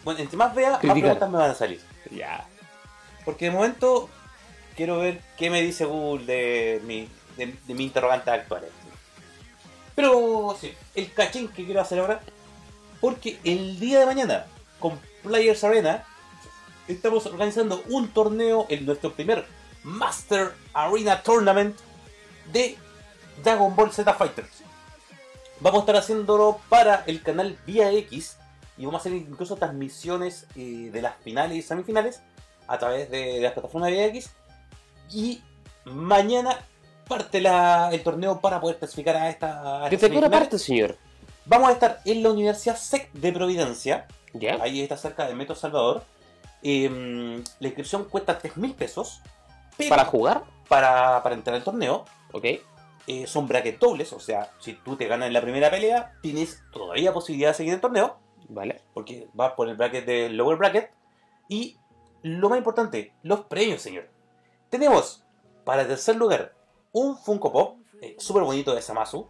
bueno, 0.05 0.21
entre 0.21 0.37
más 0.37 0.55
vea, 0.55 0.79
más 0.81 0.81
preguntas 0.81 1.29
me 1.31 1.39
van 1.39 1.51
a 1.51 1.55
salir. 1.55 1.81
Ya. 2.13 2.47
Porque 3.25 3.47
de 3.47 3.51
momento 3.51 4.09
quiero 4.77 4.99
ver 4.99 5.21
qué 5.37 5.51
me 5.51 5.63
dice 5.63 5.85
Google 5.85 6.27
de 6.27 6.81
mi, 6.85 7.09
de, 7.37 7.57
de 7.67 7.75
mi 7.75 7.85
interrogante 7.85 8.31
actuales. 8.31 8.71
Pero 9.97 10.57
sí, 10.61 10.73
el 10.95 11.13
cachín 11.13 11.49
que 11.49 11.65
quiero 11.65 11.81
hacer 11.81 11.99
ahora, 11.99 12.21
porque 13.01 13.41
el 13.43 13.81
día 13.81 13.99
de 13.99 14.07
mañana, 14.07 14.47
con 14.79 15.01
Players 15.25 15.65
Arena, 15.65 16.05
estamos 16.87 17.27
organizando 17.27 17.83
un 17.89 18.09
torneo 18.11 18.67
en 18.69 18.87
nuestro 18.87 19.13
primer 19.13 19.45
Master 19.87 20.53
Arena 20.75 21.23
Tournament 21.23 21.77
de 22.53 22.77
Dragon 23.43 23.75
Ball 23.75 23.93
Z 23.93 24.13
Fighters. 24.15 24.63
Vamos 25.61 25.79
a 25.79 25.83
estar 25.83 25.97
haciéndolo 25.97 26.61
para 26.69 27.05
el 27.07 27.23
canal 27.23 27.57
Vía 27.67 27.91
X 27.93 28.37
y 28.77 28.85
vamos 28.85 28.99
a 28.99 29.01
hacer 29.01 29.13
incluso 29.15 29.57
transmisiones 29.57 30.47
eh, 30.57 30.91
de 30.93 31.01
las 31.03 31.15
finales 31.23 31.57
y 31.57 31.63
semifinales 31.63 32.21
a 32.67 32.79
través 32.79 33.11
de, 33.11 33.19
de 33.37 33.41
las 33.41 33.53
plataformas 33.53 33.89
de 33.91 33.97
Vía 33.97 34.07
X. 34.07 34.31
Y 35.11 35.41
mañana 35.85 36.59
parte 37.09 37.41
la- 37.41 37.89
el 37.93 38.03
torneo 38.03 38.41
para 38.41 38.61
poder 38.61 38.79
clasificar 38.79 39.17
a 39.17 39.31
esta. 39.31 39.85
a 39.87 39.89
¿Desde 39.89 40.11
qué 40.11 40.21
parte, 40.29 40.59
señor? 40.59 40.99
Vamos 41.47 41.69
a 41.69 41.73
estar 41.73 42.01
en 42.05 42.23
la 42.25 42.31
Universidad 42.31 42.77
SEC 42.77 43.13
de 43.13 43.33
Providencia. 43.33 44.07
¿Ya? 44.33 44.59
Ahí 44.61 44.81
está 44.83 44.97
cerca 44.97 45.27
de 45.29 45.35
Metro 45.35 45.55
Salvador. 45.55 46.05
Eh, 46.63 47.41
la 47.61 47.67
inscripción 47.69 48.05
cuesta 48.07 48.37
3 48.37 48.57
mil 48.57 48.75
pesos. 48.75 49.23
Pero 49.77 49.91
¿Para 49.91 50.05
jugar? 50.05 50.45
para, 50.69 51.23
para 51.23 51.35
entrar 51.35 51.57
al 51.57 51.63
torneo 51.65 52.05
Ok. 52.33 52.45
eh, 53.07 53.27
son 53.27 53.47
bracket 53.47 53.79
dobles. 53.79 54.13
O 54.13 54.21
sea, 54.21 54.51
si 54.59 54.75
tú 54.75 54.97
te 54.97 55.07
ganas 55.07 55.27
en 55.29 55.33
la 55.33 55.41
primera 55.41 55.71
pelea, 55.71 56.13
tienes 56.23 56.63
todavía 56.73 57.13
posibilidad 57.13 57.51
de 57.51 57.55
seguir 57.55 57.75
el 57.75 57.81
torneo. 57.81 58.17
Vale. 58.49 58.81
Porque 58.95 59.29
vas 59.33 59.53
por 59.53 59.69
el 59.69 59.77
bracket 59.77 60.05
del 60.07 60.37
lower 60.37 60.57
bracket. 60.57 60.91
Y 61.49 61.77
lo 62.23 62.49
más 62.49 62.59
importante, 62.59 63.13
los 63.23 63.41
premios, 63.43 63.83
señor. 63.83 64.09
Tenemos 64.71 65.25
para 65.65 65.83
el 65.83 65.89
tercer 65.89 66.17
lugar 66.17 66.53
un 66.93 67.17
Funko 67.19 67.53
Pop 67.53 67.77
eh, 68.03 68.17
súper 68.19 68.43
bonito 68.43 68.75
de 68.75 68.83
Samasu. 68.83 69.29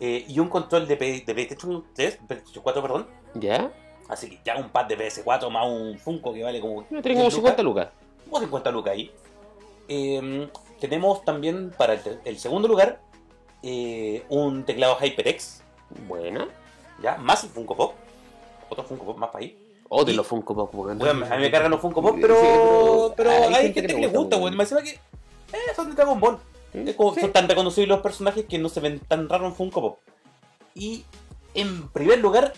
eh, 0.00 0.24
y 0.28 0.38
un 0.38 0.48
control 0.48 0.86
de, 0.86 0.96
P- 0.96 1.22
de 1.26 1.34
PlayStation 1.34 1.84
3, 1.94 2.18
PlayStation 2.26 2.62
4, 2.62 2.82
perdón. 2.82 3.08
¿Ya? 3.34 3.70
Así 4.08 4.28
que 4.30 4.40
ya 4.44 4.56
un 4.56 4.68
pad 4.70 4.86
de 4.86 4.96
PS4 4.98 5.50
más 5.50 5.66
un 5.66 5.98
Funko 5.98 6.32
que 6.34 6.42
vale 6.44 6.60
como. 6.60 6.82
Yo 6.90 7.00
tengo 7.02 7.16
como 7.16 7.22
10 7.30 7.34
50 7.34 7.62
lucas. 7.62 7.88
Como 8.24 8.40
50 8.40 8.70
lucas 8.70 8.92
ahí. 8.92 9.10
Eh, 9.88 10.48
tenemos 10.80 11.24
también 11.24 11.70
para 11.76 11.94
el, 12.24 12.38
segundo 12.38 12.68
lugar 12.68 13.00
eh, 13.62 14.24
un 14.28 14.64
teclado 14.64 14.96
HyperX, 15.00 15.62
Buena. 16.08 16.48
¿ya? 17.02 17.16
Más 17.16 17.44
el 17.44 17.50
Funko 17.50 17.76
Pop. 17.76 17.94
Otro 18.68 18.84
Funko 18.84 19.04
Pop 19.04 19.18
más 19.18 19.30
para 19.30 19.44
ahí. 19.44 19.58
O 19.88 20.04
de 20.04 20.12
Y- 20.12 20.16
los 20.16 20.26
Funko 20.26 20.54
Pop. 20.54 20.70
Bueno, 20.74 21.26
a 21.26 21.36
mí 21.36 21.42
me 21.42 21.50
cargan 21.50 21.70
los 21.70 21.80
Funko 21.80 22.02
Pop, 22.02 22.14
Sí, 22.16 22.20
pero, 22.22 23.14
pero 23.16 23.30
hay, 23.30 23.54
gente, 23.72 23.82
que, 23.82 23.88
le 23.94 24.00
le 24.00 24.06
gusta, 24.08 24.36
weón. 24.36 24.56
Me 24.56 24.64
encima 24.64 24.82
que 24.82 24.90
eh, 24.90 25.58
son 25.76 25.88
de 25.90 25.94
Dragon 25.94 26.18
Ball. 26.18 26.38
¿Mm? 26.74 26.88
Es 26.88 26.96
como- 26.96 27.14
Sí. 27.14 27.20
Son 27.20 27.32
tan 27.32 27.48
reconocibles 27.48 27.88
los 27.88 28.00
personajes 28.00 28.44
que 28.46 28.58
no 28.58 28.68
se 28.68 28.80
ven 28.80 28.98
tan 29.00 29.28
raros 29.28 29.48
en 29.50 29.54
Funko 29.54 29.80
Pop. 29.80 29.98
Y 30.74 31.04
en 31.54 31.88
primer 31.88 32.18
lugar, 32.18 32.52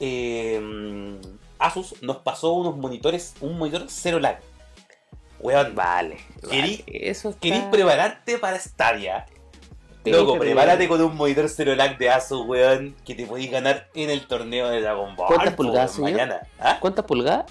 eh, 0.00 1.18
Asus 1.58 2.02
nos 2.02 2.18
pasó 2.18 2.52
unos 2.52 2.76
monitores, 2.76 3.34
un 3.40 3.56
monitor 3.58 3.84
cero 3.88 4.20
lag. 4.20 4.40
Weón, 5.40 5.74
Vale. 5.74 6.18
Querí- 6.50 6.84
vale. 6.84 7.10
Eso 7.10 7.30
está... 7.30 7.40
¿querís 7.40 7.62
prepararte 7.64 8.38
para 8.38 8.58
Stadia? 8.58 9.26
Loco, 10.04 10.38
prepárate 10.38 10.86
con 10.86 11.00
un 11.00 11.16
monitor 11.16 11.48
cero 11.48 11.74
lag 11.74 11.96
de 11.96 12.10
Asus, 12.10 12.46
weón, 12.46 12.94
que 13.06 13.14
te 13.14 13.26
podéis 13.26 13.50
ganar 13.50 13.88
en 13.94 14.10
el 14.10 14.26
torneo 14.26 14.68
de 14.68 14.82
Dragon 14.82 15.16
Ball. 15.16 15.28
¿Cuántas 15.28 15.54
pulgadas, 15.54 15.98
weón, 15.98 16.10
señor? 16.10 16.28
Mañana. 16.28 16.46
¿Ah? 16.58 16.76
¿Cuántas 16.78 17.04
pulgadas? 17.06 17.46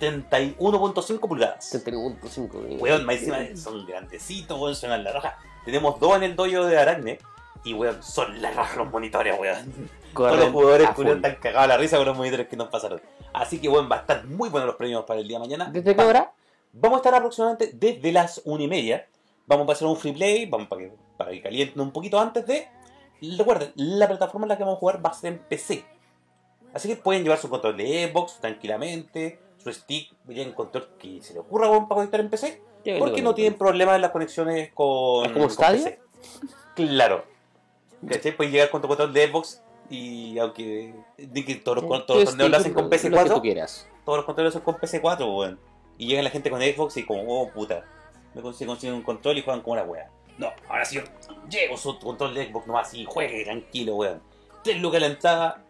31.5 0.00 1.28
pulgadas. 1.28 1.74
71.5. 1.74 2.80
Weón, 2.80 3.04
más 3.04 3.16
encima 3.16 3.38
son 3.54 3.84
grandecitos, 3.86 4.58
weón, 4.58 4.74
suenan 4.74 5.04
la 5.04 5.12
roja. 5.12 5.36
Tenemos 5.64 6.00
dos 6.00 6.16
en 6.16 6.22
el 6.22 6.36
dojo 6.36 6.66
de 6.66 6.78
Aracne. 6.78 7.18
Y 7.62 7.74
weón, 7.74 8.02
son 8.02 8.40
la 8.40 8.50
raja 8.52 8.76
los 8.78 8.90
monitores, 8.90 9.38
weón. 9.38 9.90
Todos 10.14 10.38
los 10.38 10.48
jugadores 10.50 10.88
culiados 10.90 11.18
están 11.18 11.36
cagados 11.36 11.64
a 11.64 11.66
la 11.66 11.76
risa 11.76 11.96
con 11.98 12.06
los 12.06 12.16
monitores 12.16 12.48
que 12.48 12.56
nos 12.56 12.68
pasaron. 12.68 13.00
Así 13.34 13.60
que 13.60 13.68
weón, 13.68 13.90
va 13.90 13.96
a 13.96 14.00
estar 14.00 14.24
muy 14.24 14.48
buenos 14.48 14.66
los 14.66 14.76
premios 14.76 15.04
para 15.04 15.20
el 15.20 15.28
día 15.28 15.38
de 15.38 15.44
mañana. 15.46 15.68
¿Desde 15.70 15.94
qué 15.94 16.02
hora? 16.02 16.32
Vamos 16.72 16.96
a 16.96 17.00
estar 17.00 17.14
aproximadamente 17.14 17.70
desde 17.72 18.12
las 18.12 18.42
1 18.44 18.62
y 18.62 18.68
media. 18.68 19.06
Vamos 19.46 19.64
a 19.64 19.66
pasar 19.68 19.88
un 19.88 19.96
free 19.96 20.12
play, 20.12 20.46
vamos 20.46 20.68
para 20.68 20.82
que, 20.82 20.92
para 21.16 21.30
que 21.32 21.42
calienten 21.42 21.80
un 21.80 21.92
poquito 21.92 22.18
antes 22.20 22.46
de. 22.46 22.68
Recuerden, 23.36 23.72
la 23.74 24.06
plataforma 24.06 24.44
en 24.44 24.50
la 24.50 24.56
que 24.56 24.62
vamos 24.62 24.76
a 24.76 24.80
jugar 24.80 25.04
va 25.04 25.10
a 25.10 25.14
ser 25.14 25.32
en 25.32 25.38
PC. 25.40 25.84
Así 26.72 26.88
que 26.88 26.96
pueden 26.96 27.24
llevar 27.24 27.38
su 27.38 27.50
control 27.50 27.76
de 27.76 28.08
Xbox 28.08 28.38
tranquilamente, 28.40 29.40
su 29.58 29.72
stick, 29.72 30.12
el 30.28 30.54
control 30.54 30.88
que 30.98 31.20
se 31.20 31.34
le 31.34 31.40
ocurra 31.40 31.68
para 31.68 31.86
conectar 31.86 32.20
en 32.20 32.30
PC. 32.30 32.62
Porque 32.98 33.22
no 33.22 33.34
tienen 33.34 33.58
problemas 33.58 33.96
en 33.96 34.02
las 34.02 34.10
conexiones 34.10 34.72
con. 34.72 35.26
¿Es 35.26 35.32
como 35.32 35.46
con 35.46 35.50
Stadia? 35.50 35.84
PC. 35.84 35.98
Claro. 36.76 37.24
¿Cachai? 38.08 38.36
Pueden 38.36 38.52
llegar 38.52 38.70
con 38.70 38.80
tu 38.80 38.88
control 38.88 39.12
de 39.12 39.28
Xbox 39.28 39.62
y 39.90 40.38
aunque. 40.38 40.94
que 41.16 41.54
todos 41.56 41.82
los, 41.82 42.06
todos 42.06 42.20
los 42.20 42.30
torneos 42.30 42.50
lo 42.50 42.56
hacen 42.56 42.72
con 42.72 42.84
Lo 42.84 42.90
que 42.90 42.98
tú 42.98 43.08
PC4, 43.08 43.40
quieras. 43.42 43.88
todos 44.04 44.18
los 44.18 44.24
controles 44.24 44.52
son 44.52 44.62
con 44.62 44.76
PC4, 44.76 45.36
weón. 45.36 45.69
Y 46.00 46.06
llega 46.06 46.22
la 46.22 46.30
gente 46.30 46.48
con 46.50 46.60
Xbox 46.62 46.96
y 46.96 47.04
como, 47.04 47.22
oh 47.42 47.50
puta, 47.50 47.84
me 48.34 48.40
consiguen, 48.40 48.68
consiguen 48.68 48.94
un 48.96 49.02
control 49.02 49.36
y 49.38 49.42
juegan 49.42 49.60
como 49.62 49.74
una 49.74 49.82
wea. 49.82 50.08
No, 50.38 50.50
ahora 50.68 50.84
sí 50.86 50.96
yo 50.96 51.02
llevo 51.50 51.76
su 51.76 51.98
control 51.98 52.34
de 52.34 52.46
Xbox 52.48 52.66
nomás 52.66 52.94
y 52.94 53.04
juegue 53.04 53.44
tranquilo, 53.44 53.96
weón. 53.96 54.22
Tres 54.64 54.80
lucas 54.80 55.00
la 55.02 55.08
entrada, 55.08 55.62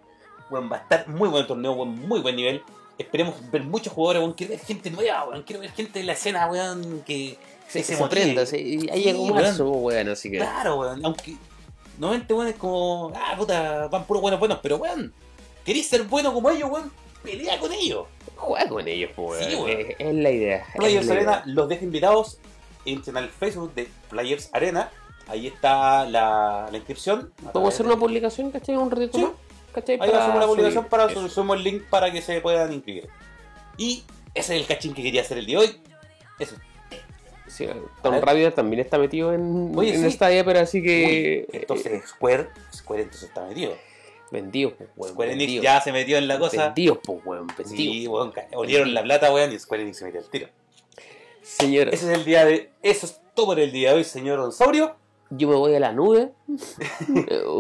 weón, 0.48 0.70
va 0.70 0.76
a 0.76 0.80
estar 0.80 1.08
muy 1.08 1.28
buen 1.28 1.46
torneo, 1.48 1.72
weón, 1.72 1.96
muy 2.06 2.20
buen 2.20 2.36
nivel. 2.36 2.62
Esperemos 2.96 3.34
ver 3.50 3.64
muchos 3.64 3.92
jugadores, 3.92 4.20
weón. 4.22 4.34
Quiero 4.34 4.52
ver 4.52 4.60
gente 4.64 4.90
nueva, 4.92 5.24
weón. 5.28 5.42
Quiero 5.42 5.60
ver 5.62 5.72
gente 5.72 5.98
en 5.98 6.06
la 6.06 6.12
escena, 6.12 6.46
weón, 6.48 7.02
que 7.04 7.36
Se, 7.66 7.82
se, 7.82 7.96
motive. 7.96 8.20
prenda, 8.22 8.46
se- 8.46 8.60
y 8.60 8.88
ahí 8.90 9.02
Sí, 9.02 9.08
llegó 9.08 9.24
weón. 9.24 9.34
marzo, 9.42 9.68
weón, 9.68 10.08
así 10.10 10.30
que. 10.30 10.36
Claro, 10.38 10.76
weón. 10.78 11.04
Aunque 11.04 11.34
normalmente, 11.98 12.32
weón, 12.34 12.46
es 12.48 12.54
como, 12.54 13.12
ah, 13.16 13.34
puta, 13.36 13.88
van 13.88 14.04
puros 14.04 14.22
buenos, 14.22 14.38
buenos. 14.38 14.60
Pero, 14.62 14.76
weón, 14.76 15.12
querés 15.64 15.88
ser 15.88 16.04
bueno 16.04 16.32
como 16.32 16.48
ellos, 16.50 16.70
weón, 16.70 16.92
pelea 17.22 17.58
con 17.58 17.72
ellos. 17.72 18.06
Juega 18.36 18.68
con 18.68 18.86
ellos. 18.88 19.10
Sí, 19.14 19.54
weón. 19.54 19.68
Es, 19.70 19.96
es 19.98 20.14
la 20.14 20.30
idea. 20.30 20.66
Players 20.76 21.06
la 21.06 21.12
Arena 21.14 21.32
idea. 21.32 21.42
los 21.46 21.68
dejo 21.68 21.84
invitados. 21.84 22.38
Entren 22.84 23.16
al 23.18 23.28
Facebook 23.28 23.74
de 23.74 23.88
Players 24.08 24.48
Arena. 24.52 24.90
Ahí 25.28 25.46
está 25.46 26.04
la, 26.06 26.68
la 26.70 26.76
inscripción. 26.76 27.32
¿Podemos 27.52 27.74
hacer 27.74 27.86
una 27.86 27.96
publicación, 27.96 28.50
cachai? 28.50 28.76
Un 28.76 28.90
ratito 28.90 29.18
Sí. 29.18 29.24
más. 29.24 29.32
¿Cachai? 29.72 29.98
Ahí 30.00 30.10
hacemos 30.10 30.36
una 30.36 30.46
publicación 30.46 30.84
para 30.86 31.08
subimos 31.28 31.56
el 31.58 31.62
link 31.62 31.82
para 31.88 32.10
que 32.10 32.20
se 32.22 32.40
puedan 32.40 32.72
inscribir. 32.72 33.08
Y 33.76 34.02
ese 34.34 34.56
es 34.56 34.62
el 34.62 34.66
cachín 34.66 34.94
que 34.94 35.02
quería 35.02 35.20
hacer 35.20 35.38
el 35.38 35.46
día 35.46 35.60
de 35.60 35.66
hoy. 35.66 35.80
Eso. 36.38 36.56
Sí, 37.46 37.68
Tom. 38.02 38.14
Rabbit 38.20 38.54
también 38.54 38.80
está 38.80 38.96
metido 38.98 39.32
en, 39.34 39.72
Oye, 39.76 39.94
en 39.94 40.02
sí. 40.02 40.10
Stadia, 40.12 40.44
pero 40.44 40.60
así 40.60 40.82
que. 40.82 41.46
Uy, 41.52 41.58
entonces 41.60 42.08
Square, 42.08 42.48
Square 42.72 43.02
entonces 43.02 43.28
está 43.28 43.44
metido. 43.44 43.74
Vendido, 44.30 44.74
pues, 44.76 44.88
weón. 44.96 45.12
Square 45.12 45.32
Enix 45.32 45.62
ya 45.62 45.80
se 45.80 45.92
metió 45.92 46.16
en 46.18 46.28
la 46.28 46.38
cosa. 46.38 46.66
Vendido, 46.66 47.00
pues, 47.00 47.18
weón. 47.24 47.46
Vendido. 47.48 47.76
Sí, 47.92 48.06
weón, 48.06 48.32
olieron 48.54 48.94
la 48.94 49.02
plata, 49.02 49.32
weón, 49.32 49.52
y 49.52 49.58
Square 49.58 49.82
Enix 49.82 49.98
se 49.98 50.04
metió 50.04 50.20
el 50.20 50.28
tiro. 50.30 50.48
Señor, 51.42 51.88
Ese 51.88 52.10
es 52.12 52.18
el 52.18 52.24
día 52.24 52.44
de. 52.44 52.70
Eso 52.82 53.06
es 53.06 53.20
todo 53.34 53.46
por 53.46 53.60
el 53.60 53.72
día 53.72 53.90
de 53.90 53.96
hoy, 53.96 54.04
señor 54.04 54.38
Donsaurio. 54.38 54.94
yo 55.30 55.48
me 55.48 55.54
voy 55.56 55.74
a 55.74 55.80
la 55.80 55.92
nube. 55.92 56.30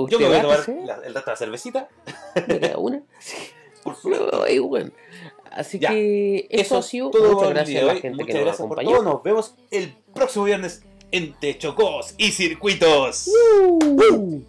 Yo 0.08 0.18
me 0.18 0.26
voy 0.26 0.36
a 0.36 0.42
tomar 0.42 0.68
la- 0.84 0.94
el 1.04 1.14
resto 1.14 1.20
de 1.30 1.32
la 1.32 1.36
cervecita. 1.36 1.88
me 2.46 2.60
queda 2.60 2.78
una. 2.78 3.02
Por 3.82 3.94
Me 3.94 4.00
supuesto. 4.16 4.38
voy, 4.38 4.58
weón. 4.60 4.92
Así 5.50 5.78
Ya. 5.78 5.88
que 5.90 6.46
eso 6.50 6.62
Eso 6.62 6.76
ha 6.78 6.82
sido. 6.82 7.10
todo 7.10 7.22
Muchas 7.32 7.38
por 7.44 7.48
gracias 7.54 7.82
a 7.82 7.86
la 7.86 7.92
gente 7.94 8.10
Muchas 8.10 8.26
que 8.26 8.32
nos 8.34 8.42
gracias 8.44 8.68
por 8.68 8.78
acompañó. 8.80 8.98
todo. 8.98 9.02
Nos 9.14 9.22
vemos 9.22 9.54
el 9.70 9.94
próximo 10.14 10.44
viernes 10.44 10.82
en 11.10 11.32
Techocos 11.40 12.14
y 12.18 12.30
Circuitos. 12.32 13.28
Uh. 13.62 14.42